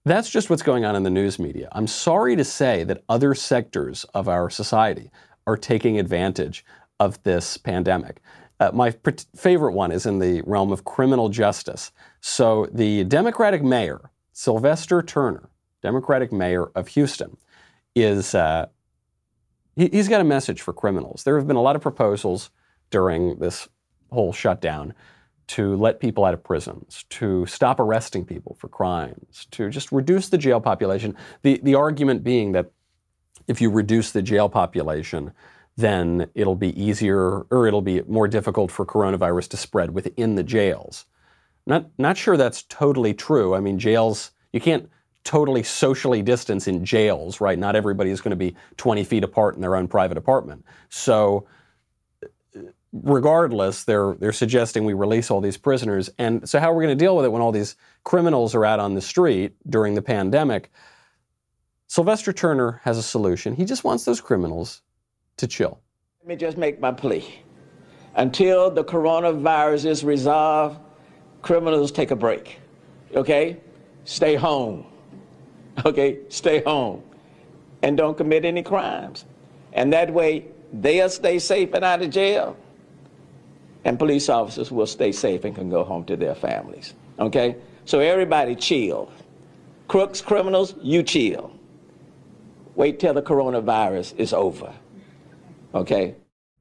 that's 0.04 0.30
just 0.30 0.50
what's 0.50 0.64
going 0.64 0.84
on 0.84 0.98
in 0.98 1.04
the 1.04 1.10
news 1.10 1.40
media. 1.40 1.70
I'm 1.72 1.88
sorry 1.88 2.36
to 2.36 2.44
say 2.44 2.84
that 2.84 3.06
other 3.08 3.34
sectors 3.34 4.04
of 4.14 4.28
our 4.28 4.50
society 4.50 5.12
are 5.48 5.56
taking 5.56 5.98
advantage 5.98 6.66
of 7.00 7.24
this 7.24 7.56
pandemic. 7.56 8.20
Uh, 8.60 8.72
my 8.74 8.94
favorite 9.34 9.72
one 9.72 9.94
is 9.94 10.06
in 10.06 10.20
the 10.20 10.42
realm 10.42 10.74
of 10.74 10.84
criminal 10.84 11.30
justice. 11.30 11.94
So, 12.20 12.68
the 12.74 13.06
Democratic 13.06 13.64
mayor, 13.64 14.12
Sylvester 14.40 15.02
Turner, 15.02 15.50
Democratic 15.82 16.32
mayor 16.32 16.68
of 16.68 16.88
Houston, 16.88 17.36
is 17.94 18.34
uh, 18.34 18.68
he, 19.76 19.90
has 19.92 20.08
got 20.08 20.22
a 20.22 20.24
message 20.24 20.62
for 20.62 20.72
criminals. 20.72 21.26
There 21.26 21.38
have 21.38 21.46
been 21.46 21.58
a 21.58 21.62
lot 21.62 21.76
of 21.76 21.82
proposals 21.82 22.50
during 22.90 23.38
this 23.40 23.68
whole 24.14 24.32
shutdown 24.32 24.94
to 25.48 25.76
let 25.76 26.00
people 26.00 26.24
out 26.24 26.34
of 26.34 26.42
prisons, 26.42 27.04
to 27.10 27.46
stop 27.48 27.82
arresting 27.82 28.24
people 28.24 28.56
for 28.58 28.70
crimes, 28.70 29.46
to 29.52 29.70
just 29.70 29.92
reduce 29.92 30.30
the 30.30 30.38
jail 30.38 30.62
population. 30.62 31.18
The, 31.42 31.60
the 31.62 31.76
argument 31.76 32.24
being 32.24 32.54
that 32.54 32.72
if 33.50 33.60
you 33.60 33.70
reduce 33.70 34.14
the 34.14 34.22
jail 34.22 34.48
population, 34.48 35.34
then 35.76 36.30
it'll 36.34 36.56
be 36.56 36.82
easier 36.82 37.42
or 37.52 37.68
it'll 37.68 37.82
be 37.82 38.04
more 38.04 38.30
difficult 38.30 38.72
for 38.72 38.86
coronavirus 38.86 39.50
to 39.50 39.58
spread 39.58 39.92
within 39.92 40.36
the 40.36 40.44
jails. 40.44 41.08
Not, 41.70 41.86
not 42.00 42.18
sure 42.18 42.36
that's 42.36 42.64
totally 42.64 43.14
true. 43.14 43.54
I 43.54 43.60
mean, 43.60 43.78
jails, 43.78 44.32
you 44.52 44.60
can't 44.60 44.90
totally 45.24 45.62
socially 45.62 46.24
distance 46.24 46.68
in 46.68 46.84
jails, 46.84 47.40
right? 47.40 47.60
Not 47.60 47.76
everybody 47.76 48.10
is 48.10 48.22
going 48.22 48.32
to 48.32 48.36
be 48.36 48.56
20 48.78 49.04
feet 49.04 49.24
apart 49.24 49.54
in 49.54 49.62
their 49.62 49.76
own 49.76 49.88
private 49.88 50.18
apartment. 50.18 50.66
So, 50.90 51.46
regardless, 52.92 53.84
they're 53.84 54.16
they're 54.16 54.32
suggesting 54.32 54.84
we 54.84 54.94
release 54.94 55.30
all 55.30 55.42
these 55.42 55.58
prisoners. 55.58 56.10
And 56.18 56.50
so, 56.50 56.60
how 56.60 56.72
are 56.72 56.76
we 56.76 56.84
going 56.84 56.98
to 56.98 57.06
deal 57.06 57.16
with 57.16 57.26
it 57.26 57.30
when 57.30 57.44
all 57.44 57.52
these 57.52 57.76
criminals 58.04 58.56
are 58.56 58.66
out 58.66 58.80
on 58.80 58.96
the 58.96 59.02
street 59.02 59.54
during 59.70 59.94
the 59.94 60.02
pandemic? 60.02 60.72
Sylvester 61.86 62.34
Turner 62.34 62.82
has 62.84 62.98
a 62.98 63.04
solution. 63.04 63.54
He 63.54 63.66
just 63.66 63.84
wants 63.84 64.06
those 64.06 64.22
criminals 64.22 64.82
to 65.38 65.46
chill. 65.46 65.80
Let 66.22 66.28
me 66.28 66.36
just 66.36 66.58
make 66.58 66.80
my 66.80 66.92
plea. 66.92 67.44
Until 68.16 68.72
the 68.72 68.84
coronavirus 68.84 69.86
is 69.86 70.04
resolved, 70.04 70.80
criminals 71.42 71.92
take 71.92 72.12
a 72.12 72.16
break. 72.16 72.60
Okay? 73.16 73.58
Stay 74.06 74.36
home. 74.36 74.86
okay, 75.86 76.20
stay 76.30 76.62
home 76.64 77.04
and 77.82 77.98
don't 77.98 78.18
commit 78.18 78.46
any 78.46 78.64
crimes. 78.64 79.26
And 79.74 79.94
that 79.94 80.12
way, 80.12 80.46
they'll 80.74 81.10
stay 81.10 81.40
safe 81.40 81.74
and 81.74 81.84
out 81.84 82.02
of 82.02 82.10
jail, 82.10 82.58
and 83.86 83.98
police 83.98 84.30
officers 84.30 84.72
will 84.72 84.88
stay 84.88 85.12
safe 85.12 85.46
and 85.46 85.56
can 85.56 85.70
go 85.70 85.84
home 85.84 86.04
to 86.06 86.18
their 86.18 86.36
families. 86.36 86.94
Okay? 87.20 87.56
So 87.86 88.00
everybody 88.00 88.56
chill. 88.56 89.12
Crooks, 89.88 90.22
criminals, 90.22 90.76
you 90.82 91.04
chill. 91.04 91.52
Wait 92.76 93.00
till 93.00 93.14
the 93.14 93.22
coronavirus 93.22 94.18
is 94.18 94.34
over. 94.34 94.74
Okay? 95.74 96.16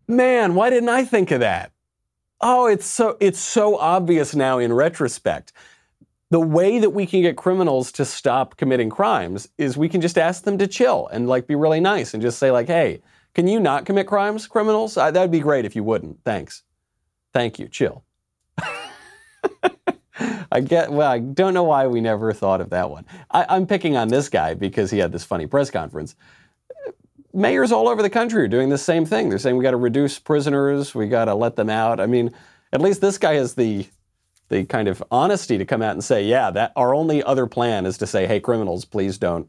Man, 0.06 0.54
why 0.54 0.70
didn't 0.70 0.88
I 0.88 1.04
think 1.04 1.30
of 1.30 1.40
that? 1.40 1.70
Oh, 2.40 2.66
it's 2.66 2.86
so 2.86 3.16
it's 3.20 3.40
so 3.40 3.76
obvious 3.78 4.34
now 4.34 4.58
in 4.58 4.72
retrospect 4.72 5.52
the 6.30 6.40
way 6.40 6.78
that 6.78 6.90
we 6.90 7.06
can 7.06 7.22
get 7.22 7.36
criminals 7.36 7.90
to 7.92 8.04
stop 8.04 8.56
committing 8.56 8.90
crimes 8.90 9.48
is 9.56 9.76
we 9.76 9.88
can 9.88 10.00
just 10.00 10.18
ask 10.18 10.44
them 10.44 10.58
to 10.58 10.66
chill 10.66 11.08
and 11.10 11.28
like 11.28 11.46
be 11.46 11.54
really 11.54 11.80
nice 11.80 12.12
and 12.12 12.22
just 12.22 12.38
say 12.38 12.50
like, 12.50 12.66
"Hey, 12.66 13.00
can 13.34 13.48
you 13.48 13.60
not 13.60 13.86
commit 13.86 14.06
crimes, 14.06 14.46
criminals? 14.46 14.96
Uh, 14.96 15.10
that'd 15.10 15.30
be 15.30 15.40
great 15.40 15.64
if 15.64 15.74
you 15.74 15.82
wouldn't. 15.82 16.22
Thanks. 16.24 16.62
Thank 17.32 17.58
you. 17.58 17.68
Chill." 17.68 18.04
I 20.50 20.60
get. 20.60 20.92
Well, 20.92 21.10
I 21.10 21.18
don't 21.18 21.54
know 21.54 21.62
why 21.64 21.86
we 21.86 22.00
never 22.00 22.32
thought 22.32 22.60
of 22.60 22.70
that 22.70 22.90
one. 22.90 23.06
I, 23.30 23.46
I'm 23.48 23.66
picking 23.66 23.96
on 23.96 24.08
this 24.08 24.28
guy 24.28 24.54
because 24.54 24.90
he 24.90 24.98
had 24.98 25.12
this 25.12 25.24
funny 25.24 25.46
press 25.46 25.70
conference. 25.70 26.14
Mayors 27.32 27.72
all 27.72 27.88
over 27.88 28.02
the 28.02 28.10
country 28.10 28.42
are 28.42 28.48
doing 28.48 28.68
the 28.68 28.78
same 28.78 29.04
thing. 29.04 29.28
They're 29.28 29.38
saying 29.38 29.56
we 29.56 29.62
got 29.62 29.72
to 29.72 29.76
reduce 29.76 30.18
prisoners, 30.18 30.94
we 30.94 31.08
got 31.08 31.26
to 31.26 31.34
let 31.34 31.56
them 31.56 31.68
out. 31.70 32.00
I 32.00 32.06
mean, 32.06 32.32
at 32.72 32.80
least 32.80 33.00
this 33.00 33.18
guy 33.18 33.34
has 33.34 33.54
the 33.54 33.86
the 34.48 34.64
kind 34.64 34.88
of 34.88 35.02
honesty 35.10 35.58
to 35.58 35.64
come 35.64 35.82
out 35.82 35.92
and 35.92 36.02
say, 36.02 36.24
yeah, 36.24 36.50
that 36.50 36.72
our 36.74 36.94
only 36.94 37.22
other 37.22 37.46
plan 37.46 37.86
is 37.86 37.98
to 37.98 38.06
say, 38.06 38.26
hey, 38.26 38.40
criminals, 38.40 38.84
please 38.84 39.18
don't, 39.18 39.48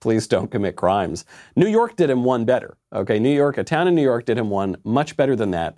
please 0.00 0.26
don't 0.26 0.50
commit 0.50 0.76
crimes. 0.76 1.24
New 1.56 1.68
York 1.68 1.96
did 1.96 2.10
him 2.10 2.24
one 2.24 2.44
better. 2.44 2.76
Okay, 2.92 3.18
New 3.18 3.34
York, 3.34 3.58
a 3.58 3.64
town 3.64 3.86
in 3.86 3.94
New 3.94 4.02
York 4.02 4.24
did 4.24 4.38
him 4.38 4.48
one 4.50 4.76
much 4.84 5.16
better 5.16 5.36
than 5.36 5.50
that. 5.50 5.76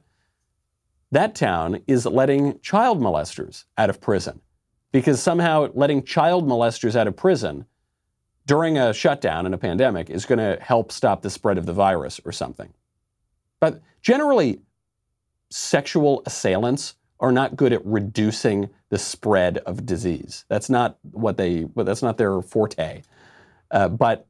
That 1.11 1.35
town 1.35 1.81
is 1.89 2.07
letting 2.07 2.61
child 2.61 3.01
molesters 3.01 3.65
out 3.77 3.91
of 3.91 4.01
prison 4.01 4.41
because 4.93 5.21
somehow 5.21 5.69
letting 5.75 6.05
child 6.05 6.47
molesters 6.47 6.95
out 6.95 7.09
of 7.09 7.17
prison 7.17 7.67
during 8.51 8.77
a 8.77 8.93
shutdown 8.93 9.47
in 9.47 9.55
a 9.55 9.59
pandemic 9.59 10.11
is 10.11 10.27
going 10.27 10.41
to 10.41 10.61
help 10.61 10.91
stop 10.91 11.23
the 11.23 11.31
spread 11.31 11.57
of 11.57 11.67
the 11.67 11.73
virus 11.73 12.21
or 12.25 12.33
something. 12.33 12.75
But 13.61 13.81
generally, 14.03 14.59
sexual 15.51 16.25
assailants 16.27 16.97
are 17.21 17.31
not 17.31 17.55
good 17.55 17.73
at 17.73 17.87
reducing 17.87 18.69
the 18.89 18.99
spread 18.99 19.59
of 19.59 19.87
disease. 19.87 20.47
That's 20.49 20.69
not 20.69 20.99
what 21.13 21.37
they. 21.37 21.69
That's 21.77 22.03
not 22.03 22.19
their 22.19 22.43
forte. 22.43 23.03
Uh, 23.71 23.89
but 23.89 24.27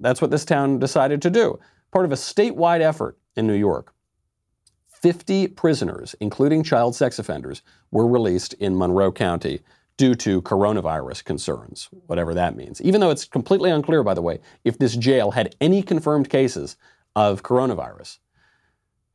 that's 0.00 0.22
what 0.22 0.30
this 0.30 0.46
town 0.46 0.78
decided 0.78 1.20
to 1.20 1.28
do. 1.28 1.58
Part 1.92 2.06
of 2.06 2.12
a 2.12 2.14
statewide 2.16 2.80
effort 2.80 3.18
in 3.36 3.46
New 3.46 3.52
York. 3.52 3.92
50 4.88 5.46
prisoners, 5.48 6.14
including 6.20 6.62
child 6.62 6.96
sex 6.96 7.18
offenders, 7.18 7.60
were 7.90 8.06
released 8.06 8.54
in 8.54 8.78
Monroe 8.78 9.12
County 9.12 9.60
due 9.98 10.14
to 10.14 10.40
coronavirus 10.40 11.24
concerns, 11.24 11.88
whatever 12.06 12.32
that 12.32 12.56
means. 12.56 12.80
Even 12.80 13.00
though 13.00 13.10
it's 13.10 13.26
completely 13.26 13.70
unclear, 13.70 14.02
by 14.02 14.14
the 14.14 14.22
way, 14.22 14.38
if 14.64 14.78
this 14.78 14.96
jail 14.96 15.32
had 15.32 15.54
any 15.60 15.82
confirmed 15.82 16.30
cases 16.30 16.76
of 17.14 17.42
coronavirus. 17.42 18.18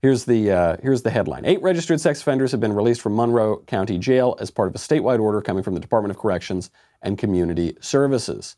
Here's 0.02 0.26
the, 0.26 0.52
uh, 0.52 0.78
here's 0.84 1.02
the 1.02 1.10
headline. 1.10 1.46
Eight 1.46 1.62
registered 1.62 2.02
sex 2.02 2.20
offenders 2.22 2.52
have 2.52 2.60
been 2.60 2.74
released 2.74 3.00
from 3.00 3.16
Monroe 3.16 3.64
County 3.66 3.98
Jail 3.98 4.36
as 4.42 4.52
part 4.52 4.68
of 4.68 4.76
a 4.76 4.78
statewide 4.78 5.22
order 5.22 5.42
coming 5.42 5.64
from 5.64 5.74
the 5.74 5.80
Department 5.80 6.14
of 6.14 6.22
Corrections 6.22 6.70
and 7.02 7.18
Community 7.18 7.78
Services. 7.80 8.58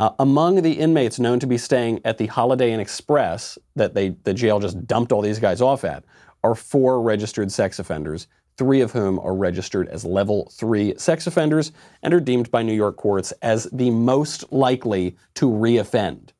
Uh, 0.00 0.10
among 0.18 0.62
the 0.62 0.72
inmates 0.72 1.20
known 1.20 1.38
to 1.38 1.46
be 1.46 1.56
staying 1.56 2.00
at 2.04 2.18
the 2.18 2.26
Holiday 2.26 2.72
Inn 2.72 2.80
Express 2.80 3.56
that 3.76 3.94
they, 3.94 4.16
the 4.24 4.34
jail 4.34 4.58
just 4.58 4.84
dumped 4.88 5.12
all 5.12 5.22
these 5.22 5.38
guys 5.38 5.60
off 5.60 5.84
at 5.84 6.04
are 6.42 6.56
four 6.56 7.00
registered 7.00 7.52
sex 7.52 7.78
offenders, 7.78 8.26
three 8.56 8.80
of 8.80 8.92
whom 8.92 9.18
are 9.18 9.34
registered 9.34 9.88
as 9.88 10.04
level 10.04 10.50
three 10.52 10.94
sex 10.96 11.26
offenders 11.26 11.72
and 12.02 12.14
are 12.14 12.20
deemed 12.20 12.50
by 12.50 12.62
New 12.62 12.74
York 12.74 12.96
courts 12.96 13.32
as 13.42 13.64
the 13.72 13.90
most 13.90 14.52
likely 14.52 15.16
to 15.34 15.46
reoffend. 15.46 16.30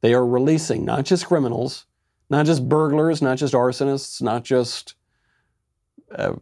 They 0.00 0.14
are 0.14 0.26
releasing 0.26 0.84
not 0.84 1.04
just 1.04 1.26
criminals, 1.26 1.86
not 2.28 2.46
just 2.46 2.68
burglars, 2.68 3.22
not 3.22 3.38
just 3.38 3.54
arsonists, 3.54 4.20
not 4.20 4.44
just 4.44 4.94
uh, 6.14 6.34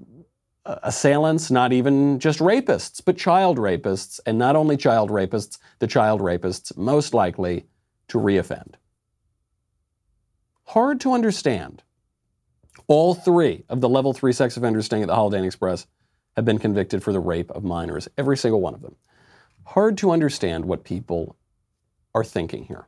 assailants, 0.65 1.51
not 1.51 1.73
even 1.73 2.19
just 2.19 2.41
rapists, 2.41 3.03
but 3.05 3.17
child 3.17 3.59
rapists, 3.59 4.19
and 4.27 4.39
not 4.39 4.57
only 4.57 4.77
child 4.77 5.11
rapists, 5.11 5.59
the 5.79 5.87
child 5.87 6.21
rapists 6.21 6.77
most 6.77 7.15
likely 7.15 7.67
to 8.09 8.19
reoffend. 8.19 8.75
Hard 10.65 11.01
to 11.01 11.13
understand. 11.13 11.84
All 12.87 13.15
three 13.15 13.65
of 13.69 13.81
the 13.81 13.89
level 13.89 14.13
three 14.13 14.33
sex 14.33 14.57
offenders 14.57 14.87
staying 14.87 15.03
at 15.03 15.07
the 15.07 15.15
Holiday 15.15 15.39
Inn 15.39 15.45
Express 15.45 15.87
have 16.37 16.45
been 16.45 16.59
convicted 16.59 17.03
for 17.03 17.13
the 17.13 17.21
rape 17.21 17.51
of 17.53 17.65
minors, 17.65 18.09
every 18.19 18.37
single 18.37 18.61
one 18.61 18.75
of 18.75 18.83
them. 18.83 18.97
Hard 19.65 19.97
to 19.99 20.11
understand 20.11 20.65
what 20.65 20.85
people 20.85 21.37
are 22.15 22.25
thinking 22.25 22.65
here 22.65 22.87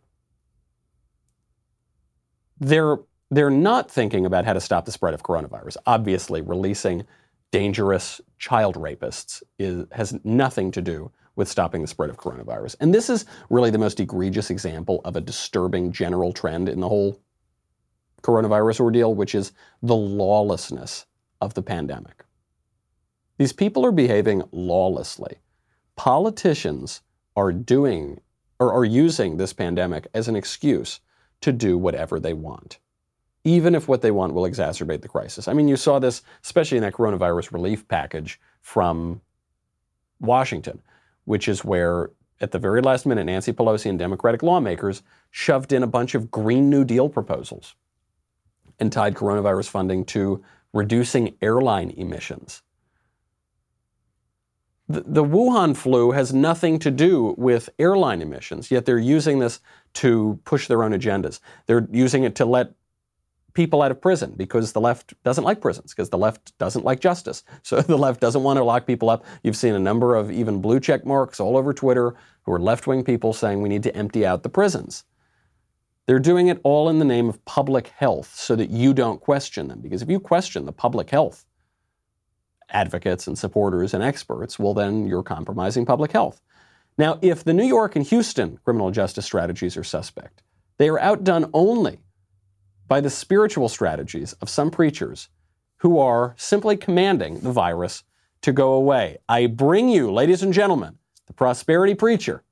they're 2.61 2.99
they're 3.31 3.51
not 3.51 3.91
thinking 3.91 4.25
about 4.25 4.45
how 4.45 4.53
to 4.53 4.61
stop 4.61 4.85
the 4.85 4.93
spread 4.93 5.13
of 5.13 5.23
coronavirus. 5.23 5.77
Obviously, 5.85 6.43
releasing 6.43 7.05
dangerous 7.51 8.21
child 8.39 8.77
rapists 8.77 9.43
is, 9.59 9.85
has 9.91 10.17
nothing 10.23 10.71
to 10.71 10.81
do 10.81 11.11
with 11.35 11.49
stopping 11.49 11.83
the 11.83 11.89
spread 11.89 12.09
of 12.09 12.17
coronavirus. 12.17 12.77
And 12.79 12.95
this 12.95 13.11
is 13.11 13.27
really 13.51 13.71
the 13.71 13.79
most 13.79 13.99
egregious 13.99 14.49
example 14.49 15.01
of 15.05 15.17
a 15.17 15.21
disturbing 15.21 15.91
general 15.91 16.33
trend 16.33 16.69
in 16.69 16.79
the 16.79 16.89
whole 16.89 17.21
coronavirus 18.27 18.81
ordeal, 18.81 19.15
which 19.15 19.35
is 19.35 19.53
the 19.83 19.95
lawlessness 19.95 21.07
of 21.41 21.55
the 21.55 21.63
pandemic. 21.63 22.25
These 23.39 23.53
people 23.53 23.87
are 23.87 23.93
behaving 23.93 24.43
lawlessly. 24.51 25.37
Politicians 25.95 27.03
are 27.37 27.53
doing 27.53 28.21
or 28.59 28.73
are 28.73 28.85
using 28.85 29.37
this 29.37 29.53
pandemic 29.53 30.09
as 30.15 30.27
an 30.27 30.35
excuse 30.37 31.01
to 31.43 31.53
do 31.53 31.79
whatever 31.79 32.19
they 32.19 32.33
want, 32.33 32.79
even 33.45 33.75
if 33.75 33.87
what 33.87 34.01
they 34.01 34.11
want 34.11 34.33
will 34.33 34.45
exacerbate 34.45 35.03
the 35.03 35.09
crisis. 35.09 35.47
I 35.47 35.53
mean, 35.53 35.69
you 35.69 35.77
saw 35.77 35.99
this, 35.99 36.23
especially 36.43 36.79
in 36.79 36.83
that 36.83 36.95
coronavirus 36.95 37.53
relief 37.53 37.87
package 37.87 38.41
from 38.63 39.21
Washington, 40.19 40.83
which 41.27 41.47
is 41.47 41.65
where 41.65 42.11
at 42.41 42.51
the 42.51 42.59
very 42.59 42.81
last 42.81 43.07
minute, 43.07 43.25
Nancy 43.25 43.53
Pelosi 43.53 43.89
and 43.89 43.99
Democratic 43.99 44.43
lawmakers 44.43 45.03
shoved 45.31 45.73
in 45.73 45.83
a 45.83 45.87
bunch 45.87 46.15
of 46.15 46.31
Green 46.31 46.69
New 46.69 46.85
Deal 46.85 47.09
proposals 47.09 47.75
and 48.79 48.93
tied 48.93 49.15
coronavirus 49.15 49.69
funding 49.69 50.05
to 50.05 50.43
reducing 50.73 51.37
airline 51.41 51.91
emissions. 51.91 52.63
The, 54.89 55.01
the, 55.01 55.25
Wuhan 55.25 55.77
flu 55.77 56.13
has 56.13 56.33
nothing 56.33 56.79
to 56.81 56.93
do 56.93 57.35
with 57.37 57.69
airline 57.79 58.23
emissions, 58.23 58.71
yet 58.71 58.87
they're 58.87 58.99
using 58.99 59.41
this 59.41 59.61
to 59.95 60.39
push 60.45 60.69
their 60.69 60.85
own 60.85 60.93
agendas. 60.93 61.41
They're 61.67 61.89
using 61.91 62.23
it 62.23 62.37
to 62.37 62.45
let 62.45 62.75
people 63.53 63.83
out 63.83 63.91
of 63.91 64.01
prison 64.01 64.35
because 64.37 64.73
the 64.73 64.81
left 64.81 65.15
doesn't 65.25 65.43
like 65.43 65.61
prisons, 65.61 65.93
because 65.93 66.11
the 66.11 66.19
left 66.19 66.57
doesn't 66.59 66.85
like 66.85 67.01
justice. 67.01 67.43
So 67.63 67.81
the 67.81 67.99
left 67.99 68.21
doesn't 68.21 68.45
want 68.45 68.59
to 68.59 68.65
lock 68.65 68.87
people 68.87 69.11
up. 69.11 69.25
You've 69.43 69.57
seen 69.57 69.75
a 69.75 69.79
number 69.79 70.15
of 70.15 70.31
even 70.31 70.61
blue 70.61 70.79
check 70.79 71.05
marks 71.05 71.41
all 71.41 71.57
over 71.57 71.73
Twitter 71.73 72.15
who 72.43 72.53
are 72.53 72.61
left 72.61 72.87
wing 72.87 73.03
people 73.03 73.33
saying 73.33 73.61
we 73.61 73.69
need 73.69 73.83
to 73.85 73.97
empty 73.97 74.25
out 74.25 74.45
the 74.45 74.49
prisons. 74.49 75.05
They're 76.07 76.19
doing 76.21 76.49
it 76.49 76.61
all 76.63 76.89
in 76.89 76.99
the 76.99 77.05
name 77.05 77.29
of 77.29 77.45
public 77.45 77.89
health 77.89 78.35
so 78.35 78.55
that 78.57 78.71
you 78.71 78.95
don't 78.95 79.21
question 79.21 79.69
them. 79.69 79.81
Because 79.81 80.03
if 80.03 80.11
you 80.11 80.21
question 80.21 80.65
the 80.65 80.73
public 80.73 81.11
health 81.11 81.45
advocates 82.71 83.27
and 83.27 83.37
supporters 83.37 83.93
and 83.93 84.03
experts, 84.03 84.59
well, 84.59 84.75
then 84.75 85.07
you're 85.07 85.23
compromising 85.23 85.85
public 85.85 86.13
health. 86.13 86.41
Now, 86.99 87.19
if 87.23 87.45
the 87.45 87.53
New 87.53 87.67
York 87.67 87.97
and 87.97 88.05
Houston 88.07 88.59
criminal 88.65 88.91
justice 88.91 89.27
strategies 89.27 89.77
are 89.77 89.85
suspect, 89.85 90.43
they 90.79 90.89
are 90.89 91.01
outdone 91.01 91.51
only 91.53 92.01
by 92.89 93.01
the 93.01 93.11
spiritual 93.11 93.69
strategies 93.69 94.33
of 94.35 94.49
some 94.49 94.71
preachers 94.71 95.29
who 95.79 95.99
are 95.99 96.35
simply 96.39 96.77
commanding 96.77 97.41
the 97.41 97.53
virus 97.53 98.05
to 98.43 98.53
go 98.53 98.73
away. 98.73 99.19
I 99.29 99.47
bring 99.47 99.89
you, 99.89 100.11
ladies 100.13 100.43
and 100.43 100.53
gentlemen, 100.53 100.99
the 101.27 101.33
prosperity 101.33 101.95
preacher, 101.95 102.45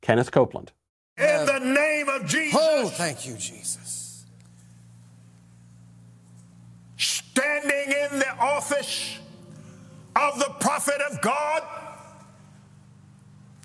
Kenneth 0.00 0.30
Copeland. 0.30 0.72
In 1.16 1.46
the 1.46 1.58
name 1.58 2.08
of 2.08 2.26
Jesus. 2.26 2.58
Oh, 2.60 2.87
thank 2.98 3.24
you, 3.24 3.34
Jesus. 3.34 4.24
Standing 6.96 7.92
in 7.92 8.18
the 8.18 8.36
office 8.40 9.20
of 10.16 10.40
the 10.40 10.52
prophet 10.58 11.00
of 11.08 11.20
God, 11.20 11.62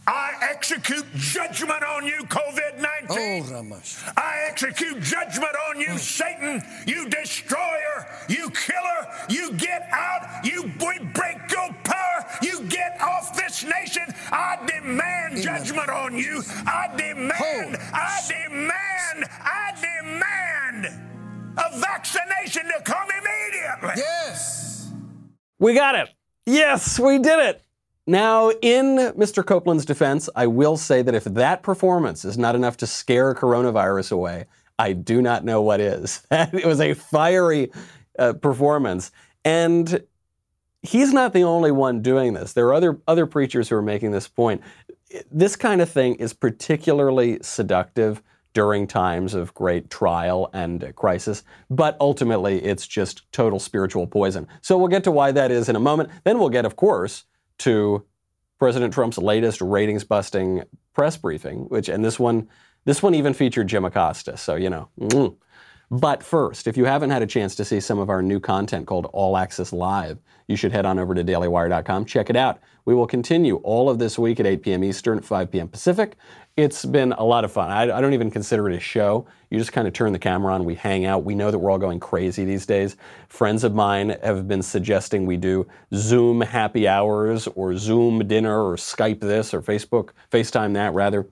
I 0.05 0.33
execute 0.51 1.05
judgment 1.15 1.81
on 1.81 2.05
you, 2.05 2.19
COVID 2.25 2.77
19. 3.09 3.65
Oh, 3.71 3.81
I 4.17 4.45
execute 4.49 5.01
judgment 5.01 5.55
on 5.69 5.79
you, 5.79 5.91
hmm. 5.91 5.97
Satan, 5.97 6.61
you 6.85 7.09
destroyer, 7.09 8.07
you 8.29 8.51
killer. 8.51 8.93
You 9.29 9.53
get 9.53 9.87
out, 9.91 10.45
you 10.45 10.67
break 10.77 11.39
your 11.51 11.73
you 12.43 12.61
get 12.63 12.99
off 13.01 13.35
this 13.35 13.63
nation. 13.63 14.03
I 14.31 14.57
demand 14.65 15.33
Amen. 15.33 15.43
judgment 15.43 15.89
on 15.89 16.17
you. 16.17 16.43
I 16.65 16.87
demand. 16.95 17.77
I 17.93 18.19
demand, 18.27 19.29
I 19.41 19.71
demand 19.81 20.85
a 21.57 21.79
vaccination 21.79 22.63
to 22.65 22.81
come 22.83 23.07
immediately. 23.09 24.01
Yes. 24.01 24.91
We 25.59 25.73
got 25.73 25.95
it. 25.95 26.09
Yes, 26.45 26.99
we 26.99 27.19
did 27.19 27.39
it. 27.39 27.61
Now, 28.05 28.49
in 28.49 28.97
Mr. 29.15 29.45
Copeland's 29.45 29.85
defense, 29.85 30.29
I 30.35 30.47
will 30.47 30.75
say 30.75 31.01
that 31.03 31.15
if 31.15 31.23
that 31.23 31.63
performance 31.63 32.25
is 32.25 32.37
not 32.37 32.53
enough 32.53 32.75
to 32.77 32.87
scare 32.87 33.33
coronavirus 33.33 34.11
away, 34.11 34.45
I 34.77 34.91
do 34.91 35.21
not 35.21 35.45
know 35.45 35.61
what 35.61 35.79
is. 35.79 36.25
it 36.31 36.65
was 36.65 36.81
a 36.81 36.93
fiery 36.93 37.71
uh, 38.19 38.33
performance. 38.33 39.11
And 39.45 40.03
he's 40.83 41.13
not 41.13 41.33
the 41.33 41.43
only 41.43 41.71
one 41.71 42.01
doing 42.01 42.33
this. 42.33 42.53
There 42.53 42.67
are 42.67 42.73
other 42.73 43.01
other 43.07 43.25
preachers 43.25 43.69
who 43.69 43.75
are 43.75 43.81
making 43.81 44.11
this 44.11 44.27
point. 44.27 44.61
This 45.31 45.55
kind 45.55 45.81
of 45.81 45.89
thing 45.89 46.15
is 46.15 46.33
particularly 46.33 47.39
seductive 47.41 48.21
during 48.53 48.85
times 48.85 49.33
of 49.33 49.53
great 49.55 49.89
trial 49.89 50.49
and 50.53 50.93
crisis, 50.95 51.43
but 51.71 51.97
ultimately 51.99 52.63
it's 52.63 52.85
just 52.85 53.31
total 53.31 53.59
spiritual 53.59 54.05
poison. 54.05 54.47
So 54.61 54.77
we'll 54.77 54.89
get 54.89 55.03
to 55.05 55.11
why 55.11 55.31
that 55.31 55.49
is 55.49 55.69
in 55.69 55.75
a 55.75 55.79
moment. 55.79 56.09
Then 56.23 56.37
we'll 56.37 56.49
get, 56.49 56.65
of 56.65 56.75
course, 56.75 57.23
to 57.59 58.05
President 58.59 58.93
Trump's 58.93 59.17
latest 59.17 59.59
ratings 59.59 60.03
busting 60.03 60.63
press 60.93 61.17
briefing, 61.17 61.61
which 61.69 61.89
and 61.89 62.05
this 62.05 62.19
one 62.19 62.47
this 62.85 63.01
one 63.01 63.15
even 63.15 63.33
featured 63.33 63.67
Jim 63.67 63.85
Acosta. 63.85 64.37
So, 64.37 64.55
you 64.55 64.69
know. 64.69 64.89
Mm. 64.99 65.37
But 65.93 66.23
first, 66.23 66.65
if 66.65 66.75
you 66.75 66.85
haven't 66.85 67.11
had 67.11 67.21
a 67.21 67.27
chance 67.27 67.53
to 67.53 67.63
see 67.63 67.79
some 67.79 67.99
of 67.99 68.09
our 68.09 68.23
new 68.23 68.39
content 68.39 68.87
called 68.87 69.05
All 69.13 69.37
Access 69.37 69.71
Live, 69.71 70.17
you 70.47 70.55
should 70.55 70.71
head 70.71 70.87
on 70.87 70.97
over 70.97 71.13
to 71.13 71.23
dailywire.com. 71.23 72.05
Check 72.05 72.31
it 72.31 72.35
out. 72.35 72.59
We 72.85 72.95
will 72.95 73.05
continue 73.05 73.57
all 73.57 73.91
of 73.91 73.99
this 73.99 74.17
week 74.17 74.39
at 74.39 74.47
8 74.47 74.63
p.m. 74.63 74.83
Eastern, 74.83 75.21
5 75.21 75.51
p.m. 75.51 75.67
Pacific. 75.67 76.15
It's 76.57 76.83
been 76.83 77.13
a 77.13 77.23
lot 77.23 77.45
of 77.45 77.51
fun. 77.51 77.69
I, 77.69 77.95
I 77.95 78.01
don't 78.01 78.15
even 78.15 78.31
consider 78.31 78.67
it 78.71 78.75
a 78.75 78.79
show. 78.79 79.27
You 79.51 79.59
just 79.59 79.71
kind 79.71 79.87
of 79.87 79.93
turn 79.93 80.13
the 80.13 80.19
camera 80.19 80.51
on, 80.55 80.65
we 80.65 80.73
hang 80.73 81.05
out. 81.05 81.25
We 81.25 81.35
know 81.35 81.51
that 81.51 81.59
we're 81.59 81.69
all 81.69 81.77
going 81.77 81.99
crazy 81.99 82.43
these 82.43 82.65
days. 82.65 82.97
Friends 83.29 83.63
of 83.63 83.75
mine 83.75 84.17
have 84.23 84.47
been 84.47 84.63
suggesting 84.63 85.27
we 85.27 85.37
do 85.37 85.67
Zoom 85.93 86.41
happy 86.41 86.87
hours 86.87 87.47
or 87.49 87.77
Zoom 87.77 88.27
dinner 88.27 88.63
or 88.63 88.77
Skype 88.77 89.19
this 89.19 89.53
or 89.53 89.61
Facebook, 89.61 90.09
FaceTime 90.31 90.73
that 90.73 90.95
rather. 90.95 91.27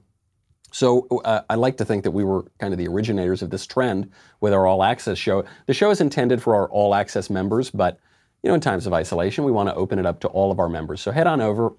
So 0.72 1.08
uh, 1.26 1.42
I 1.50 1.56
like 1.56 1.78
to 1.78 1.86
think 1.86 2.04
that 2.04 2.12
we 2.12 2.24
were 2.24 2.46
kind 2.60 2.74
of 2.74 2.78
the 2.78 2.88
originators 2.88 3.42
of 3.42 3.50
this 3.50 3.66
trend 3.66 4.10
with 4.40 4.54
our 4.54 4.66
All 4.66 4.84
Access 4.84 5.18
show. 5.18 5.44
The 5.68 5.74
show 5.74 5.92
is 5.92 6.02
intended 6.02 6.42
for 6.42 6.56
our 6.56 6.70
All 6.70 6.96
Access 6.96 7.30
members, 7.30 7.70
but 7.70 8.00
you 8.42 8.48
know, 8.48 8.56
in 8.56 8.62
times 8.62 8.88
of 8.88 8.94
isolation, 8.94 9.44
we 9.44 9.52
want 9.52 9.70
to 9.70 9.76
open 9.76 10.00
it 10.00 10.06
up 10.06 10.20
to 10.22 10.28
all 10.30 10.52
of 10.52 10.60
our 10.60 10.70
members. 10.70 11.02
So 11.02 11.12
head 11.12 11.28
on 11.28 11.42
over 11.42 11.74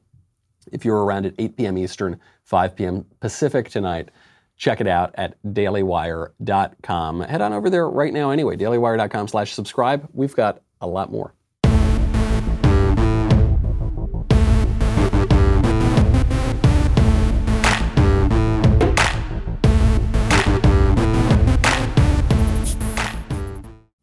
if 0.71 0.85
you're 0.85 1.05
around 1.05 1.27
at 1.27 1.35
8 1.39 1.57
p.m. 1.57 1.79
Eastern, 1.79 2.21
5 2.45 2.77
p.m. 2.77 3.05
Pacific 3.21 3.69
tonight. 3.69 4.11
Check 4.57 4.81
it 4.81 4.87
out 4.87 5.13
at 5.17 5.43
dailywire.com. 5.43 7.21
Head 7.23 7.41
on 7.41 7.53
over 7.53 7.69
there 7.69 7.89
right 7.89 8.13
now 8.13 8.31
anyway, 8.31 8.57
dailywire.com 8.57 9.27
slash 9.27 9.53
subscribe. 9.53 10.09
We've 10.13 10.37
got 10.37 10.63
a 10.81 10.87
lot 10.87 11.11
more. 11.11 11.35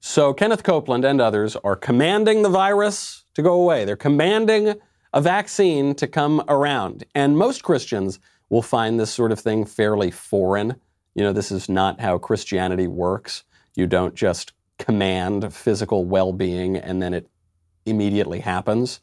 So 0.09 0.33
Kenneth 0.33 0.63
Copeland 0.63 1.05
and 1.05 1.21
others 1.21 1.55
are 1.57 1.75
commanding 1.75 2.41
the 2.41 2.49
virus 2.49 3.25
to 3.35 3.43
go 3.43 3.53
away. 3.53 3.85
They're 3.85 3.95
commanding 3.95 4.73
a 5.13 5.21
vaccine 5.21 5.93
to 5.93 6.07
come 6.07 6.43
around. 6.47 7.03
And 7.13 7.37
most 7.37 7.61
Christians 7.61 8.19
will 8.49 8.63
find 8.63 8.99
this 8.99 9.11
sort 9.11 9.31
of 9.31 9.39
thing 9.39 9.65
fairly 9.65 10.09
foreign. 10.09 10.77
You 11.13 11.21
know, 11.21 11.31
this 11.31 11.51
is 11.51 11.69
not 11.69 11.99
how 11.99 12.17
Christianity 12.17 12.87
works. 12.87 13.43
You 13.75 13.85
don't 13.85 14.15
just 14.15 14.53
command 14.79 15.53
physical 15.53 16.05
well 16.05 16.33
being 16.33 16.75
and 16.75 16.99
then 16.99 17.13
it 17.13 17.29
immediately 17.85 18.39
happens. 18.39 19.01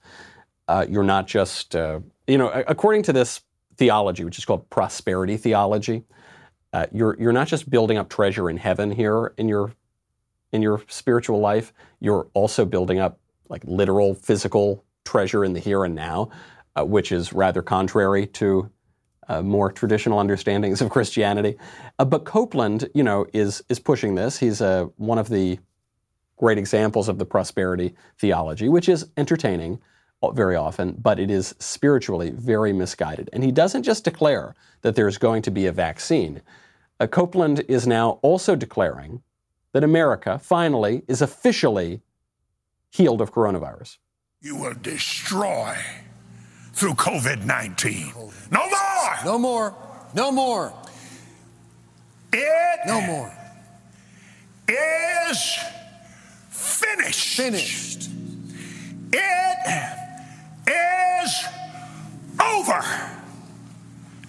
Uh, 0.66 0.86
you're 0.88 1.04
not 1.04 1.28
just, 1.28 1.76
uh, 1.76 2.00
you 2.26 2.36
know, 2.36 2.48
according 2.66 3.04
to 3.04 3.12
this 3.12 3.42
theology, 3.76 4.24
which 4.24 4.38
is 4.38 4.44
called 4.44 4.68
prosperity 4.70 5.36
theology, 5.36 6.02
uh, 6.72 6.86
you're, 6.90 7.16
you're 7.20 7.32
not 7.32 7.46
just 7.46 7.70
building 7.70 7.96
up 7.96 8.08
treasure 8.08 8.50
in 8.50 8.56
heaven 8.56 8.90
here 8.90 9.32
in 9.38 9.48
your 9.48 9.70
in 10.52 10.62
your 10.62 10.82
spiritual 10.88 11.40
life, 11.40 11.72
you're 12.00 12.28
also 12.34 12.64
building 12.64 12.98
up 12.98 13.18
like 13.48 13.62
literal 13.64 14.14
physical 14.14 14.84
treasure 15.04 15.44
in 15.44 15.52
the 15.52 15.60
here 15.60 15.84
and 15.84 15.94
now, 15.94 16.30
uh, 16.74 16.84
which 16.84 17.12
is 17.12 17.32
rather 17.32 17.62
contrary 17.62 18.26
to 18.26 18.70
uh, 19.28 19.42
more 19.42 19.72
traditional 19.72 20.18
understandings 20.18 20.80
of 20.80 20.90
Christianity. 20.90 21.56
Uh, 21.98 22.04
but 22.04 22.24
Copeland, 22.24 22.88
you 22.94 23.02
know, 23.02 23.26
is 23.32 23.62
is 23.68 23.78
pushing 23.78 24.14
this. 24.14 24.38
He's 24.38 24.60
uh, 24.60 24.86
one 24.96 25.18
of 25.18 25.28
the 25.28 25.58
great 26.36 26.58
examples 26.58 27.08
of 27.08 27.18
the 27.18 27.24
prosperity 27.24 27.94
theology, 28.18 28.68
which 28.68 28.88
is 28.88 29.10
entertaining 29.16 29.80
very 30.34 30.56
often, 30.56 30.92
but 30.92 31.20
it 31.20 31.30
is 31.30 31.54
spiritually 31.60 32.30
very 32.30 32.72
misguided. 32.72 33.30
And 33.32 33.44
he 33.44 33.52
doesn't 33.52 33.84
just 33.84 34.02
declare 34.02 34.56
that 34.82 34.96
there's 34.96 35.18
going 35.18 35.42
to 35.42 35.50
be 35.52 35.66
a 35.66 35.72
vaccine. 35.72 36.42
Uh, 36.98 37.06
Copeland 37.06 37.64
is 37.68 37.86
now 37.86 38.18
also 38.22 38.56
declaring 38.56 39.22
that 39.76 39.84
America 39.84 40.38
finally 40.38 41.02
is 41.06 41.20
officially 41.20 42.00
healed 42.90 43.20
of 43.20 43.30
coronavirus. 43.30 43.98
You 44.40 44.56
will 44.56 44.72
destroy 44.72 45.76
through 46.72 46.94
COVID 46.94 47.44
19. 47.44 48.10
No 48.50 48.66
more! 48.70 49.16
No 49.26 49.38
more. 49.38 49.74
No 50.14 50.32
more. 50.32 50.72
It 52.32 52.80
No 52.86 53.02
more. 53.02 53.30
is 54.66 55.58
finished. 56.48 57.36
Finished. 57.36 58.08
It 59.12 59.58
is 60.66 61.44
over. 62.40 62.82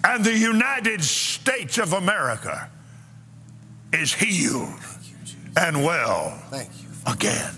And 0.04 0.22
the 0.22 0.36
United 0.36 1.02
States 1.02 1.78
of 1.78 1.94
America 1.94 2.68
is 3.94 4.12
healed 4.12 4.74
and 5.56 5.84
well 5.84 6.30
Thank 6.50 6.70
you. 6.82 6.88
again. 7.06 7.54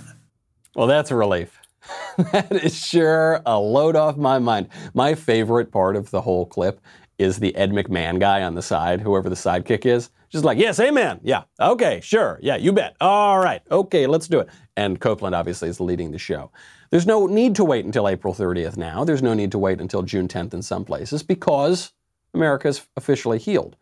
Well, 0.74 0.86
that's 0.86 1.10
a 1.10 1.16
relief. 1.16 1.58
that 2.32 2.52
is 2.52 2.76
sure 2.76 3.40
a 3.46 3.58
load 3.58 3.96
off 3.96 4.16
my 4.16 4.38
mind. 4.38 4.68
My 4.94 5.14
favorite 5.14 5.72
part 5.72 5.96
of 5.96 6.10
the 6.10 6.20
whole 6.20 6.46
clip 6.46 6.80
is 7.18 7.38
the 7.38 7.54
Ed 7.56 7.70
McMahon 7.70 8.18
guy 8.20 8.42
on 8.42 8.54
the 8.54 8.62
side, 8.62 9.00
whoever 9.00 9.28
the 9.28 9.34
sidekick 9.34 9.84
is. 9.84 10.10
Just 10.30 10.44
like, 10.44 10.58
yes, 10.58 10.78
amen. 10.78 11.20
Yeah, 11.24 11.42
okay, 11.60 12.00
sure. 12.02 12.38
Yeah, 12.40 12.56
you 12.56 12.72
bet. 12.72 12.96
All 13.00 13.40
right, 13.40 13.62
okay, 13.70 14.06
let's 14.06 14.28
do 14.28 14.38
it. 14.38 14.48
And 14.76 15.00
Copeland 15.00 15.34
obviously 15.34 15.68
is 15.68 15.80
leading 15.80 16.12
the 16.12 16.18
show. 16.18 16.52
There's 16.90 17.06
no 17.06 17.26
need 17.26 17.56
to 17.56 17.64
wait 17.64 17.84
until 17.84 18.08
April 18.08 18.32
30th 18.32 18.76
now. 18.76 19.04
There's 19.04 19.22
no 19.22 19.34
need 19.34 19.50
to 19.52 19.58
wait 19.58 19.80
until 19.80 20.02
June 20.02 20.28
10th 20.28 20.54
in 20.54 20.62
some 20.62 20.84
places 20.84 21.22
because 21.22 21.92
America 22.32 22.68
is 22.68 22.86
officially 22.96 23.38
healed. 23.38 23.76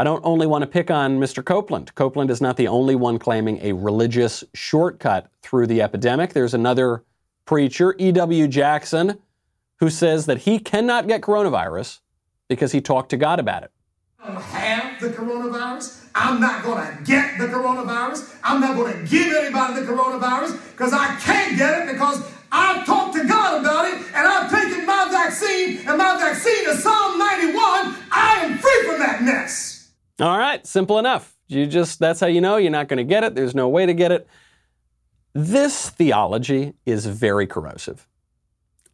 I 0.00 0.02
don't 0.02 0.24
only 0.24 0.46
want 0.46 0.62
to 0.62 0.66
pick 0.66 0.90
on 0.90 1.20
Mr. 1.20 1.44
Copeland. 1.44 1.94
Copeland 1.94 2.30
is 2.30 2.40
not 2.40 2.56
the 2.56 2.68
only 2.68 2.94
one 2.94 3.18
claiming 3.18 3.58
a 3.60 3.74
religious 3.74 4.42
shortcut 4.54 5.30
through 5.42 5.66
the 5.66 5.82
epidemic. 5.82 6.32
There's 6.32 6.54
another 6.54 7.04
preacher, 7.44 7.94
E.W. 7.98 8.48
Jackson, 8.48 9.18
who 9.78 9.90
says 9.90 10.24
that 10.24 10.38
he 10.38 10.58
cannot 10.58 11.06
get 11.06 11.20
coronavirus 11.20 11.98
because 12.48 12.72
he 12.72 12.80
talked 12.80 13.10
to 13.10 13.18
God 13.18 13.38
about 13.38 13.62
it. 13.62 13.72
I 14.18 14.32
don't 14.32 14.42
have 14.42 15.00
the 15.02 15.10
coronavirus. 15.10 16.08
I'm 16.14 16.40
not 16.40 16.64
going 16.64 16.96
to 16.96 17.04
get 17.04 17.36
the 17.36 17.48
coronavirus. 17.48 18.34
I'm 18.42 18.62
not 18.62 18.76
going 18.76 18.94
to 18.94 19.06
give 19.06 19.30
anybody 19.34 19.82
the 19.82 19.92
coronavirus 19.92 20.58
because 20.70 20.94
I 20.94 21.14
can't 21.16 21.58
get 21.58 21.82
it 21.82 21.92
because 21.92 22.26
I've 22.50 22.86
talked 22.86 23.16
to 23.16 23.28
God 23.28 23.60
about 23.60 23.84
it 23.84 23.96
and 24.14 24.26
I've 24.26 24.50
taken 24.50 24.86
my 24.86 25.08
vaccine 25.10 25.86
and 25.86 25.98
my 25.98 26.16
vaccine 26.16 26.70
is 26.70 26.82
Psalm 26.82 27.18
91. 27.18 27.96
I 28.10 28.40
am 28.44 28.56
free 28.56 28.82
from 28.86 28.98
that 29.00 29.22
mess. 29.22 29.79
All 30.20 30.36
right, 30.36 30.66
simple 30.66 30.98
enough. 30.98 31.36
You 31.48 31.66
just 31.66 31.98
that's 31.98 32.20
how 32.20 32.26
you 32.26 32.40
know 32.40 32.56
you're 32.56 32.70
not 32.70 32.88
going 32.88 32.98
to 32.98 33.04
get 33.04 33.24
it. 33.24 33.34
There's 33.34 33.54
no 33.54 33.68
way 33.68 33.86
to 33.86 33.94
get 33.94 34.12
it. 34.12 34.28
This 35.32 35.90
theology 35.90 36.74
is 36.84 37.06
very 37.06 37.46
corrosive. 37.46 38.06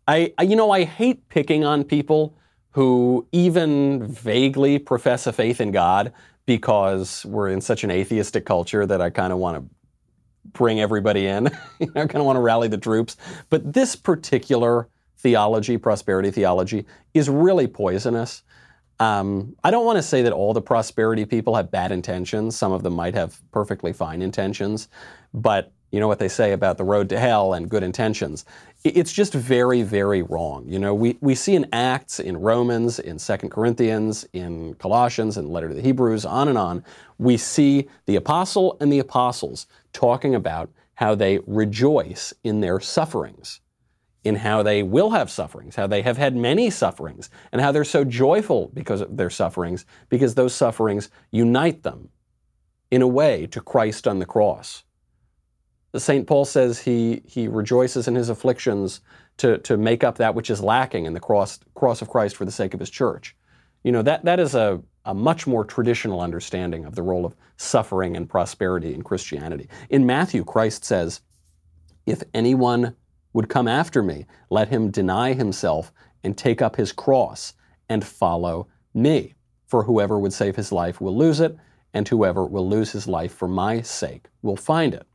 I, 0.09 0.33
you 0.41 0.55
know 0.55 0.71
I 0.71 0.85
hate 0.85 1.29
picking 1.29 1.65
on 1.65 1.83
people 1.83 2.39
who 2.71 3.27
even 3.33 4.07
vaguely 4.07 4.79
profess 4.79 5.27
a 5.27 5.33
faith 5.33 5.61
in 5.61 5.73
God 5.73 6.13
because 6.45 7.25
we're 7.27 7.49
in 7.49 7.61
such 7.61 7.83
an 7.83 7.91
atheistic 7.91 8.47
culture 8.47 8.87
that 8.87 9.01
I 9.01 9.11
kind 9.11 9.33
of 9.33 9.39
want 9.39 9.57
to 9.57 9.75
bring 10.53 10.81
everybody 10.81 11.27
in. 11.27 11.47
I 11.81 11.87
kind 11.87 12.17
of 12.17 12.25
want 12.25 12.37
to 12.37 12.41
rally 12.41 12.69
the 12.69 12.79
troops. 12.79 13.17
But 13.51 13.73
this 13.73 13.97
particular 13.97 14.89
theology, 15.19 15.77
prosperity 15.77 16.31
theology, 16.31 16.87
is 17.15 17.29
really 17.29 17.67
poisonous. 17.67 18.43
Um, 18.99 19.57
I 19.63 19.71
don't 19.71 19.85
want 19.85 19.97
to 19.97 20.03
say 20.03 20.23
that 20.23 20.33
all 20.33 20.55
the 20.55 20.63
prosperity 20.63 21.25
people 21.25 21.55
have 21.55 21.71
bad 21.71 21.93
intentions. 21.93 22.57
Some 22.57 22.73
of 22.73 22.83
them 22.83 22.95
might 22.95 23.15
have 23.15 23.41
perfectly 23.53 23.93
fine 23.93 24.23
intentions, 24.23 24.89
but 25.35 25.73
you 25.93 26.01
know 26.01 26.09
what 26.09 26.19
they 26.19 26.29
say 26.29 26.53
about 26.53 26.79
the 26.79 26.85
road 26.85 27.09
to 27.11 27.19
hell 27.19 27.55
and 27.55 27.69
good 27.69 27.83
intentions. 27.83 28.45
It's 28.85 29.13
just 29.13 29.35
very, 29.35 29.83
very 29.83 30.23
wrong. 30.23 30.65
You 30.67 30.79
know, 30.79 30.95
we, 30.95 31.17
we 31.21 31.35
see 31.35 31.55
in 31.55 31.67
Acts, 31.73 32.21
in 32.21 32.37
Romans, 32.39 32.99
in 32.99 33.19
Second 33.19 33.51
Corinthians, 33.51 34.27
in 34.33 34.75
Colossians, 34.75 35.37
in 35.37 35.47
the 35.47 35.51
letter 35.51 35.69
to 35.69 35.75
the 35.75 35.83
Hebrews, 35.83 36.25
on 36.25 36.49
and 36.49 36.59
on, 36.59 36.85
we 37.19 37.37
see 37.37 37.89
the 38.07 38.17
apostle 38.17 38.77
and 38.81 38.93
the 38.93 38.99
apostles 38.99 39.67
talking 39.93 40.35
about 40.35 40.71
how 40.95 41.15
they 41.15 41.41
rejoice 41.47 42.33
in 42.43 42.61
their 42.61 42.81
sufferings 42.81 43.61
in 44.27 44.35
how 44.35 44.61
they 44.61 44.83
will 44.83 45.11
have 45.11 45.31
sufferings, 45.31 45.77
how 45.77 45.87
they 45.87 46.03
have 46.03 46.17
had 46.17 46.35
many 46.35 46.69
sufferings, 46.69 47.31
and 47.53 47.61
how 47.61 47.71
they're 47.71 47.85
so 47.85 48.05
joyful 48.05 48.73
because 48.75 49.01
of 49.01 49.17
their 49.17 49.31
sufferings, 49.31 49.87
because 50.09 50.35
those 50.35 50.53
sufferings 50.53 51.09
unite 51.31 51.85
them 51.85 52.09
in 52.91 53.03
a 53.03 53.07
way 53.07 53.47
to 53.47 53.61
Christ 53.61 54.09
on 54.09 54.19
the 54.19 54.27
cross. 54.27 54.83
St. 55.95 56.27
Paul 56.27 56.45
says 56.45 56.81
he, 56.81 57.23
he 57.25 57.47
rejoices 57.47 58.09
in 58.09 58.17
his 58.17 58.29
afflictions 58.29 59.01
to, 59.39 59.59
to 59.59 59.77
make 59.77 60.03
up 60.03 60.19
that 60.19 60.35
which 60.35 60.51
is 60.51 60.61
lacking 60.61 61.07
in 61.07 61.15
the 61.15 61.21
cross, 61.21 61.61
cross 61.75 62.03
of 62.03 62.09
Christ 62.09 62.37
for 62.37 62.45
the 62.45 62.51
sake 62.51 62.75
of 62.75 62.81
his 62.81 62.91
church. 62.91 63.37
You 63.85 63.93
know, 63.93 64.03
that, 64.03 64.25
that 64.25 64.41
is 64.41 64.57
a, 64.57 64.83
a 65.05 65.15
much 65.15 65.47
more 65.47 65.65
traditional 65.65 66.21
understanding 66.21 66.85
of 66.85 66.97
the 66.97 67.03
role 67.03 67.25
of 67.25 67.37
suffering 67.59 68.17
and 68.17 68.29
prosperity 68.29 68.93
in 68.93 69.03
Christianity. 69.03 69.69
In 69.89 70.05
Matthew, 70.05 70.45
Christ 70.45 70.85
says, 70.85 71.21
If 72.05 72.25
anyone 72.35 72.97
would 73.37 73.51
come 73.51 73.69
after 73.69 74.03
me, 74.03 74.25
let 74.49 74.69
him 74.69 74.91
deny 74.91 75.35
himself 75.35 75.93
and 76.25 76.39
take 76.39 76.63
up 76.63 76.77
his 76.77 76.91
cross 76.91 77.53
and 77.87 78.03
follow 78.03 78.67
me. 78.95 79.35
For 79.67 79.83
whoever 79.83 80.19
would 80.19 80.33
save 80.33 80.57
his 80.57 80.73
life 80.73 81.03
will 81.03 81.15
lose 81.15 81.39
it, 81.39 81.55
and 81.93 82.09
whoever 82.09 82.47
will 82.47 82.67
lose 82.67 82.93
his 82.93 83.07
life 83.07 83.35
for 83.35 83.47
my 83.47 83.83
sake 83.83 84.29
will 84.41 84.57
find 84.57 84.95
it. 84.95 85.07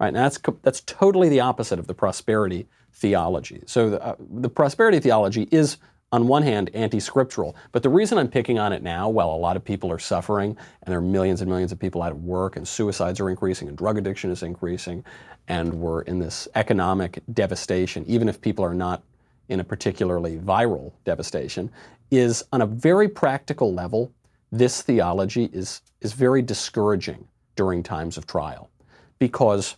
Right? 0.00 0.14
Now 0.14 0.22
that's, 0.22 0.40
that's 0.62 0.80
totally 0.80 1.28
the 1.28 1.40
opposite 1.40 1.78
of 1.78 1.86
the 1.86 1.92
prosperity 1.92 2.66
theology. 2.94 3.62
So 3.66 3.90
the, 3.90 4.02
uh, 4.02 4.14
the 4.18 4.48
prosperity 4.48 4.98
theology 4.98 5.46
is 5.50 5.76
on 6.14 6.28
one 6.28 6.44
hand, 6.44 6.70
anti 6.74 7.00
scriptural. 7.00 7.56
But 7.72 7.82
the 7.82 7.88
reason 7.88 8.18
I'm 8.18 8.28
picking 8.28 8.56
on 8.56 8.72
it 8.72 8.84
now, 8.84 9.08
while 9.08 9.30
a 9.30 9.36
lot 9.36 9.56
of 9.56 9.64
people 9.64 9.90
are 9.90 9.98
suffering 9.98 10.50
and 10.50 10.92
there 10.92 10.98
are 10.98 11.02
millions 11.02 11.40
and 11.40 11.50
millions 11.50 11.72
of 11.72 11.80
people 11.80 12.04
out 12.04 12.12
of 12.12 12.22
work 12.22 12.56
and 12.56 12.66
suicides 12.66 13.18
are 13.18 13.28
increasing 13.28 13.66
and 13.66 13.76
drug 13.76 13.98
addiction 13.98 14.30
is 14.30 14.44
increasing 14.44 15.04
and 15.48 15.74
we're 15.74 16.02
in 16.02 16.20
this 16.20 16.46
economic 16.54 17.20
devastation, 17.32 18.04
even 18.06 18.28
if 18.28 18.40
people 18.40 18.64
are 18.64 18.74
not 18.74 19.02
in 19.48 19.58
a 19.58 19.64
particularly 19.64 20.38
viral 20.38 20.92
devastation, 21.04 21.68
is 22.12 22.44
on 22.52 22.62
a 22.62 22.66
very 22.66 23.08
practical 23.08 23.74
level, 23.74 24.12
this 24.52 24.82
theology 24.82 25.50
is, 25.52 25.82
is 26.00 26.12
very 26.12 26.42
discouraging 26.42 27.26
during 27.56 27.82
times 27.82 28.16
of 28.16 28.24
trial. 28.24 28.70
Because 29.18 29.74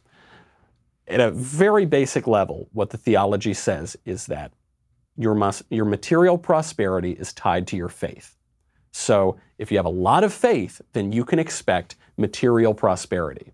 at 1.09 1.19
a 1.19 1.31
very 1.31 1.87
basic 1.87 2.27
level, 2.27 2.69
what 2.75 2.91
the 2.91 2.99
theology 2.99 3.55
says 3.55 3.97
is 4.05 4.27
that 4.27 4.53
your, 5.17 5.35
mus- 5.35 5.63
your 5.71 5.85
material 5.85 6.39
prosperity 6.39 7.13
is 7.13 7.33
tied 7.33 7.67
to 7.69 7.77
your 7.77 7.89
faith. 7.89 8.37
So 8.93 9.37
if 9.59 9.71
you 9.71 9.79
have 9.79 9.87
a 9.87 9.91
lot 9.91 10.25
of 10.25 10.33
faith, 10.33 10.81
then 10.93 11.13
you 11.13 11.25
can 11.25 11.39
expect 11.39 11.97
material 12.17 12.75
prosperity. 12.75 13.53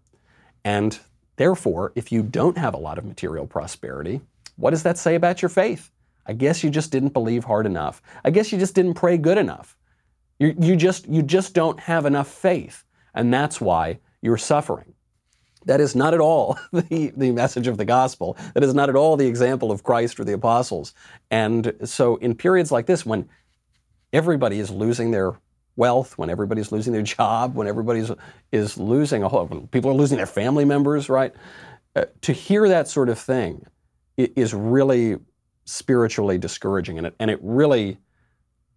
And 0.64 0.98
therefore, 1.36 1.92
if 1.94 2.12
you 2.12 2.22
don't 2.22 2.58
have 2.58 2.74
a 2.74 2.78
lot 2.78 2.98
of 2.98 3.04
material 3.04 3.46
prosperity, 3.46 4.20
what 4.56 4.70
does 4.70 4.82
that 4.84 4.98
say 4.98 5.14
about 5.14 5.42
your 5.42 5.48
faith? 5.48 5.90
I 6.26 6.32
guess 6.32 6.62
you 6.62 6.70
just 6.70 6.92
didn't 6.92 7.12
believe 7.12 7.44
hard 7.44 7.66
enough. 7.66 8.00
I 8.24 8.30
guess 8.30 8.52
you 8.52 8.58
just 8.58 8.74
didn't 8.74 8.94
pray 8.94 9.18
good 9.18 9.38
enough. 9.38 9.76
You, 10.38 10.54
you, 10.58 10.76
just, 10.76 11.08
you 11.08 11.22
just 11.22 11.54
don't 11.54 11.80
have 11.80 12.06
enough 12.06 12.28
faith. 12.28 12.84
And 13.14 13.32
that's 13.34 13.60
why 13.60 13.98
you're 14.20 14.36
suffering. 14.36 14.94
That 15.66 15.80
is 15.80 15.94
not 15.94 16.14
at 16.14 16.20
all 16.20 16.58
the, 16.72 17.12
the 17.16 17.32
message 17.32 17.66
of 17.66 17.76
the 17.76 17.84
gospel. 17.84 18.36
That 18.54 18.62
is 18.62 18.74
not 18.74 18.88
at 18.88 18.96
all 18.96 19.16
the 19.16 19.26
example 19.26 19.70
of 19.70 19.82
Christ 19.82 20.18
or 20.18 20.24
the 20.24 20.34
apostles. 20.34 20.94
And 21.30 21.72
so, 21.84 22.16
in 22.16 22.34
periods 22.34 22.72
like 22.72 22.86
this, 22.86 23.06
when 23.06 23.28
everybody 24.12 24.58
is 24.58 24.70
losing 24.70 25.10
their 25.10 25.38
wealth, 25.76 26.18
when 26.18 26.30
everybody's 26.30 26.70
losing 26.72 26.92
their 26.92 27.02
job, 27.02 27.54
when 27.54 27.66
everybody 27.66 28.04
is 28.52 28.78
losing 28.78 29.22
a 29.22 29.28
whole, 29.28 29.46
people 29.70 29.90
are 29.90 29.94
losing 29.94 30.18
their 30.18 30.26
family 30.26 30.64
members, 30.64 31.08
right? 31.08 31.34
Uh, 31.94 32.04
to 32.22 32.32
hear 32.32 32.68
that 32.68 32.88
sort 32.88 33.08
of 33.08 33.18
thing 33.18 33.66
is 34.16 34.54
really 34.54 35.16
spiritually 35.64 36.38
discouraging, 36.38 36.98
and 36.98 37.06
it 37.06 37.14
and 37.18 37.30
it 37.30 37.38
really, 37.42 37.98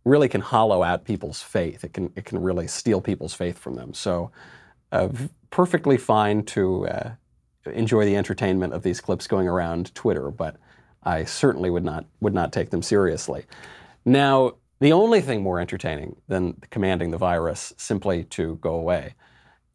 really 0.04 0.28
can 0.28 0.42
hollow 0.42 0.84
out 0.84 1.06
people's 1.06 1.42
faith. 1.42 1.84
It 1.84 1.94
can 1.94 2.12
it 2.16 2.26
can 2.26 2.42
really 2.42 2.68
steal 2.68 3.02
people's 3.02 3.34
faith 3.34 3.58
from 3.58 3.76
them. 3.76 3.94
So, 3.94 4.32
perfectly 5.50 5.98
fine 5.98 6.44
to 6.44 6.88
uh, 6.88 7.12
enjoy 7.74 8.06
the 8.06 8.16
entertainment 8.16 8.74
of 8.74 8.84
these 8.84 9.02
clips 9.02 9.28
going 9.28 9.48
around 9.48 9.94
Twitter, 9.96 10.32
but 10.32 10.58
I 11.04 11.24
certainly 11.24 11.70
would 11.70 11.86
not 11.86 12.06
would 12.20 12.34
not 12.34 12.52
take 12.52 12.72
them 12.72 12.82
seriously. 12.82 13.46
Now, 14.06 14.54
the 14.80 14.92
only 14.92 15.22
thing 15.22 15.42
more 15.42 15.60
entertaining 15.60 16.18
than 16.28 16.54
commanding 16.70 17.12
the 17.12 17.18
virus 17.18 17.74
simply 17.78 18.24
to 18.26 18.56
go 18.58 18.76
away 18.76 19.16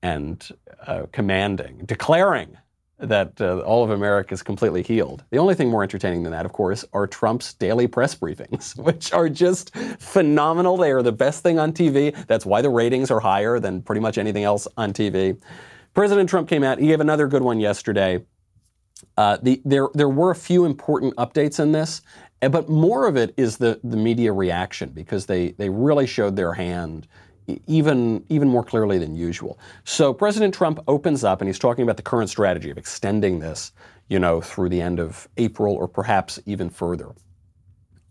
and 0.02 0.46
uh, 0.86 1.06
commanding, 1.12 1.82
declaring 1.84 2.56
that 3.00 3.40
uh, 3.40 3.60
all 3.60 3.82
of 3.82 3.90
America 3.90 4.34
is 4.34 4.42
completely 4.42 4.82
healed. 4.82 5.24
The 5.30 5.38
only 5.38 5.54
thing 5.54 5.68
more 5.68 5.82
entertaining 5.82 6.22
than 6.22 6.32
that, 6.32 6.44
of 6.44 6.52
course, 6.52 6.84
are 6.92 7.06
Trump's 7.06 7.54
daily 7.54 7.86
press 7.86 8.14
briefings, 8.14 8.76
which 8.84 9.12
are 9.12 9.28
just 9.28 9.74
phenomenal. 9.98 10.76
They 10.76 10.92
are 10.92 11.02
the 11.02 11.12
best 11.12 11.42
thing 11.42 11.58
on 11.58 11.72
TV. 11.72 12.14
That's 12.26 12.46
why 12.46 12.62
the 12.62 12.70
ratings 12.70 13.10
are 13.10 13.20
higher 13.20 13.58
than 13.58 13.82
pretty 13.82 14.00
much 14.00 14.18
anything 14.18 14.44
else 14.44 14.68
on 14.76 14.92
TV. 14.92 15.40
President 15.94 16.28
Trump 16.28 16.48
came 16.48 16.62
out. 16.62 16.78
He 16.78 16.86
gave 16.86 17.00
another 17.00 17.26
good 17.26 17.42
one 17.42 17.58
yesterday. 17.58 18.24
Uh, 19.16 19.38
the, 19.42 19.60
there, 19.64 19.88
there 19.94 20.08
were 20.08 20.30
a 20.30 20.36
few 20.36 20.64
important 20.64 21.16
updates 21.16 21.58
in 21.58 21.72
this, 21.72 22.02
eh, 22.42 22.48
but 22.48 22.68
more 22.68 23.06
of 23.06 23.16
it 23.16 23.34
is 23.36 23.56
the, 23.56 23.80
the 23.82 23.96
media 23.96 24.32
reaction 24.32 24.90
because 24.90 25.26
they, 25.26 25.52
they 25.52 25.68
really 25.68 26.06
showed 26.06 26.36
their 26.36 26.52
hand 26.52 27.08
even, 27.66 28.24
even 28.28 28.48
more 28.48 28.64
clearly 28.64 28.98
than 28.98 29.14
usual. 29.14 29.58
So 29.84 30.12
President 30.12 30.54
Trump 30.54 30.80
opens 30.86 31.24
up 31.24 31.40
and 31.40 31.48
he's 31.48 31.58
talking 31.58 31.82
about 31.82 31.96
the 31.96 32.02
current 32.02 32.30
strategy 32.30 32.70
of 32.70 32.78
extending 32.78 33.40
this, 33.40 33.72
you 34.08 34.18
know, 34.18 34.40
through 34.40 34.68
the 34.68 34.80
end 34.80 35.00
of 35.00 35.28
April 35.36 35.74
or 35.74 35.88
perhaps 35.88 36.38
even 36.46 36.70
further. 36.70 37.12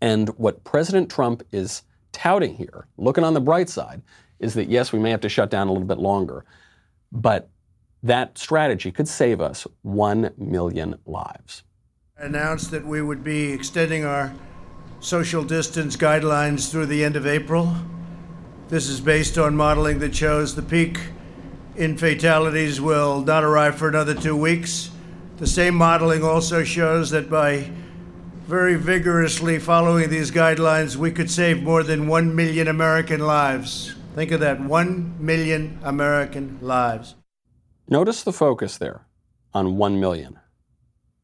And 0.00 0.28
what 0.30 0.64
President 0.64 1.10
Trump 1.10 1.42
is 1.52 1.82
touting 2.12 2.54
here, 2.54 2.86
looking 2.96 3.24
on 3.24 3.34
the 3.34 3.40
bright 3.40 3.68
side, 3.68 4.02
is 4.38 4.54
that 4.54 4.68
yes, 4.68 4.92
we 4.92 4.98
may 4.98 5.10
have 5.10 5.20
to 5.20 5.28
shut 5.28 5.50
down 5.50 5.68
a 5.68 5.72
little 5.72 5.86
bit 5.86 5.98
longer, 5.98 6.44
but 7.12 7.50
that 8.02 8.38
strategy 8.38 8.90
could 8.90 9.08
save 9.08 9.40
us 9.40 9.66
1 9.82 10.32
million 10.38 10.98
lives. 11.04 11.62
Announced 12.16 12.70
that 12.70 12.86
we 12.86 13.02
would 13.02 13.22
be 13.22 13.52
extending 13.52 14.04
our 14.04 14.32
social 15.00 15.44
distance 15.44 15.96
guidelines 15.96 16.70
through 16.70 16.86
the 16.86 17.04
end 17.04 17.16
of 17.16 17.26
April. 17.26 17.74
This 18.70 18.88
is 18.88 19.00
based 19.00 19.36
on 19.36 19.56
modeling 19.56 19.98
that 19.98 20.14
shows 20.14 20.54
the 20.54 20.62
peak 20.62 20.96
in 21.74 21.98
fatalities 21.98 22.80
will 22.80 23.20
not 23.20 23.42
arrive 23.42 23.74
for 23.74 23.88
another 23.88 24.14
two 24.14 24.36
weeks. 24.36 24.92
The 25.38 25.46
same 25.48 25.74
modeling 25.74 26.22
also 26.22 26.62
shows 26.62 27.10
that 27.10 27.28
by 27.28 27.68
very 28.46 28.76
vigorously 28.76 29.58
following 29.58 30.08
these 30.08 30.30
guidelines, 30.30 30.94
we 30.94 31.10
could 31.10 31.32
save 31.32 31.64
more 31.64 31.82
than 31.82 32.06
1 32.06 32.36
million 32.36 32.68
American 32.68 33.18
lives. 33.18 33.96
Think 34.14 34.30
of 34.30 34.38
that 34.38 34.60
1 34.60 35.16
million 35.18 35.80
American 35.82 36.56
lives. 36.62 37.16
Notice 37.88 38.22
the 38.22 38.32
focus 38.32 38.78
there 38.78 39.04
on 39.52 39.78
1 39.78 39.98
million. 39.98 40.38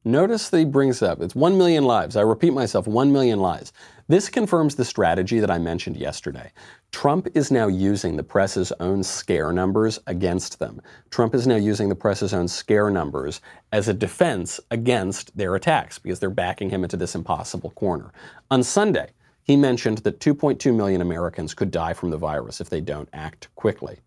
Notice 0.05 0.49
that 0.49 0.59
he 0.59 0.65
brings 0.65 1.01
up 1.01 1.21
it's 1.21 1.37
1 1.37 1.57
million 1.57 1.85
lives. 1.85 2.17
I 2.17 2.23
repeat 2.23 2.53
myself 2.53 2.89
1 2.89 3.13
million 3.13 3.39
lives. 3.39 3.73
This 4.09 4.29
confirms 4.29 4.77
the 4.77 4.85
strategy 4.85 5.41
that 5.41 5.51
I 5.51 5.59
mentioned 5.59 5.97
yesterday. 5.97 6.53
Trump 6.93 7.27
is 7.35 7.51
now 7.51 7.67
using 7.67 8.17
the 8.17 8.23
press's 8.23 8.71
own 8.79 9.03
scare 9.03 9.53
numbers 9.53 9.99
against 10.07 10.61
them. 10.61 10.81
Trump 11.11 11.35
is 11.35 11.45
now 11.45 11.57
using 11.57 11.89
the 11.89 11.97
press's 11.97 12.33
own 12.33 12.47
scare 12.47 12.89
numbers 12.89 13.41
as 13.73 13.89
a 13.89 13.95
defense 13.95 14.61
against 14.71 15.37
their 15.37 15.57
attacks 15.57 15.99
because 15.99 16.21
they're 16.21 16.31
backing 16.31 16.71
him 16.71 16.85
into 16.85 16.97
this 16.97 17.17
impossible 17.17 17.71
corner. 17.71 18.13
On 18.49 18.63
Sunday, 18.63 19.11
he 19.43 19.57
mentioned 19.57 19.99
that 19.99 20.21
2.2 20.21 20.73
million 20.75 21.01
Americans 21.01 21.53
could 21.53 21.73
die 21.73 21.93
from 21.93 22.11
the 22.11 22.17
virus 22.19 22.61
if 22.61 22.71
they 22.71 22.81
don't 22.81 23.09
act 23.13 23.49
quickly. 23.57 23.99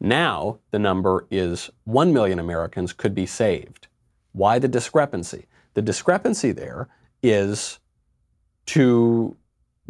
Now, 0.00 0.60
the 0.70 0.78
number 0.78 1.26
is 1.30 1.68
1 1.84 2.10
million 2.10 2.38
Americans 2.38 2.94
could 2.94 3.14
be 3.14 3.26
saved. 3.26 3.86
Why 4.32 4.58
the 4.58 4.66
discrepancy? 4.66 5.44
The 5.74 5.82
discrepancy 5.82 6.52
there 6.52 6.88
is 7.22 7.78
to 8.66 9.36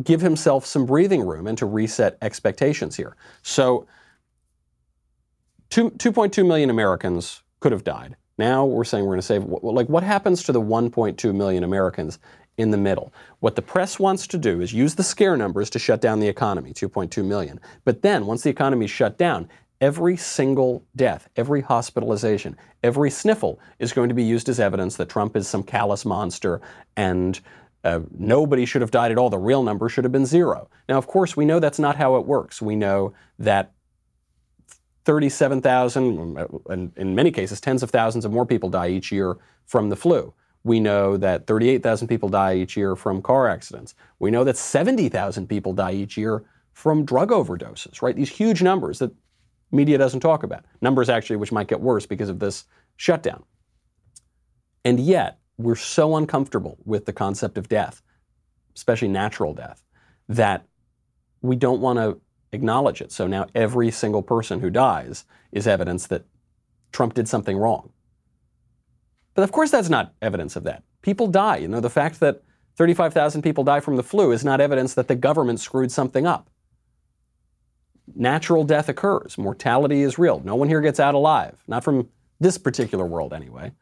give 0.02 0.20
himself 0.20 0.64
some 0.64 0.86
breathing 0.86 1.26
room 1.26 1.46
and 1.46 1.58
to 1.58 1.66
reset 1.66 2.16
expectations 2.22 2.96
here. 2.96 3.16
So, 3.42 3.86
2, 5.70 5.90
2.2 5.92 6.46
million 6.46 6.70
Americans 6.70 7.42
could 7.60 7.72
have 7.72 7.84
died. 7.84 8.16
Now 8.38 8.64
we're 8.64 8.84
saying 8.84 9.04
we're 9.04 9.12
going 9.12 9.20
to 9.20 9.26
save, 9.26 9.44
like, 9.44 9.88
what 9.88 10.02
happens 10.02 10.42
to 10.44 10.52
the 10.52 10.60
1.2 10.60 11.34
million 11.34 11.64
Americans 11.64 12.18
in 12.58 12.70
the 12.70 12.76
middle? 12.76 13.12
What 13.40 13.56
the 13.56 13.62
press 13.62 13.98
wants 13.98 14.26
to 14.28 14.38
do 14.38 14.60
is 14.60 14.72
use 14.72 14.94
the 14.94 15.02
scare 15.02 15.36
numbers 15.36 15.70
to 15.70 15.78
shut 15.78 16.00
down 16.00 16.20
the 16.20 16.28
economy, 16.28 16.72
2.2 16.72 17.24
million. 17.24 17.60
But 17.84 18.02
then, 18.02 18.26
once 18.26 18.42
the 18.42 18.50
economy 18.50 18.86
is 18.86 18.90
shut 18.90 19.18
down, 19.18 19.48
every 19.80 20.16
single 20.16 20.84
death, 20.94 21.28
every 21.36 21.60
hospitalization, 21.60 22.56
every 22.82 23.10
sniffle 23.10 23.58
is 23.78 23.92
going 23.92 24.08
to 24.08 24.14
be 24.14 24.22
used 24.22 24.48
as 24.48 24.60
evidence 24.60 24.96
that 24.96 25.08
Trump 25.08 25.36
is 25.36 25.48
some 25.48 25.62
callous 25.62 26.04
monster 26.04 26.60
and 26.96 27.40
uh, 27.84 28.00
nobody 28.16 28.64
should 28.64 28.82
have 28.82 28.90
died 28.90 29.10
at 29.10 29.18
all. 29.18 29.30
The 29.30 29.38
real 29.38 29.62
number 29.62 29.88
should 29.88 30.04
have 30.04 30.12
been 30.12 30.26
zero. 30.26 30.68
Now, 30.88 30.98
of 30.98 31.06
course, 31.06 31.36
we 31.36 31.44
know 31.44 31.58
that's 31.60 31.78
not 31.78 31.96
how 31.96 32.16
it 32.16 32.26
works. 32.26 32.62
We 32.62 32.76
know 32.76 33.12
that 33.38 33.72
37,000, 35.04 36.38
and 36.68 36.92
in 36.96 37.14
many 37.14 37.32
cases, 37.32 37.60
tens 37.60 37.82
of 37.82 37.90
thousands 37.90 38.24
of 38.24 38.32
more 38.32 38.46
people 38.46 38.68
die 38.68 38.88
each 38.88 39.10
year 39.10 39.36
from 39.66 39.88
the 39.88 39.96
flu. 39.96 40.32
We 40.64 40.78
know 40.78 41.16
that 41.16 41.48
38,000 41.48 42.06
people 42.06 42.28
die 42.28 42.54
each 42.54 42.76
year 42.76 42.94
from 42.94 43.20
car 43.20 43.48
accidents. 43.48 43.94
We 44.20 44.30
know 44.30 44.44
that 44.44 44.56
70,000 44.56 45.48
people 45.48 45.72
die 45.72 45.92
each 45.92 46.16
year 46.16 46.44
from 46.72 47.04
drug 47.04 47.30
overdoses, 47.30 48.00
right? 48.00 48.14
These 48.14 48.30
huge 48.30 48.62
numbers 48.62 49.00
that 49.00 49.12
media 49.72 49.98
doesn't 49.98 50.20
talk 50.20 50.44
about. 50.44 50.64
Numbers 50.80 51.08
actually 51.08 51.36
which 51.36 51.50
might 51.50 51.66
get 51.66 51.80
worse 51.80 52.06
because 52.06 52.28
of 52.28 52.38
this 52.38 52.64
shutdown. 52.96 53.42
And 54.84 55.00
yet, 55.00 55.38
we're 55.62 55.76
so 55.76 56.16
uncomfortable 56.16 56.78
with 56.84 57.06
the 57.06 57.12
concept 57.12 57.58
of 57.58 57.68
death, 57.68 58.02
especially 58.74 59.08
natural 59.08 59.54
death, 59.54 59.82
that 60.28 60.66
we 61.40 61.56
don't 61.56 61.80
want 61.80 61.98
to 61.98 62.20
acknowledge 62.52 63.00
it. 63.00 63.12
So 63.12 63.26
now 63.26 63.46
every 63.54 63.90
single 63.90 64.22
person 64.22 64.60
who 64.60 64.70
dies 64.70 65.24
is 65.50 65.66
evidence 65.66 66.06
that 66.08 66.24
Trump 66.92 67.14
did 67.14 67.28
something 67.28 67.56
wrong. 67.56 67.90
But 69.34 69.42
of 69.42 69.52
course, 69.52 69.70
that's 69.70 69.88
not 69.88 70.14
evidence 70.20 70.56
of 70.56 70.64
that. 70.64 70.82
People 71.00 71.26
die. 71.26 71.56
You 71.56 71.68
know, 71.68 71.80
the 71.80 71.90
fact 71.90 72.20
that 72.20 72.42
35,000 72.76 73.42
people 73.42 73.64
die 73.64 73.80
from 73.80 73.96
the 73.96 74.02
flu 74.02 74.32
is 74.32 74.44
not 74.44 74.60
evidence 74.60 74.94
that 74.94 75.08
the 75.08 75.14
government 75.14 75.60
screwed 75.60 75.90
something 75.90 76.26
up. 76.26 76.50
Natural 78.14 78.64
death 78.64 78.88
occurs. 78.88 79.38
Mortality 79.38 80.02
is 80.02 80.18
real. 80.18 80.40
No 80.44 80.54
one 80.54 80.68
here 80.68 80.80
gets 80.80 81.00
out 81.00 81.14
alive. 81.14 81.62
Not 81.66 81.84
from 81.84 82.08
this 82.40 82.58
particular 82.58 83.06
world, 83.06 83.32
anyway. 83.32 83.72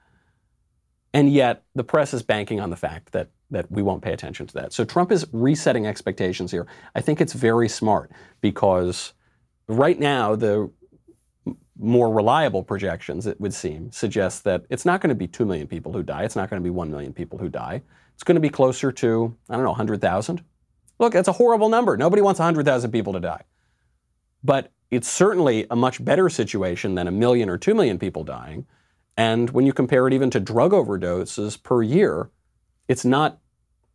And 1.13 1.33
yet, 1.33 1.65
the 1.75 1.85
press 1.85 2.15
is 2.15 2.23
banking 2.23 2.61
on 2.61 2.71
the 2.71 2.77
fact 2.77 3.13
that, 3.13 3.31
that 3.51 3.71
we 3.71 3.83
won't 3.83 4.03
pay 4.03 4.13
attention 4.13 4.47
to 4.47 4.55
that. 4.55 4.73
So 4.73 4.85
Trump 4.85 5.11
is 5.11 5.27
resetting 5.33 5.87
expectations 5.87 6.51
here. 6.53 6.67
I 6.95 7.01
think 7.01 7.21
it's 7.21 7.33
very 7.33 7.69
smart 7.69 8.13
because 8.41 9.13
right 9.67 9.99
now, 9.99 10.37
the 10.37 10.71
more 11.79 12.13
reliable 12.13 12.63
projections, 12.63 13.27
it 13.27 13.41
would 13.41 13.55
seem, 13.55 13.91
suggest 13.91 14.45
that 14.45 14.65
it's 14.71 14.85
not 14.85 15.01
going 15.01 15.09
to 15.09 15.15
be 15.15 15.27
2 15.27 15.45
million 15.45 15.67
people 15.67 15.93
who 15.93 16.03
die. 16.03 16.23
It's 16.25 16.37
not 16.37 16.51
going 16.51 16.63
to 16.63 16.65
be 16.65 16.71
1 16.71 16.91
million 16.91 17.13
people 17.13 17.39
who 17.39 17.49
die. 17.49 17.83
It's 18.15 18.23
going 18.23 18.37
to 18.37 18.41
be 18.41 18.51
closer 18.51 18.93
to, 18.93 19.37
I 19.49 19.55
don't 19.55 19.65
know, 19.65 19.71
100,000. 19.71 20.45
Look, 20.99 21.15
that's 21.15 21.29
a 21.29 21.33
horrible 21.33 21.71
number. 21.71 21.97
Nobody 21.97 22.21
wants 22.21 22.39
100,000 22.39 22.91
people 22.91 23.15
to 23.15 23.21
die. 23.21 23.45
But 24.45 24.71
it's 24.91 25.09
certainly 25.09 25.67
a 25.71 25.77
much 25.77 26.05
better 26.05 26.29
situation 26.29 26.95
than 26.95 27.09
a 27.09 27.11
million 27.11 27.49
or 27.49 27.57
2 27.57 27.75
million 27.75 27.99
people 27.99 28.25
dying. 28.25 28.67
And 29.21 29.51
when 29.51 29.67
you 29.67 29.75
compare 29.75 30.09
it 30.09 30.15
even 30.15 30.31
to 30.31 30.41
drug 30.41 30.73
overdoses 30.73 31.63
per 31.63 31.83
year, 31.83 32.31
it's 32.89 33.05
not 33.05 33.39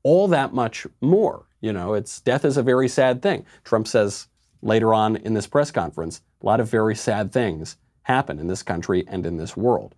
all 0.03 0.28
that 0.28 0.53
much 0.53 0.86
more. 1.01 1.47
You 1.61 1.73
know, 1.73 1.95
it's 1.95 2.21
death 2.21 2.45
is 2.45 2.57
a 2.57 2.61
very 2.61 2.88
sad 2.88 3.23
thing. 3.23 3.43
Trump 3.63 3.88
says 3.88 4.28
later 4.61 4.93
on 4.93 5.15
in 5.15 5.34
this 5.34 5.47
press 5.47 5.71
conference, 5.71 6.21
a 6.43 6.45
lot 6.45 6.59
of 6.59 6.69
very 6.69 6.93
sad 6.93 7.32
things 7.32 7.78
happen 8.03 8.38
in 8.38 8.45
this 8.45 8.61
country 8.61 9.03
and 9.07 9.26
in 9.26 9.38
this 9.38 9.57
world. 9.57 9.95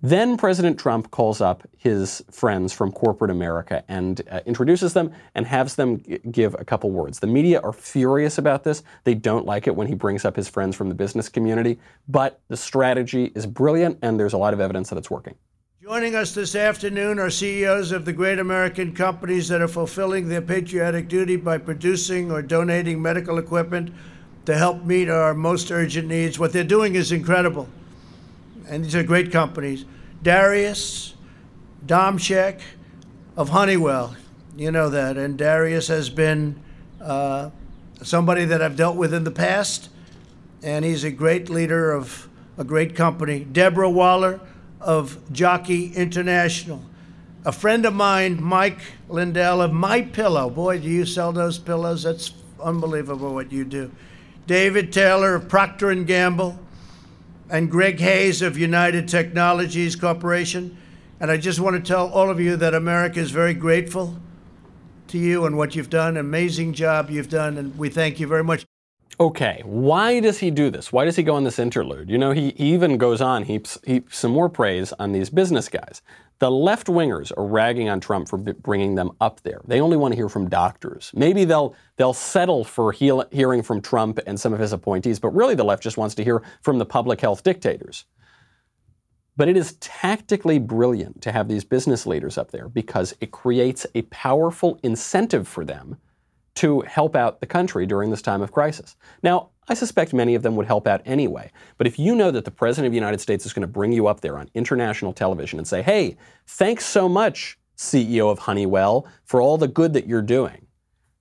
Then 0.00 0.36
President 0.36 0.78
Trump 0.78 1.10
calls 1.10 1.40
up 1.40 1.66
his 1.76 2.22
friends 2.30 2.72
from 2.72 2.92
corporate 2.92 3.32
America 3.32 3.82
and 3.88 4.20
uh, 4.30 4.40
introduces 4.46 4.92
them 4.92 5.12
and 5.34 5.44
has 5.44 5.74
them 5.74 6.00
g- 6.02 6.20
give 6.30 6.54
a 6.54 6.64
couple 6.64 6.92
words. 6.92 7.18
The 7.18 7.26
media 7.26 7.60
are 7.60 7.72
furious 7.72 8.38
about 8.38 8.62
this. 8.62 8.84
They 9.02 9.14
don't 9.14 9.44
like 9.44 9.66
it 9.66 9.74
when 9.74 9.88
he 9.88 9.94
brings 9.94 10.24
up 10.24 10.36
his 10.36 10.48
friends 10.48 10.76
from 10.76 10.88
the 10.88 10.94
business 10.94 11.28
community, 11.28 11.80
but 12.06 12.40
the 12.46 12.56
strategy 12.56 13.32
is 13.34 13.44
brilliant 13.44 13.98
and 14.00 14.20
there's 14.20 14.34
a 14.34 14.38
lot 14.38 14.54
of 14.54 14.60
evidence 14.60 14.88
that 14.90 14.98
it's 14.98 15.10
working. 15.10 15.34
Joining 15.82 16.14
us 16.14 16.32
this 16.32 16.54
afternoon 16.54 17.18
are 17.18 17.30
CEOs 17.30 17.90
of 17.90 18.04
the 18.04 18.12
great 18.12 18.38
American 18.38 18.94
companies 18.94 19.48
that 19.48 19.60
are 19.60 19.66
fulfilling 19.66 20.28
their 20.28 20.42
patriotic 20.42 21.08
duty 21.08 21.34
by 21.34 21.58
producing 21.58 22.30
or 22.30 22.40
donating 22.40 23.02
medical 23.02 23.38
equipment 23.38 23.92
to 24.44 24.56
help 24.56 24.84
meet 24.84 25.08
our 25.08 25.34
most 25.34 25.72
urgent 25.72 26.06
needs. 26.06 26.38
What 26.38 26.52
they're 26.52 26.62
doing 26.62 26.94
is 26.94 27.10
incredible 27.10 27.68
and 28.68 28.84
these 28.84 28.94
are 28.94 29.02
great 29.02 29.32
companies. 29.32 29.84
Darius 30.22 31.14
Adamczyk 31.86 32.60
of 33.36 33.48
Honeywell, 33.48 34.16
you 34.56 34.70
know 34.70 34.90
that. 34.90 35.16
And 35.16 35.38
Darius 35.38 35.88
has 35.88 36.10
been 36.10 36.60
uh, 37.00 37.50
somebody 38.02 38.44
that 38.44 38.62
I've 38.62 38.76
dealt 38.76 38.96
with 38.96 39.14
in 39.14 39.24
the 39.24 39.30
past, 39.30 39.88
and 40.62 40.84
he's 40.84 41.04
a 41.04 41.10
great 41.10 41.48
leader 41.48 41.92
of 41.92 42.28
a 42.56 42.64
great 42.64 42.94
company. 42.94 43.44
Debra 43.44 43.88
Waller 43.88 44.40
of 44.80 45.18
Jockey 45.32 45.92
International. 45.94 46.82
A 47.44 47.52
friend 47.52 47.86
of 47.86 47.94
mine, 47.94 48.42
Mike 48.42 48.80
Lindell 49.08 49.62
of 49.62 49.72
My 49.72 50.02
Pillow. 50.02 50.50
Boy, 50.50 50.80
do 50.80 50.88
you 50.88 51.06
sell 51.06 51.32
those 51.32 51.58
pillows? 51.58 52.02
That's 52.02 52.32
unbelievable 52.62 53.32
what 53.32 53.52
you 53.52 53.64
do. 53.64 53.90
David 54.46 54.92
Taylor 54.92 55.36
of 55.36 55.48
Procter 55.48 55.90
and 55.90 56.06
Gamble 56.06 56.58
and 57.50 57.70
Greg 57.70 57.98
Hayes 58.00 58.42
of 58.42 58.58
United 58.58 59.08
Technologies 59.08 59.96
Corporation. 59.96 60.76
And 61.20 61.30
I 61.30 61.36
just 61.36 61.60
want 61.60 61.76
to 61.76 61.82
tell 61.82 62.08
all 62.10 62.30
of 62.30 62.38
you 62.38 62.56
that 62.56 62.74
America 62.74 63.18
is 63.18 63.30
very 63.30 63.54
grateful 63.54 64.16
to 65.08 65.18
you 65.18 65.46
and 65.46 65.56
what 65.56 65.74
you've 65.74 65.90
done. 65.90 66.16
Amazing 66.16 66.74
job 66.74 67.10
you've 67.10 67.30
done, 67.30 67.58
and 67.58 67.76
we 67.78 67.88
thank 67.88 68.20
you 68.20 68.26
very 68.26 68.44
much. 68.44 68.64
Okay, 69.20 69.62
why 69.64 70.20
does 70.20 70.38
he 70.38 70.50
do 70.50 70.70
this? 70.70 70.92
Why 70.92 71.04
does 71.04 71.16
he 71.16 71.24
go 71.24 71.34
on 71.34 71.42
this 71.42 71.58
interlude? 71.58 72.08
You 72.08 72.18
know, 72.18 72.30
he, 72.30 72.50
even 72.50 72.98
goes 72.98 73.20
on, 73.20 73.42
heaps, 73.42 73.76
heaps 73.84 74.18
some 74.18 74.30
more 74.30 74.48
praise 74.48 74.92
on 75.00 75.10
these 75.10 75.28
business 75.28 75.68
guys. 75.68 76.02
The 76.40 76.50
left 76.50 76.86
wingers 76.86 77.32
are 77.36 77.44
ragging 77.44 77.88
on 77.88 77.98
Trump 77.98 78.28
for 78.28 78.38
bringing 78.38 78.94
them 78.94 79.10
up 79.20 79.40
there. 79.42 79.60
They 79.66 79.80
only 79.80 79.96
want 79.96 80.12
to 80.12 80.16
hear 80.16 80.28
from 80.28 80.48
doctors. 80.48 81.10
Maybe 81.14 81.44
they'll 81.44 81.74
they'll 81.96 82.12
settle 82.12 82.62
for 82.62 82.92
heal- 82.92 83.26
hearing 83.32 83.62
from 83.62 83.80
Trump 83.80 84.20
and 84.26 84.38
some 84.38 84.52
of 84.52 84.60
his 84.60 84.72
appointees, 84.72 85.18
but 85.18 85.34
really 85.34 85.56
the 85.56 85.64
left 85.64 85.82
just 85.82 85.96
wants 85.96 86.14
to 86.16 86.24
hear 86.24 86.42
from 86.62 86.78
the 86.78 86.86
public 86.86 87.20
health 87.20 87.42
dictators. 87.42 88.04
But 89.36 89.48
it 89.48 89.56
is 89.56 89.74
tactically 89.74 90.58
brilliant 90.58 91.22
to 91.22 91.32
have 91.32 91.48
these 91.48 91.64
business 91.64 92.06
leaders 92.06 92.38
up 92.38 92.50
there 92.50 92.68
because 92.68 93.14
it 93.20 93.30
creates 93.30 93.86
a 93.94 94.02
powerful 94.02 94.78
incentive 94.82 95.48
for 95.48 95.64
them 95.64 95.98
to 96.58 96.80
help 96.80 97.14
out 97.14 97.40
the 97.40 97.46
country 97.46 97.86
during 97.86 98.10
this 98.10 98.20
time 98.20 98.42
of 98.42 98.50
crisis. 98.50 98.96
Now, 99.22 99.50
I 99.68 99.74
suspect 99.74 100.12
many 100.12 100.34
of 100.34 100.42
them 100.42 100.56
would 100.56 100.66
help 100.66 100.88
out 100.88 101.02
anyway. 101.04 101.52
But 101.76 101.86
if 101.86 102.00
you 102.00 102.16
know 102.16 102.32
that 102.32 102.44
the 102.44 102.50
President 102.50 102.86
of 102.86 102.92
the 102.92 102.96
United 102.96 103.20
States 103.20 103.46
is 103.46 103.52
going 103.52 103.62
to 103.62 103.68
bring 103.68 103.92
you 103.92 104.08
up 104.08 104.22
there 104.22 104.38
on 104.38 104.50
international 104.54 105.12
television 105.12 105.58
and 105.60 105.68
say, 105.68 105.82
hey, 105.82 106.16
thanks 106.46 106.84
so 106.84 107.08
much, 107.08 107.58
CEO 107.76 108.28
of 108.28 108.40
Honeywell, 108.40 109.06
for 109.24 109.40
all 109.40 109.56
the 109.56 109.68
good 109.68 109.92
that 109.92 110.08
you're 110.08 110.20
doing, 110.20 110.66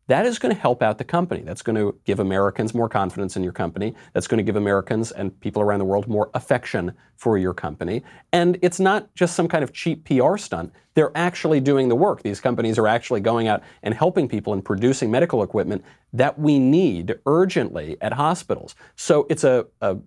that 0.07 0.25
is 0.25 0.39
going 0.39 0.53
to 0.53 0.59
help 0.59 0.81
out 0.81 0.97
the 0.97 1.03
company. 1.03 1.41
That's 1.41 1.61
going 1.61 1.75
to 1.75 1.97
give 2.05 2.19
Americans 2.19 2.73
more 2.73 2.89
confidence 2.89 3.35
in 3.35 3.43
your 3.43 3.51
company. 3.51 3.93
That's 4.13 4.27
going 4.27 4.37
to 4.37 4.43
give 4.43 4.55
Americans 4.55 5.11
and 5.11 5.37
people 5.41 5.61
around 5.61 5.79
the 5.79 5.85
world 5.85 6.07
more 6.07 6.29
affection 6.33 6.93
for 7.17 7.37
your 7.37 7.53
company. 7.53 8.03
And 8.31 8.57
it's 8.61 8.79
not 8.79 9.13
just 9.15 9.35
some 9.35 9.47
kind 9.47 9.63
of 9.63 9.73
cheap 9.73 10.05
PR 10.05 10.37
stunt. 10.37 10.71
They're 10.93 11.11
actually 11.15 11.59
doing 11.59 11.89
the 11.89 11.95
work. 11.95 12.23
These 12.23 12.39
companies 12.39 12.77
are 12.79 12.87
actually 12.87 13.19
going 13.19 13.47
out 13.47 13.61
and 13.83 13.93
helping 13.93 14.27
people 14.27 14.53
and 14.53 14.63
producing 14.63 15.11
medical 15.11 15.43
equipment 15.43 15.83
that 16.13 16.39
we 16.39 16.57
need 16.57 17.19
urgently 17.25 17.97
at 18.01 18.13
hospitals. 18.13 18.75
So 18.95 19.27
it's 19.29 19.43
a, 19.43 19.67
a 19.81 19.97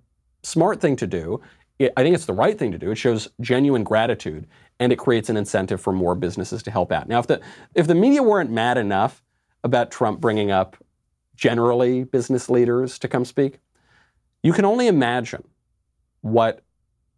smart 0.42 0.80
thing 0.80 0.96
to 0.96 1.06
do. 1.06 1.40
I 1.96 2.02
think 2.02 2.14
it's 2.14 2.26
the 2.26 2.32
right 2.34 2.58
thing 2.58 2.72
to 2.72 2.78
do. 2.78 2.90
It 2.90 2.96
shows 2.96 3.28
genuine 3.40 3.84
gratitude 3.84 4.46
and 4.78 4.92
it 4.92 4.96
creates 4.96 5.28
an 5.28 5.36
incentive 5.36 5.80
for 5.80 5.92
more 5.92 6.14
businesses 6.14 6.62
to 6.64 6.70
help 6.70 6.90
out. 6.90 7.08
Now, 7.08 7.20
if 7.20 7.26
the 7.26 7.40
if 7.74 7.86
the 7.86 7.94
media 7.94 8.22
weren't 8.22 8.50
mad 8.50 8.76
enough 8.76 9.22
about 9.64 9.90
Trump 9.90 10.20
bringing 10.20 10.50
up 10.50 10.76
generally 11.36 12.04
business 12.04 12.50
leaders 12.50 12.98
to 12.98 13.08
come 13.08 13.24
speak, 13.24 13.60
you 14.42 14.52
can 14.52 14.64
only 14.64 14.86
imagine 14.86 15.44
what 16.22 16.62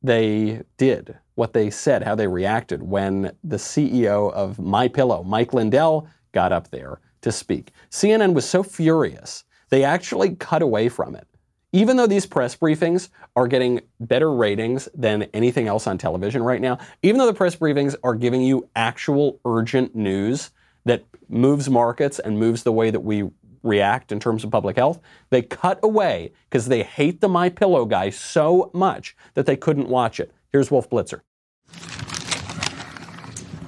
they 0.03 0.63
did, 0.77 1.19
what 1.35 1.53
they 1.53 1.71
said, 1.71 2.03
how 2.03 2.15
they 2.15 2.27
reacted 2.27 2.83
when 2.83 3.33
the 3.45 3.57
CEO 3.57 4.33
of 4.33 4.59
My 4.59 4.89
Pillow, 4.89 5.23
Mike 5.23 5.53
Lindell, 5.53 6.09
got 6.33 6.53
up 6.53 6.71
there 6.71 7.01
to 7.21 7.31
speak. 7.31 7.73
CNN 7.91 8.35
was 8.35 8.49
so 8.49 8.63
furious, 8.63 9.45
they 9.71 9.85
actually 9.85 10.35
cut 10.37 10.63
away 10.63 10.89
from 10.89 11.15
it. 11.15 11.27
Even 11.73 11.97
though 11.97 12.07
these 12.07 12.27
press 12.27 12.55
briefings 12.55 13.09
are 13.35 13.49
getting 13.49 13.81
better 13.99 14.31
ratings 14.31 14.89
than 14.95 15.23
anything 15.33 15.69
else 15.69 15.87
on 15.87 15.97
television 15.97 16.43
right 16.43 16.61
now, 16.61 16.79
even 17.03 17.19
though 17.19 17.27
the 17.27 17.33
press 17.33 17.57
briefings 17.57 17.95
are 18.05 18.15
giving 18.15 18.43
you 18.43 18.69
actual 18.77 19.41
urgent 19.47 19.95
news 19.95 20.51
that 20.85 21.05
moves 21.29 21.69
markets 21.69 22.19
and 22.19 22.39
moves 22.39 22.63
the 22.63 22.73
way 22.73 22.91
that 22.91 23.01
we 23.01 23.31
react 23.63 24.13
in 24.13 24.21
terms 24.21 24.45
of 24.45 24.51
public 24.51 24.77
health, 24.77 25.01
they 25.31 25.43
cut 25.43 25.79
away 25.83 26.33
because 26.49 26.67
they 26.67 26.83
hate 26.83 27.21
the 27.21 27.29
My 27.29 27.49
Pillow 27.49 27.85
guy 27.85 28.11
so 28.11 28.71
much 28.75 29.17
that 29.35 29.47
they 29.47 29.57
couldn't 29.57 29.89
watch 29.89 30.21
it. 30.21 30.33
Here's 30.51 30.71
Wolf 30.71 30.91
Blitzer. 30.91 31.21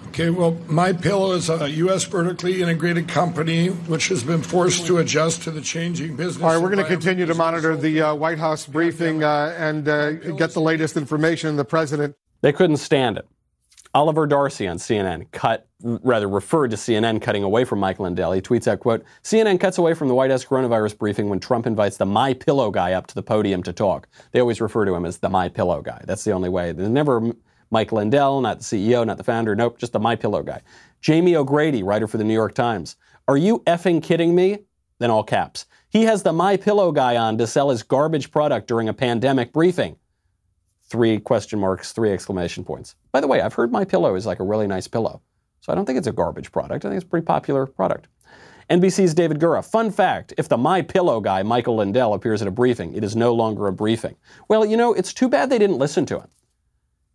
Okay, 0.09 0.31
well, 0.31 0.57
My 0.69 0.93
Pillow 0.93 1.33
is 1.33 1.51
a 1.51 1.69
U.S. 1.69 2.05
vertically 2.05 2.63
integrated 2.63 3.09
company 3.09 3.69
which 3.69 4.09
has 4.09 4.23
been 4.23 4.43
forced 4.43 4.87
to 4.87 4.99
adjust 4.99 5.43
to 5.43 5.51
the 5.51 5.61
changing 5.61 6.15
business. 6.15 6.41
All 6.41 6.51
right, 6.51 6.63
we're 6.63 6.71
going 6.71 6.85
to 6.85 6.89
continue 6.89 7.27
to 7.27 7.35
monitor 7.35 7.77
the 7.77 8.01
uh, 8.01 8.15
White 8.15 8.39
House 8.39 8.65
briefing 8.65 9.25
uh, 9.25 9.57
and 9.59 9.89
uh, 9.89 10.13
get 10.13 10.53
the 10.53 10.61
latest 10.61 10.97
information. 10.97 11.57
The 11.57 11.65
president. 11.65 12.15
They 12.43 12.53
couldn't 12.53 12.77
stand 12.77 13.19
it. 13.19 13.27
Oliver 13.93 14.27
Darcy 14.27 14.69
on 14.69 14.77
CNN 14.77 15.31
cut, 15.33 15.67
rather 15.85 16.29
referred 16.29 16.71
to 16.71 16.77
CNN 16.77 17.21
cutting 17.21 17.43
away 17.43 17.65
from 17.65 17.79
Mike 17.79 18.01
Lindell. 18.01 18.33
He 18.33 18.41
tweets 18.41 18.67
out, 18.67 18.81
quote, 18.81 19.05
CNN 19.23 19.61
cuts 19.61 19.77
away 19.77 19.93
from 19.95 20.09
the 20.09 20.15
White 20.15 20.31
House 20.31 20.45
coronavirus 20.45 20.97
briefing 20.97 21.29
when 21.29 21.41
Trump 21.41 21.67
invites 21.67 21.99
the 21.99 22.07
My 22.07 22.33
Pillow 22.33 22.71
guy 22.71 22.93
up 22.95 23.07
to 23.09 23.15
the 23.15 23.23
podium 23.23 23.63
to 23.65 23.73
talk. 23.73 24.09
They 24.33 24.41
always 24.41 24.61
refer 24.61 24.87
to 24.87 24.95
him 24.95 25.05
as 25.05 25.19
the 25.19 25.29
My 25.29 25.49
Pillow 25.49 25.83
guy. 25.83 26.03
That's 26.07 26.25
the 26.25 26.33
only 26.33 26.49
way. 26.49 26.73
There's 26.73 26.89
never 26.89 27.33
Mike 27.71 27.93
Lindell, 27.93 28.41
not 28.41 28.61
the 28.61 28.65
CEO, 28.65 29.07
not 29.07 29.19
the 29.19 29.25
founder. 29.25 29.55
Nope, 29.55 29.79
just 29.79 29.93
the 29.93 30.01
My 30.01 30.17
Pillow 30.17 30.43
guy. 30.43 30.63
Jamie 31.03 31.37
O'Grady, 31.37 31.83
writer 31.83 32.07
for 32.07 32.17
the 32.17 32.25
New 32.25 32.35
York 32.35 32.55
Times. 32.55 32.97
Are 33.29 33.37
you 33.37 33.61
effing 33.67 34.03
kidding 34.03 34.35
me? 34.35 34.61
Then 34.99 35.11
all 35.11 35.23
caps. 35.25 35.67
He 35.91 36.05
has 36.05 36.23
the 36.23 36.33
My 36.33 36.57
Pillow 36.57 36.93
guy 36.93 37.17
on 37.17 37.37
to 37.39 37.47
sell 37.47 37.69
his 37.71 37.83
garbage 37.83 38.31
product 38.31 38.69
during 38.69 38.89
a 38.89 38.95
pandemic 38.95 39.53
briefing. 39.53 39.97
three 40.89 41.19
question 41.19 41.59
marks, 41.59 41.93
three 41.93 42.13
exclamation 42.13 42.65
points. 42.65 42.95
By 43.13 43.21
the 43.21 43.27
way, 43.27 43.41
I've 43.41 43.55
heard 43.55 43.73
my 43.73 43.85
pillow 43.85 44.15
is 44.15 44.27
like 44.27 44.39
a 44.41 44.45
really 44.45 44.67
nice 44.67 44.87
pillow. 44.87 45.23
So 45.65 45.73
I 45.73 45.77
don't 45.77 45.87
think 45.87 45.97
it's 45.97 46.07
a 46.07 46.13
garbage 46.13 46.53
product. 46.53 46.85
I 46.85 46.91
think 46.91 46.99
it's 46.99 47.07
a 47.07 47.09
pretty 47.09 47.25
popular 47.25 47.65
product. 47.65 48.09
NBC's 48.69 49.15
David 49.15 49.39
Gura. 49.39 49.65
Fun 49.65 49.91
fact 49.91 50.35
if 50.37 50.47
the 50.47 50.59
My 50.59 50.83
Pillow 50.83 51.23
guy, 51.23 51.43
Michael 51.43 51.77
Lindell, 51.77 52.13
appears 52.13 52.43
at 52.43 52.49
a 52.49 52.51
briefing, 52.51 52.93
it 52.93 53.03
is 53.03 53.17
no 53.17 53.33
longer 53.33 53.67
a 53.67 53.73
briefing. 53.73 54.15
Well, 54.47 54.67
you 54.67 54.77
know, 54.77 54.93
it's 54.93 55.15
too 55.15 55.27
bad 55.27 55.49
they 55.49 55.59
didn't 55.59 55.79
listen 55.79 56.05
to 56.05 56.21
him. 56.21 56.29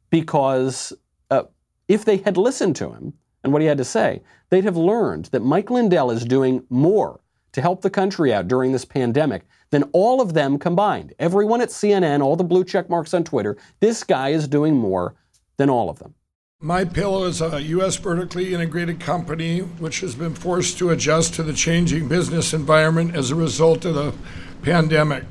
Because 0.09 0.91
uh, 1.29 1.43
if 1.87 2.05
they 2.05 2.17
had 2.17 2.37
listened 2.37 2.75
to 2.77 2.89
him 2.89 3.13
and 3.43 3.53
what 3.53 3.61
he 3.61 3.67
had 3.67 3.77
to 3.77 3.85
say, 3.85 4.23
they'd 4.49 4.63
have 4.63 4.77
learned 4.77 5.25
that 5.25 5.43
Mike 5.43 5.69
Lindell 5.69 6.09
is 6.09 6.25
doing 6.25 6.63
more 6.71 7.19
to 7.51 7.61
help 7.61 7.83
the 7.83 7.89
country 7.91 8.33
out 8.33 8.47
during 8.47 8.71
this 8.71 8.85
pandemic 8.85 9.43
than 9.69 9.83
all 9.93 10.21
of 10.21 10.33
them 10.33 10.57
combined. 10.57 11.13
Everyone 11.19 11.61
at 11.61 11.69
CNN, 11.69 12.23
all 12.23 12.35
the 12.35 12.43
blue 12.43 12.63
check 12.63 12.89
marks 12.89 13.13
on 13.13 13.23
Twitter, 13.23 13.57
this 13.79 14.03
guy 14.03 14.29
is 14.29 14.47
doing 14.47 14.75
more 14.75 15.13
than 15.57 15.69
all 15.69 15.91
of 15.91 15.99
them. 15.99 16.15
My 16.61 16.83
Pillow 16.83 17.23
is 17.23 17.39
a 17.39 17.61
U.S. 17.61 17.95
vertically 17.95 18.53
integrated 18.53 18.99
company 18.99 19.59
which 19.59 20.01
has 20.01 20.13
been 20.13 20.35
forced 20.35 20.77
to 20.79 20.89
adjust 20.89 21.35
to 21.35 21.43
the 21.43 21.53
changing 21.53 22.09
business 22.09 22.53
environment 22.53 23.15
as 23.15 23.31
a 23.31 23.35
result 23.35 23.85
of 23.85 23.95
the 23.95 24.13
pandemic. 24.61 25.23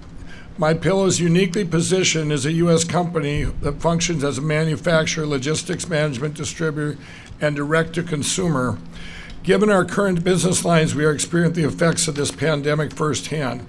My 0.57 0.73
Pillow 0.73 1.05
is 1.05 1.21
uniquely 1.21 1.67
positioned 1.67 2.33
as 2.33 2.47
a 2.47 2.53
U.S. 2.53 2.83
company 2.83 3.45
that 3.45 3.83
functions 3.83 4.25
as 4.25 4.39
a 4.39 4.41
manufacturer, 4.41 5.27
logistics 5.27 5.87
management 5.87 6.33
distributor, 6.33 6.97
and 7.43 7.55
direct 7.55 7.93
to 7.97 8.03
consumer. 8.03 8.79
Given 9.43 9.69
our 9.69 9.85
current 9.85 10.25
business 10.25 10.65
lines, 10.65 10.95
we 10.95 11.05
are 11.05 11.13
experiencing 11.13 11.63
the 11.63 11.69
effects 11.69 12.09
of 12.09 12.15
this 12.15 12.31
pandemic 12.31 12.91
firsthand. 12.95 13.67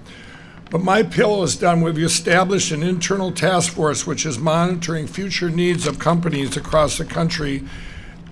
But 0.70 0.84
My 0.84 1.02
Pillow 1.02 1.42
is 1.42 1.56
done. 1.56 1.80
We've 1.80 1.98
established 1.98 2.70
an 2.70 2.84
internal 2.84 3.32
task 3.32 3.72
force 3.72 4.06
which 4.06 4.24
is 4.24 4.38
monitoring 4.38 5.08
future 5.08 5.50
needs 5.50 5.84
of 5.84 5.98
companies 5.98 6.56
across 6.56 6.96
the 6.96 7.04
country 7.04 7.64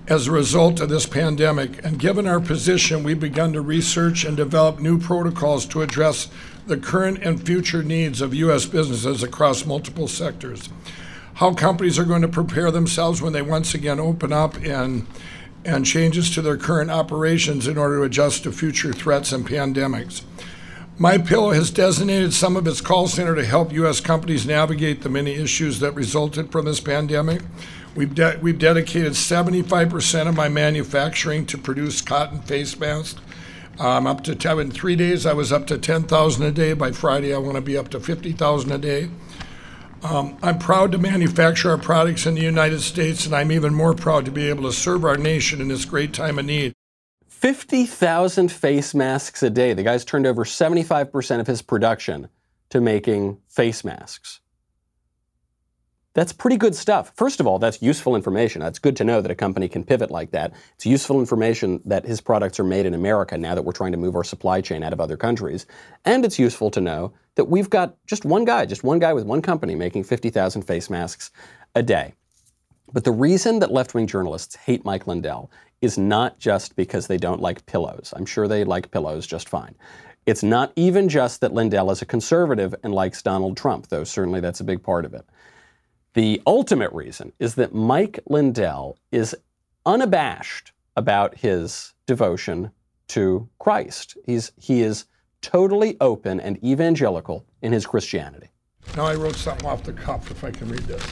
as 0.07 0.27
a 0.27 0.31
result 0.31 0.79
of 0.79 0.87
this 0.87 1.05
pandemic. 1.05 1.83
And 1.83 1.99
given 1.99 2.25
our 2.25 2.39
position, 2.39 3.03
we've 3.03 3.19
begun 3.19 3.51
to 3.53 3.61
research 3.61 4.23
and 4.23 4.37
develop 4.37 4.79
new 4.79 4.97
protocols 4.97 5.65
to 5.67 5.81
address 5.81 6.29
the 6.65 6.77
current 6.77 7.21
and 7.23 7.45
future 7.45 7.83
needs 7.83 8.21
of 8.21 8.33
U.S. 8.33 8.65
businesses 8.65 9.21
across 9.21 9.65
multiple 9.65 10.07
sectors. 10.07 10.69
How 11.35 11.53
companies 11.53 11.99
are 11.99 12.05
going 12.05 12.21
to 12.21 12.29
prepare 12.29 12.71
themselves 12.71 13.21
when 13.21 13.33
they 13.33 13.41
once 13.41 13.73
again 13.73 13.99
open 13.99 14.31
up 14.31 14.55
and 14.63 15.05
and 15.65 15.85
changes 15.85 16.33
to 16.33 16.41
their 16.41 16.55
current 16.55 16.89
operations 16.89 17.67
in 17.67 17.77
order 17.77 17.97
to 17.97 18.03
adjust 18.03 18.43
to 18.43 18.51
future 18.51 18.93
threats 18.93 19.33
and 19.33 19.45
pandemics. 19.45 20.23
My 21.01 21.17
Pillow 21.17 21.51
has 21.51 21.71
designated 21.71 22.33
some 22.33 22.57
of 22.57 22.67
its 22.67 22.81
call 22.81 23.07
center 23.07 23.33
to 23.33 23.45
help 23.45 23.71
U.S. 23.71 24.01
companies 24.01 24.45
navigate 24.45 25.01
the 25.01 25.07
many 25.07 25.31
issues 25.31 25.79
that 25.79 25.93
resulted 25.93 26.51
from 26.51 26.65
this 26.65 26.81
pandemic. 26.81 27.41
We've, 27.95 28.13
de- 28.13 28.37
we've 28.41 28.59
dedicated 28.59 29.13
75% 29.13 30.27
of 30.27 30.35
my 30.35 30.49
manufacturing 30.49 31.45
to 31.45 31.57
produce 31.57 32.01
cotton 32.01 32.41
face 32.41 32.77
masks. 32.77 33.21
Um, 33.79 34.07
up 34.07 34.25
to 34.25 34.35
10, 34.35 34.59
in 34.59 34.71
three 34.71 34.97
days, 34.97 35.25
I 35.25 35.31
was 35.31 35.53
up 35.53 35.67
to 35.67 35.77
10,000 35.77 36.45
a 36.45 36.51
day. 36.51 36.73
By 36.73 36.91
Friday, 36.91 37.33
I 37.33 37.37
want 37.37 37.55
to 37.55 37.61
be 37.61 37.77
up 37.77 37.87
to 37.91 38.01
50,000 38.01 38.69
a 38.69 38.77
day. 38.77 39.09
Um, 40.03 40.37
I'm 40.43 40.59
proud 40.59 40.91
to 40.91 40.97
manufacture 40.97 41.69
our 41.69 41.77
products 41.77 42.25
in 42.25 42.35
the 42.35 42.41
United 42.41 42.81
States, 42.81 43.25
and 43.25 43.33
I'm 43.33 43.53
even 43.53 43.73
more 43.73 43.93
proud 43.93 44.25
to 44.25 44.31
be 44.31 44.49
able 44.49 44.63
to 44.63 44.73
serve 44.73 45.05
our 45.05 45.15
nation 45.15 45.61
in 45.61 45.69
this 45.69 45.85
great 45.85 46.13
time 46.13 46.37
of 46.37 46.43
need. 46.43 46.73
50,000 47.39 48.51
face 48.51 48.93
masks 48.93 49.41
a 49.41 49.49
day. 49.49 49.73
The 49.73 49.81
guy's 49.81 50.03
turned 50.03 50.27
over 50.27 50.43
75% 50.43 51.39
of 51.39 51.47
his 51.47 51.61
production 51.61 52.27
to 52.69 52.81
making 52.81 53.37
face 53.47 53.85
masks. 53.85 54.41
That's 56.13 56.33
pretty 56.33 56.57
good 56.57 56.75
stuff. 56.75 57.13
First 57.15 57.39
of 57.39 57.47
all, 57.47 57.57
that's 57.57 57.81
useful 57.81 58.17
information. 58.17 58.59
That's 58.59 58.77
good 58.77 58.97
to 58.97 59.05
know 59.05 59.21
that 59.21 59.31
a 59.31 59.35
company 59.35 59.69
can 59.69 59.85
pivot 59.85 60.11
like 60.11 60.31
that. 60.31 60.53
It's 60.75 60.85
useful 60.85 61.21
information 61.21 61.81
that 61.85 62.05
his 62.05 62.19
products 62.19 62.59
are 62.59 62.65
made 62.65 62.85
in 62.85 62.93
America 62.93 63.37
now 63.37 63.55
that 63.55 63.63
we're 63.63 63.71
trying 63.71 63.93
to 63.93 63.97
move 63.97 64.17
our 64.17 64.25
supply 64.25 64.59
chain 64.59 64.83
out 64.83 64.91
of 64.91 64.99
other 64.99 65.15
countries. 65.15 65.65
And 66.03 66.25
it's 66.25 66.39
useful 66.39 66.69
to 66.71 66.81
know 66.81 67.13
that 67.35 67.45
we've 67.45 67.69
got 67.69 67.95
just 68.05 68.25
one 68.25 68.43
guy, 68.43 68.65
just 68.65 68.83
one 68.83 68.99
guy 68.99 69.13
with 69.13 69.23
one 69.23 69.41
company 69.41 69.75
making 69.75 70.03
50,000 70.03 70.63
face 70.63 70.89
masks 70.89 71.31
a 71.73 71.83
day. 71.83 72.15
But 72.91 73.03
the 73.03 73.11
reason 73.11 73.59
that 73.59 73.71
left 73.71 73.93
wing 73.93 74.07
journalists 74.07 74.55
hate 74.57 74.83
Mike 74.83 75.07
Lindell 75.07 75.49
is 75.81 75.97
not 75.97 76.39
just 76.39 76.75
because 76.75 77.07
they 77.07 77.17
don't 77.17 77.41
like 77.41 77.65
pillows. 77.65 78.13
I'm 78.15 78.25
sure 78.25 78.47
they 78.47 78.63
like 78.63 78.91
pillows 78.91 79.25
just 79.25 79.49
fine. 79.49 79.75
It's 80.25 80.43
not 80.43 80.71
even 80.75 81.09
just 81.09 81.41
that 81.41 81.53
Lindell 81.53 81.91
is 81.91 82.01
a 82.01 82.05
conservative 82.05 82.75
and 82.83 82.93
likes 82.93 83.21
Donald 83.21 83.57
Trump, 83.57 83.87
though 83.87 84.03
certainly 84.03 84.39
that's 84.39 84.59
a 84.59 84.65
big 84.65 84.83
part 84.83 85.05
of 85.05 85.13
it. 85.13 85.25
The 86.13 86.41
ultimate 86.45 86.91
reason 86.91 87.33
is 87.39 87.55
that 87.55 87.73
Mike 87.73 88.19
Lindell 88.27 88.97
is 89.11 89.35
unabashed 89.85 90.71
about 90.95 91.37
his 91.37 91.93
devotion 92.05 92.71
to 93.09 93.49
Christ. 93.59 94.17
He's, 94.25 94.51
he 94.57 94.81
is 94.81 95.05
totally 95.41 95.97
open 96.01 96.39
and 96.39 96.63
evangelical 96.63 97.45
in 97.61 97.71
his 97.71 97.85
Christianity. 97.85 98.49
Now 98.95 99.05
I 99.05 99.15
wrote 99.15 99.35
something 99.35 99.67
off 99.67 99.83
the 99.83 99.93
cuff 99.93 100.31
if 100.31 100.43
I 100.43 100.51
can 100.51 100.69
read 100.69 100.81
this. 100.81 101.03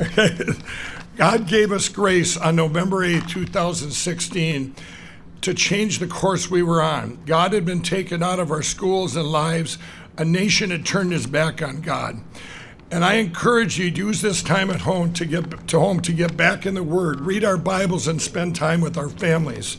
Okay. 0.00 0.52
God 1.16 1.48
gave 1.48 1.72
us 1.72 1.88
grace 1.88 2.36
on 2.36 2.56
November 2.56 3.02
8, 3.02 3.28
2016 3.28 4.74
to 5.40 5.54
change 5.54 5.98
the 5.98 6.06
course 6.06 6.50
we 6.50 6.62
were 6.62 6.82
on. 6.82 7.18
God 7.26 7.52
had 7.52 7.64
been 7.64 7.82
taken 7.82 8.22
out 8.22 8.38
of 8.38 8.50
our 8.50 8.62
schools 8.62 9.16
and 9.16 9.26
lives. 9.26 9.78
A 10.16 10.24
nation 10.24 10.70
had 10.70 10.86
turned 10.86 11.12
its 11.12 11.26
back 11.26 11.62
on 11.62 11.80
God. 11.80 12.20
And 12.90 13.04
I 13.04 13.14
encourage 13.14 13.78
you 13.78 13.90
to 13.90 13.96
use 13.96 14.22
this 14.22 14.42
time 14.42 14.70
at 14.70 14.80
home 14.80 15.12
to 15.14 15.26
get 15.26 15.68
to 15.68 15.78
home 15.78 16.00
to 16.00 16.12
get 16.12 16.36
back 16.36 16.64
in 16.64 16.74
the 16.74 16.82
Word, 16.82 17.20
read 17.20 17.44
our 17.44 17.58
Bibles, 17.58 18.08
and 18.08 18.20
spend 18.20 18.56
time 18.56 18.80
with 18.80 18.96
our 18.96 19.10
families. 19.10 19.76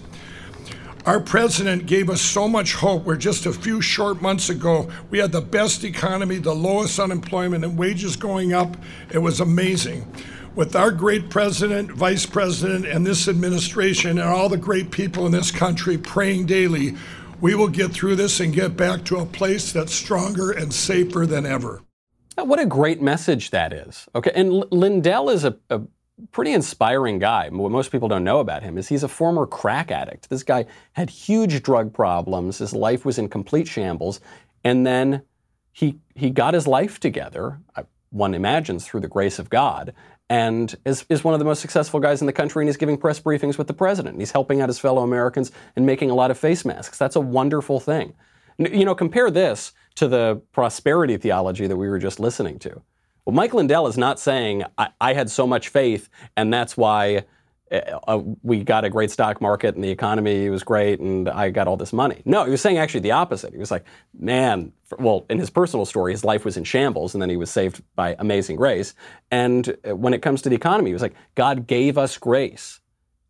Our 1.06 1.20
president 1.20 1.86
gave 1.86 2.10
us 2.10 2.22
so 2.22 2.48
much 2.48 2.74
hope 2.74 3.06
where 3.06 3.16
just 3.16 3.46
a 3.46 3.54
few 3.54 3.82
short 3.82 4.22
months 4.22 4.50
ago 4.50 4.90
we 5.10 5.18
had 5.18 5.32
the 5.32 5.42
best 5.42 5.84
economy, 5.84 6.38
the 6.38 6.54
lowest 6.54 7.00
unemployment, 7.00 7.64
and 7.64 7.78
wages 7.78 8.16
going 8.16 8.54
up. 8.54 8.76
It 9.12 9.20
was 9.20 9.40
amazing 9.40 10.06
with 10.56 10.76
our 10.76 10.92
great 10.92 11.30
president, 11.30 11.92
vice 11.92 12.26
president, 12.26 12.86
and 12.86 13.06
this 13.06 13.28
administration, 13.28 14.20
and 14.20 14.28
all 14.28 14.50
the 14.50 14.58
great 14.58 14.92
people 14.92 15.26
in 15.26 15.32
this 15.32 15.52
country 15.52 15.98
praying 15.98 16.48
daily, 16.48 16.96
we 17.40 17.56
will 17.56 17.70
get 17.70 17.92
through 17.94 18.16
this 18.16 18.40
and 18.40 18.54
get 18.54 18.76
back 18.76 19.06
to 19.06 19.18
a 19.18 19.26
place 19.26 19.72
that's 19.72 19.94
stronger 19.94 20.52
and 20.52 20.74
safer 20.74 21.26
than 21.26 21.46
ever. 21.46 21.82
What 22.38 22.60
a 22.60 22.66
great 22.66 23.02
message 23.02 23.52
that 23.52 23.74
is. 23.74 24.08
Okay, 24.16 24.32
and 24.36 24.66
Lindell 24.72 25.30
is 25.30 25.46
a, 25.46 25.58
a 25.70 25.82
pretty 26.32 26.54
inspiring 26.54 27.20
guy. 27.20 27.50
What 27.50 27.72
most 27.72 27.92
people 27.92 28.08
don't 28.08 28.24
know 28.24 28.40
about 28.40 28.64
him 28.64 28.78
is 28.78 28.88
he's 28.88 29.04
a 29.04 29.08
former 29.08 29.46
crack 29.46 29.92
addict. 29.92 30.30
This 30.30 30.44
guy 30.44 30.66
had 30.94 31.10
huge 31.10 31.62
drug 31.64 31.94
problems. 31.94 32.60
His 32.60 32.74
life 32.74 33.06
was 33.06 33.18
in 33.18 33.30
complete 33.30 33.68
shambles, 33.68 34.20
and 34.64 34.86
then 34.86 35.24
he 35.72 36.00
he 36.16 36.30
got 36.30 36.54
his 36.54 36.68
life 36.68 37.00
together. 37.00 37.60
One 38.12 38.34
imagines 38.34 38.86
through 38.86 39.02
the 39.02 39.08
grace 39.08 39.40
of 39.40 39.50
God, 39.50 39.94
and 40.30 40.76
is, 40.86 41.06
is 41.10 41.24
one 41.24 41.34
of 41.34 41.40
the 41.40 41.46
most 41.46 41.62
successful 41.62 42.00
guys 42.00 42.22
in 42.22 42.28
the 42.28 42.34
country, 42.34 42.64
and 42.64 42.68
he's 42.68 42.78
giving 42.78 42.98
press 42.98 43.20
briefings 43.20 43.58
with 43.58 43.68
the 43.68 43.74
president. 43.74 44.20
He's 44.20 44.32
helping 44.32 44.62
out 44.62 44.70
his 44.70 44.80
fellow 44.80 45.04
Americans 45.04 45.52
and 45.76 45.86
making 45.86 46.10
a 46.10 46.16
lot 46.16 46.32
of 46.32 46.38
face 46.38 46.66
masks. 46.66 46.98
That's 46.98 47.16
a 47.16 47.22
wonderful 47.22 47.80
thing. 47.80 48.14
You 48.58 48.84
know, 48.84 48.96
compare 48.96 49.32
this 49.32 49.74
to 49.96 50.08
the 50.08 50.42
prosperity 50.52 51.18
theology 51.18 51.68
that 51.68 51.78
we 51.78 51.88
were 51.88 52.00
just 52.00 52.20
listening 52.20 52.60
to. 52.60 52.82
Well, 53.30 53.36
Mike 53.36 53.54
Lindell 53.54 53.86
is 53.86 53.96
not 53.96 54.20
saying, 54.20 54.64
I, 54.80 54.90
I 55.00 55.14
had 55.14 55.30
so 55.30 55.46
much 55.46 55.70
faith, 55.70 56.10
and 56.36 56.52
that's 56.52 56.76
why 56.76 57.26
uh, 57.72 58.00
uh, 58.08 58.24
we 58.42 58.64
got 58.64 58.86
a 58.86 58.90
great 58.90 59.12
stock 59.12 59.40
market 59.40 59.76
and 59.76 59.84
the 59.84 59.92
economy 59.92 60.50
was 60.50 60.64
great 60.64 61.00
and 61.00 61.30
I 61.30 61.52
got 61.52 61.68
all 61.68 61.78
this 61.78 61.94
money. 61.94 62.24
No, 62.26 62.44
he 62.46 62.50
was 62.50 62.60
saying 62.60 62.80
actually 62.80 63.02
the 63.02 63.12
opposite. 63.12 63.54
He 63.54 63.60
was 63.60 63.70
like, 63.70 63.86
man, 64.20 64.72
well, 64.98 65.28
in 65.30 65.38
his 65.38 65.52
personal 65.52 65.86
story, 65.86 66.12
his 66.12 66.24
life 66.24 66.44
was 66.44 66.58
in 66.58 66.64
shambles 66.64 67.14
and 67.14 67.22
then 67.22 67.30
he 67.30 67.38
was 67.38 67.52
saved 67.52 67.84
by 67.96 68.16
amazing 68.18 68.56
grace. 68.56 68.96
And 69.30 69.78
uh, 69.88 69.96
when 69.96 70.16
it 70.16 70.24
comes 70.24 70.42
to 70.42 70.50
the 70.50 70.56
economy, 70.56 70.90
he 70.90 70.94
was 70.94 71.04
like, 71.04 71.14
God 71.36 71.68
gave 71.68 72.00
us 72.00 72.18
grace 72.18 72.80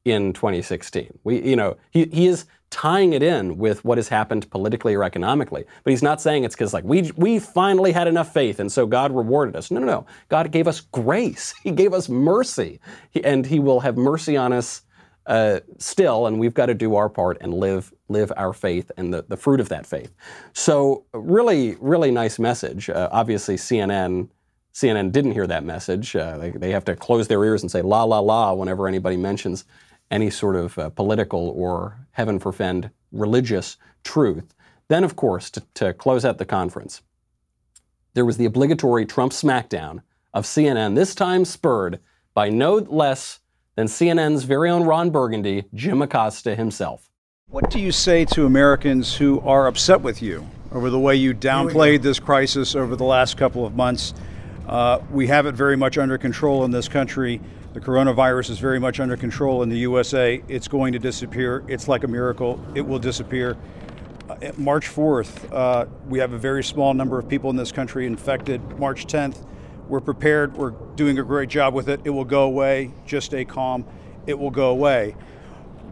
in 0.05 0.31
2016. 0.31 1.19
We, 1.25 1.41
you 1.43 1.57
know, 1.57 1.75
he, 1.91 2.05
he 2.05 2.27
is 2.27 2.45
tying 2.69 3.13
it 3.13 3.23
in 3.23 3.57
with 3.57 3.83
what 3.83 3.97
has 3.97 4.07
happened 4.07 4.49
politically 4.51 4.93
or 4.93 5.03
economically. 5.03 5.63
But 5.83 5.91
he's 5.91 6.03
not 6.03 6.21
saying 6.21 6.43
it's 6.43 6.55
because 6.55 6.73
like 6.73 6.83
we 6.83 7.11
we 7.15 7.39
finally 7.39 7.91
had 7.91 8.07
enough 8.07 8.33
faith 8.33 8.59
and 8.59 8.71
so 8.71 8.85
God 8.85 9.11
rewarded 9.11 9.55
us. 9.55 9.71
No, 9.71 9.79
no, 9.79 9.85
no. 9.85 10.05
God 10.29 10.51
gave 10.51 10.67
us 10.67 10.81
grace. 10.81 11.53
He 11.63 11.71
gave 11.71 11.93
us 11.93 12.09
mercy, 12.09 12.79
he, 13.11 13.23
and 13.23 13.45
He 13.45 13.59
will 13.59 13.81
have 13.81 13.95
mercy 13.95 14.35
on 14.37 14.53
us 14.53 14.81
uh, 15.27 15.59
still. 15.77 16.25
And 16.25 16.39
we've 16.39 16.53
got 16.53 16.67
to 16.67 16.73
do 16.73 16.95
our 16.95 17.09
part 17.09 17.37
and 17.41 17.53
live 17.53 17.93
live 18.07 18.31
our 18.37 18.53
faith 18.53 18.91
and 18.97 19.13
the, 19.13 19.23
the 19.27 19.37
fruit 19.37 19.59
of 19.59 19.69
that 19.69 19.85
faith. 19.85 20.11
So 20.53 21.05
really, 21.13 21.75
really 21.79 22.11
nice 22.11 22.39
message. 22.39 22.89
Uh, 22.89 23.09
obviously, 23.11 23.55
CNN. 23.55 24.29
CNN 24.73 25.11
didn't 25.11 25.31
hear 25.31 25.47
that 25.47 25.63
message. 25.65 26.15
Uh, 26.15 26.37
they, 26.37 26.51
they 26.51 26.71
have 26.71 26.85
to 26.85 26.95
close 26.95 27.27
their 27.27 27.43
ears 27.43 27.63
and 27.63 27.71
say 27.71 27.81
la 27.81 28.03
la 28.03 28.19
la 28.19 28.53
whenever 28.53 28.87
anybody 28.87 29.17
mentions 29.17 29.65
any 30.11 30.29
sort 30.29 30.55
of 30.55 30.77
uh, 30.77 30.89
political 30.89 31.49
or, 31.49 32.07
heaven 32.11 32.39
forfend, 32.39 32.89
religious 33.11 33.77
truth. 34.03 34.53
Then, 34.87 35.03
of 35.03 35.15
course, 35.15 35.49
to, 35.51 35.63
to 35.75 35.93
close 35.93 36.25
out 36.25 36.37
the 36.37 36.45
conference, 36.45 37.01
there 38.13 38.25
was 38.25 38.37
the 38.37 38.45
obligatory 38.45 39.05
Trump 39.05 39.31
smackdown 39.31 40.01
of 40.33 40.45
CNN, 40.45 40.95
this 40.95 41.15
time 41.15 41.45
spurred 41.45 41.99
by 42.33 42.49
no 42.49 42.75
less 42.75 43.39
than 43.75 43.87
CNN's 43.87 44.43
very 44.43 44.69
own 44.69 44.83
Ron 44.83 45.09
Burgundy, 45.09 45.65
Jim 45.73 46.01
Acosta 46.01 46.55
himself. 46.55 47.09
What 47.47 47.69
do 47.69 47.79
you 47.79 47.91
say 47.91 48.25
to 48.25 48.45
Americans 48.45 49.15
who 49.15 49.39
are 49.41 49.67
upset 49.67 50.01
with 50.01 50.21
you 50.21 50.47
over 50.71 50.89
the 50.89 50.99
way 50.99 51.15
you 51.15 51.33
downplayed 51.33 52.01
this 52.01 52.19
crisis 52.19 52.75
over 52.75 52.95
the 52.95 53.05
last 53.05 53.37
couple 53.37 53.65
of 53.65 53.75
months? 53.75 54.13
Uh, 54.67 54.99
we 55.09 55.25
have 55.27 55.47
it 55.47 55.55
very 55.55 55.75
much 55.75 55.97
under 55.97 56.17
control 56.17 56.63
in 56.63 56.71
this 56.71 56.87
country. 56.87 57.41
The 57.79 57.85
coronavirus 57.85 58.49
is 58.49 58.59
very 58.59 58.77
much 58.77 58.99
under 58.99 59.15
control 59.15 59.63
in 59.63 59.69
the 59.69 59.77
USA. 59.77 60.43
It's 60.49 60.67
going 60.67 60.91
to 60.91 60.99
disappear. 60.99 61.63
It's 61.69 61.87
like 61.87 62.03
a 62.03 62.09
miracle. 62.09 62.61
It 62.75 62.81
will 62.81 62.99
disappear. 62.99 63.55
Uh, 64.29 64.35
March 64.57 64.89
4th, 64.89 65.49
uh, 65.53 65.85
we 66.09 66.19
have 66.19 66.33
a 66.33 66.37
very 66.37 66.61
small 66.61 66.93
number 66.93 67.17
of 67.17 67.29
people 67.29 67.49
in 67.49 67.55
this 67.55 67.71
country 67.71 68.05
infected. 68.05 68.61
March 68.77 69.07
10th, 69.07 69.45
we're 69.87 70.01
prepared. 70.01 70.57
We're 70.57 70.71
doing 70.71 71.19
a 71.19 71.23
great 71.23 71.47
job 71.47 71.73
with 71.73 71.87
it. 71.87 72.01
It 72.03 72.09
will 72.09 72.25
go 72.25 72.43
away. 72.43 72.91
Just 73.05 73.27
stay 73.27 73.45
calm. 73.45 73.85
It 74.27 74.37
will 74.37 74.51
go 74.51 74.71
away. 74.71 75.15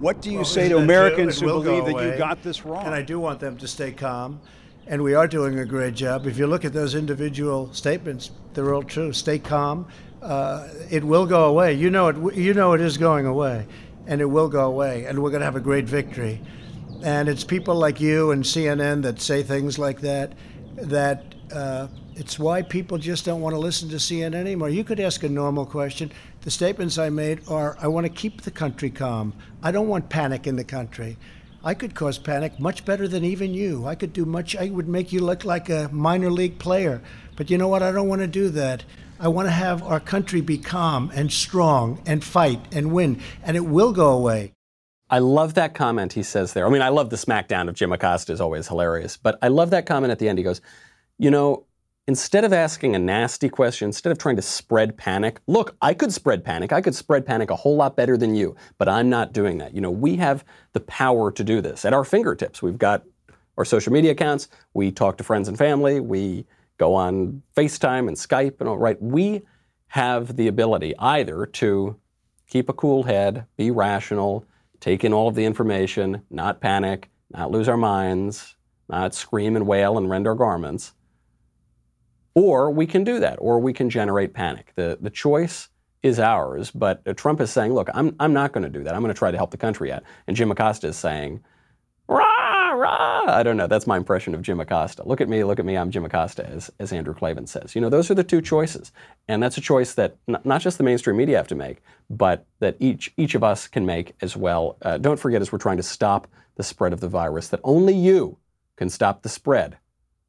What 0.01 0.21
do 0.21 0.29
you 0.29 0.39
Well, 0.39 0.45
say 0.45 0.67
to 0.67 0.79
Americans 0.79 1.39
who 1.39 1.47
believe 1.47 1.85
that 1.85 2.03
you 2.03 2.17
got 2.17 2.43
this 2.43 2.65
wrong? 2.65 2.85
And 2.85 2.93
I 2.93 3.01
do 3.01 3.17
want 3.17 3.39
them 3.39 3.55
to 3.59 3.67
stay 3.67 3.93
calm. 3.93 4.41
And 4.87 5.03
we 5.03 5.13
are 5.13 5.27
doing 5.27 5.59
a 5.59 5.65
great 5.65 5.95
job. 5.95 6.27
If 6.27 6.37
you 6.37 6.47
look 6.47 6.65
at 6.65 6.73
those 6.73 6.95
individual 6.95 7.73
statements, 7.73 8.31
they're 8.53 8.73
all 8.73 8.83
true. 8.83 9.13
Stay 9.13 9.39
calm. 9.39 9.87
Uh, 10.21 10.67
it 10.89 11.03
will 11.03 11.25
go 11.25 11.45
away. 11.45 11.73
You 11.73 11.89
know 11.89 12.07
it. 12.07 12.35
You 12.35 12.53
know 12.53 12.73
it 12.73 12.81
is 12.81 12.97
going 12.97 13.25
away, 13.25 13.65
and 14.07 14.21
it 14.21 14.25
will 14.25 14.49
go 14.49 14.65
away. 14.65 15.05
And 15.05 15.21
we're 15.21 15.29
going 15.29 15.41
to 15.41 15.45
have 15.45 15.55
a 15.55 15.61
great 15.61 15.85
victory. 15.85 16.41
And 17.03 17.29
it's 17.29 17.43
people 17.43 17.75
like 17.75 18.01
you 18.01 18.31
and 18.31 18.43
CNN 18.43 19.03
that 19.03 19.21
say 19.21 19.43
things 19.43 19.77
like 19.77 20.01
that. 20.01 20.33
That 20.75 21.35
uh, 21.53 21.87
it's 22.15 22.39
why 22.39 22.63
people 22.63 22.97
just 22.97 23.25
don't 23.25 23.41
want 23.41 23.53
to 23.53 23.59
listen 23.59 23.89
to 23.89 23.97
CNN 23.97 24.33
anymore. 24.33 24.69
You 24.69 24.83
could 24.83 24.99
ask 24.99 25.23
a 25.23 25.29
normal 25.29 25.65
question. 25.65 26.11
The 26.41 26.51
statements 26.51 26.97
I 26.97 27.09
made 27.09 27.41
are: 27.47 27.77
I 27.79 27.87
want 27.87 28.05
to 28.07 28.11
keep 28.11 28.41
the 28.41 28.51
country 28.51 28.89
calm. 28.89 29.33
I 29.61 29.71
don't 29.71 29.87
want 29.87 30.09
panic 30.09 30.47
in 30.47 30.55
the 30.55 30.63
country. 30.63 31.17
I 31.63 31.73
could 31.73 31.95
cause 31.95 32.17
panic 32.17 32.59
much 32.59 32.85
better 32.85 33.07
than 33.07 33.23
even 33.23 33.53
you. 33.53 33.85
I 33.85 33.95
could 33.95 34.13
do 34.13 34.25
much. 34.25 34.55
I 34.55 34.69
would 34.69 34.87
make 34.87 35.11
you 35.11 35.19
look 35.19 35.43
like 35.43 35.69
a 35.69 35.89
minor 35.91 36.29
league 36.29 36.59
player. 36.59 37.01
But 37.35 37.49
you 37.49 37.57
know 37.57 37.67
what? 37.67 37.83
I 37.83 37.91
don't 37.91 38.07
want 38.07 38.21
to 38.21 38.27
do 38.27 38.49
that. 38.49 38.83
I 39.19 39.27
want 39.27 39.47
to 39.47 39.51
have 39.51 39.81
our 39.83 39.99
country 39.99 40.41
be 40.41 40.57
calm 40.57 41.11
and 41.13 41.31
strong 41.31 42.01
and 42.05 42.23
fight 42.23 42.61
and 42.71 42.91
win, 42.91 43.21
and 43.43 43.57
it 43.57 43.65
will 43.65 43.91
go 43.91 44.11
away. 44.11 44.53
I 45.09 45.19
love 45.19 45.53
that 45.53 45.73
comment 45.73 46.13
he 46.13 46.23
says 46.23 46.53
there. 46.53 46.67
I 46.67 46.69
mean, 46.69 46.81
I 46.81 46.89
love 46.89 47.09
the 47.09 47.15
smackdown 47.15 47.69
of 47.69 47.75
Jim 47.75 47.91
Acosta 47.91 48.33
is 48.33 48.41
always 48.41 48.67
hilarious, 48.67 49.17
but 49.17 49.39
I 49.41 49.47
love 49.47 49.69
that 49.69 49.85
comment 49.85 50.11
at 50.11 50.19
the 50.19 50.29
end. 50.29 50.37
He 50.37 50.43
goes, 50.43 50.61
you 51.17 51.31
know, 51.31 51.65
instead 52.07 52.45
of 52.45 52.53
asking 52.53 52.95
a 52.95 52.99
nasty 52.99 53.49
question, 53.49 53.87
instead 53.87 54.11
of 54.11 54.17
trying 54.17 54.37
to 54.37 54.41
spread 54.41 54.97
panic, 54.97 55.39
look, 55.45 55.75
I 55.81 55.93
could 55.93 56.13
spread 56.13 56.43
panic. 56.43 56.71
I 56.71 56.81
could 56.81 56.95
spread 56.95 57.25
panic 57.25 57.49
a 57.49 57.55
whole 57.55 57.75
lot 57.75 57.95
better 57.95 58.17
than 58.17 58.33
you, 58.33 58.55
but 58.77 58.87
I'm 58.87 59.09
not 59.09 59.33
doing 59.33 59.57
that. 59.57 59.75
You 59.75 59.81
know, 59.81 59.91
we 59.91 60.15
have 60.15 60.45
the 60.73 60.79
power 60.81 61.31
to 61.31 61.43
do 61.43 61.61
this 61.61 61.85
at 61.85 61.93
our 61.93 62.05
fingertips. 62.05 62.61
We've 62.61 62.77
got 62.77 63.03
our 63.57 63.65
social 63.65 63.91
media 63.91 64.11
accounts. 64.11 64.47
We 64.73 64.91
talk 64.91 65.17
to 65.17 65.23
friends 65.23 65.47
and 65.47 65.57
family. 65.57 65.99
We 65.99 66.45
go 66.77 66.93
on 66.93 67.41
FaceTime 67.55 68.07
and 68.07 68.15
Skype 68.15 68.59
and 68.59 68.69
all 68.69 68.77
right. 68.77 69.01
We 69.01 69.41
have 69.87 70.35
the 70.35 70.47
ability 70.47 70.93
either 70.99 71.45
to 71.45 71.97
keep 72.47 72.69
a 72.69 72.73
cool 72.73 73.03
head, 73.03 73.45
be 73.57 73.71
rational, 73.71 74.45
take 74.79 75.03
in 75.03 75.11
all 75.13 75.27
of 75.27 75.35
the 75.35 75.45
information, 75.45 76.21
not 76.29 76.61
panic, 76.61 77.09
not 77.31 77.51
lose 77.51 77.67
our 77.67 77.77
minds, 77.77 78.55
not 78.87 79.13
scream 79.13 79.55
and 79.55 79.67
wail 79.67 79.97
and 79.97 80.09
rend 80.09 80.27
our 80.27 80.35
garments. 80.35 80.93
Or 82.37 82.69
we 82.69 82.85
can 82.85 83.03
do 83.03 83.19
that, 83.19 83.37
or 83.41 83.57
we 83.57 83.73
can 83.73 83.89
generate 83.89 84.35
panic. 84.35 84.71
The, 84.75 84.99
the 85.01 85.09
choice 85.09 85.69
is 86.03 86.19
ours, 86.19 86.69
but 86.69 87.01
uh, 87.07 87.13
Trump 87.13 87.41
is 87.41 87.49
saying, 87.49 87.73
look, 87.73 87.89
I'm, 87.95 88.15
I'm 88.19 88.31
not 88.31 88.51
going 88.51 88.63
to 88.63 88.69
do 88.69 88.83
that. 88.83 88.93
I'm 88.93 89.01
going 89.01 89.11
to 89.11 89.17
try 89.17 89.31
to 89.31 89.37
help 89.37 89.49
the 89.49 89.57
country 89.57 89.91
out. 89.91 90.03
And 90.27 90.37
Jim 90.37 90.51
Acosta 90.51 90.89
is 90.89 90.97
saying, 90.97 91.43
rah, 92.07 92.73
rah. 92.73 93.23
I 93.25 93.41
don't 93.41 93.57
know. 93.57 93.65
That's 93.65 93.87
my 93.87 93.97
impression 93.97 94.35
of 94.35 94.43
Jim 94.43 94.59
Acosta. 94.59 95.01
Look 95.03 95.19
at 95.19 95.27
me, 95.27 95.43
look 95.43 95.57
at 95.57 95.65
me. 95.65 95.75
I'm 95.75 95.89
Jim 95.89 96.05
Acosta, 96.05 96.47
as, 96.47 96.69
as 96.79 96.93
Andrew 96.93 97.15
Klavan 97.15 97.47
says. 97.47 97.73
You 97.73 97.81
know, 97.81 97.89
those 97.89 98.11
are 98.11 98.13
the 98.13 98.23
two 98.23 98.43
choices. 98.43 98.91
And 99.27 99.41
that's 99.41 99.57
a 99.57 99.61
choice 99.61 99.95
that 99.95 100.17
n- 100.29 100.37
not 100.43 100.61
just 100.61 100.77
the 100.77 100.83
mainstream 100.83 101.17
media 101.17 101.37
have 101.37 101.47
to 101.47 101.55
make, 101.55 101.81
but 102.07 102.45
that 102.59 102.77
each, 102.79 103.11
each 103.17 103.33
of 103.33 103.43
us 103.43 103.67
can 103.67 103.83
make 103.83 104.13
as 104.21 104.37
well. 104.37 104.77
Uh, 104.83 104.99
don't 104.99 105.19
forget, 105.19 105.41
as 105.41 105.51
we're 105.51 105.57
trying 105.57 105.77
to 105.77 105.81
stop 105.81 106.27
the 106.55 106.61
spread 106.61 106.93
of 106.93 106.99
the 106.99 107.09
virus, 107.09 107.47
that 107.47 107.61
only 107.63 107.95
you 107.95 108.37
can 108.75 108.91
stop 108.91 109.23
the 109.23 109.29
spread 109.29 109.79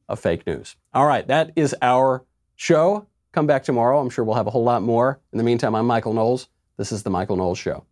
of 0.08 0.18
fake 0.18 0.46
news. 0.46 0.76
All 0.94 1.06
right, 1.06 1.26
that 1.26 1.52
is 1.56 1.74
our 1.82 2.24
show. 2.56 3.06
Come 3.32 3.46
back 3.46 3.62
tomorrow. 3.62 4.00
I'm 4.00 4.10
sure 4.10 4.24
we'll 4.24 4.36
have 4.36 4.46
a 4.46 4.50
whole 4.50 4.64
lot 4.64 4.82
more. 4.82 5.20
In 5.32 5.38
the 5.38 5.44
meantime, 5.44 5.74
I'm 5.74 5.86
Michael 5.86 6.12
Knowles. 6.12 6.48
This 6.76 6.92
is 6.92 7.02
The 7.02 7.10
Michael 7.10 7.36
Knowles 7.36 7.58
Show. 7.58 7.84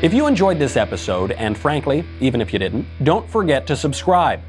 If 0.00 0.14
you 0.14 0.28
enjoyed 0.28 0.60
this 0.60 0.76
episode, 0.76 1.32
and 1.32 1.58
frankly, 1.58 2.04
even 2.20 2.40
if 2.40 2.52
you 2.52 2.58
didn't, 2.60 2.86
don't 3.02 3.28
forget 3.28 3.66
to 3.66 3.74
subscribe. 3.74 4.40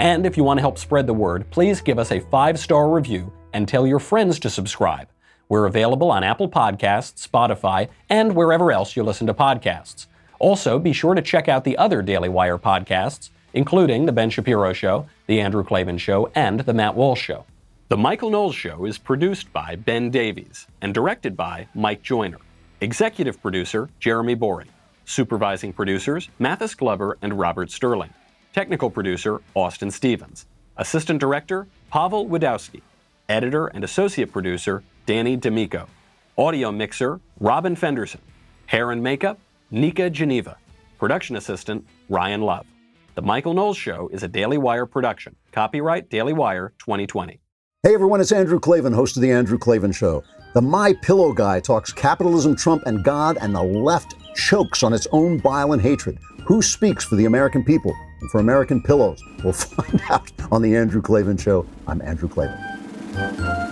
And 0.00 0.26
if 0.26 0.36
you 0.36 0.42
want 0.42 0.58
to 0.58 0.62
help 0.62 0.76
spread 0.76 1.06
the 1.06 1.14
word, 1.14 1.48
please 1.50 1.80
give 1.80 1.98
us 1.98 2.10
a 2.10 2.18
five 2.18 2.58
star 2.58 2.90
review 2.90 3.32
and 3.52 3.68
tell 3.68 3.86
your 3.86 4.00
friends 4.00 4.38
to 4.40 4.50
subscribe. 4.50 5.08
We're 5.48 5.66
available 5.66 6.10
on 6.10 6.24
Apple 6.24 6.48
Podcasts, 6.48 7.26
Spotify, 7.26 7.88
and 8.08 8.34
wherever 8.34 8.72
else 8.72 8.96
you 8.96 9.02
listen 9.02 9.26
to 9.28 9.34
podcasts. 9.34 10.06
Also, 10.38 10.78
be 10.78 10.92
sure 10.92 11.14
to 11.14 11.22
check 11.22 11.48
out 11.48 11.64
the 11.64 11.76
other 11.78 12.00
Daily 12.02 12.28
Wire 12.28 12.58
podcasts, 12.58 13.30
including 13.52 14.06
The 14.06 14.12
Ben 14.12 14.30
Shapiro 14.30 14.72
Show, 14.72 15.06
The 15.26 15.40
Andrew 15.40 15.64
Klavan 15.64 15.98
Show, 15.98 16.30
and 16.34 16.60
The 16.60 16.74
Matt 16.74 16.94
Walsh 16.94 17.22
Show. 17.22 17.44
The 17.88 17.96
Michael 17.96 18.30
Knowles 18.30 18.54
Show 18.54 18.84
is 18.84 18.98
produced 18.98 19.52
by 19.52 19.74
Ben 19.74 20.10
Davies 20.10 20.66
and 20.82 20.92
directed 20.92 21.36
by 21.36 21.68
Mike 21.74 22.02
Joyner. 22.02 22.38
Executive 22.80 23.40
producer 23.40 23.88
Jeremy 23.98 24.34
Boring. 24.34 24.68
Supervising 25.06 25.72
producers 25.72 26.28
Mathis 26.38 26.74
Glover 26.74 27.16
and 27.22 27.38
Robert 27.38 27.70
Sterling. 27.70 28.12
Technical 28.52 28.90
producer 28.90 29.40
Austin 29.54 29.90
Stevens. 29.90 30.44
Assistant 30.76 31.18
director 31.18 31.66
Pavel 31.90 32.28
Wadowski. 32.28 32.82
Editor 33.28 33.68
and 33.68 33.82
associate 33.82 34.32
producer 34.32 34.84
Danny 35.06 35.36
D'Amico. 35.36 35.88
Audio 36.36 36.70
mixer 36.70 37.20
Robin 37.40 37.74
Fenderson. 37.74 38.20
Hair 38.66 38.92
and 38.92 39.02
makeup 39.02 39.38
Nika 39.70 40.08
Geneva. 40.08 40.56
Production 40.98 41.36
assistant 41.36 41.86
Ryan 42.08 42.40
Love. 42.40 42.66
The 43.14 43.22
Michael 43.22 43.52
Knowles 43.52 43.76
Show 43.76 44.08
is 44.12 44.22
a 44.22 44.28
Daily 44.28 44.56
Wire 44.56 44.86
production. 44.86 45.36
Copyright 45.52 46.08
Daily 46.08 46.32
Wire 46.32 46.72
2020. 46.78 47.38
Hey 47.82 47.94
everyone, 47.94 48.20
it's 48.20 48.32
Andrew 48.32 48.58
Klavan, 48.58 48.94
host 48.94 49.16
of 49.16 49.22
the 49.22 49.30
Andrew 49.30 49.58
Klavan 49.58 49.92
Show. 49.92 50.24
The 50.54 50.62
My 50.62 50.94
Pillow 51.02 51.34
guy 51.34 51.60
talks 51.60 51.92
capitalism, 51.92 52.56
Trump, 52.56 52.84
and 52.86 53.04
God, 53.04 53.36
and 53.42 53.54
the 53.54 53.62
left 53.62 54.14
chokes 54.34 54.82
on 54.82 54.94
its 54.94 55.06
own 55.12 55.36
bile 55.38 55.74
and 55.74 55.82
hatred. 55.82 56.18
Who 56.46 56.62
speaks 56.62 57.04
for 57.04 57.16
the 57.16 57.26
American 57.26 57.62
people 57.62 57.94
and 58.22 58.30
for 58.30 58.40
American 58.40 58.82
pillows? 58.82 59.22
We'll 59.44 59.52
find 59.52 60.00
out 60.08 60.32
on 60.50 60.62
the 60.62 60.74
Andrew 60.74 61.02
Klavan 61.02 61.36
Show. 61.36 61.66
I'm 61.86 62.00
Andrew 62.00 62.28
Klavan. 62.28 63.67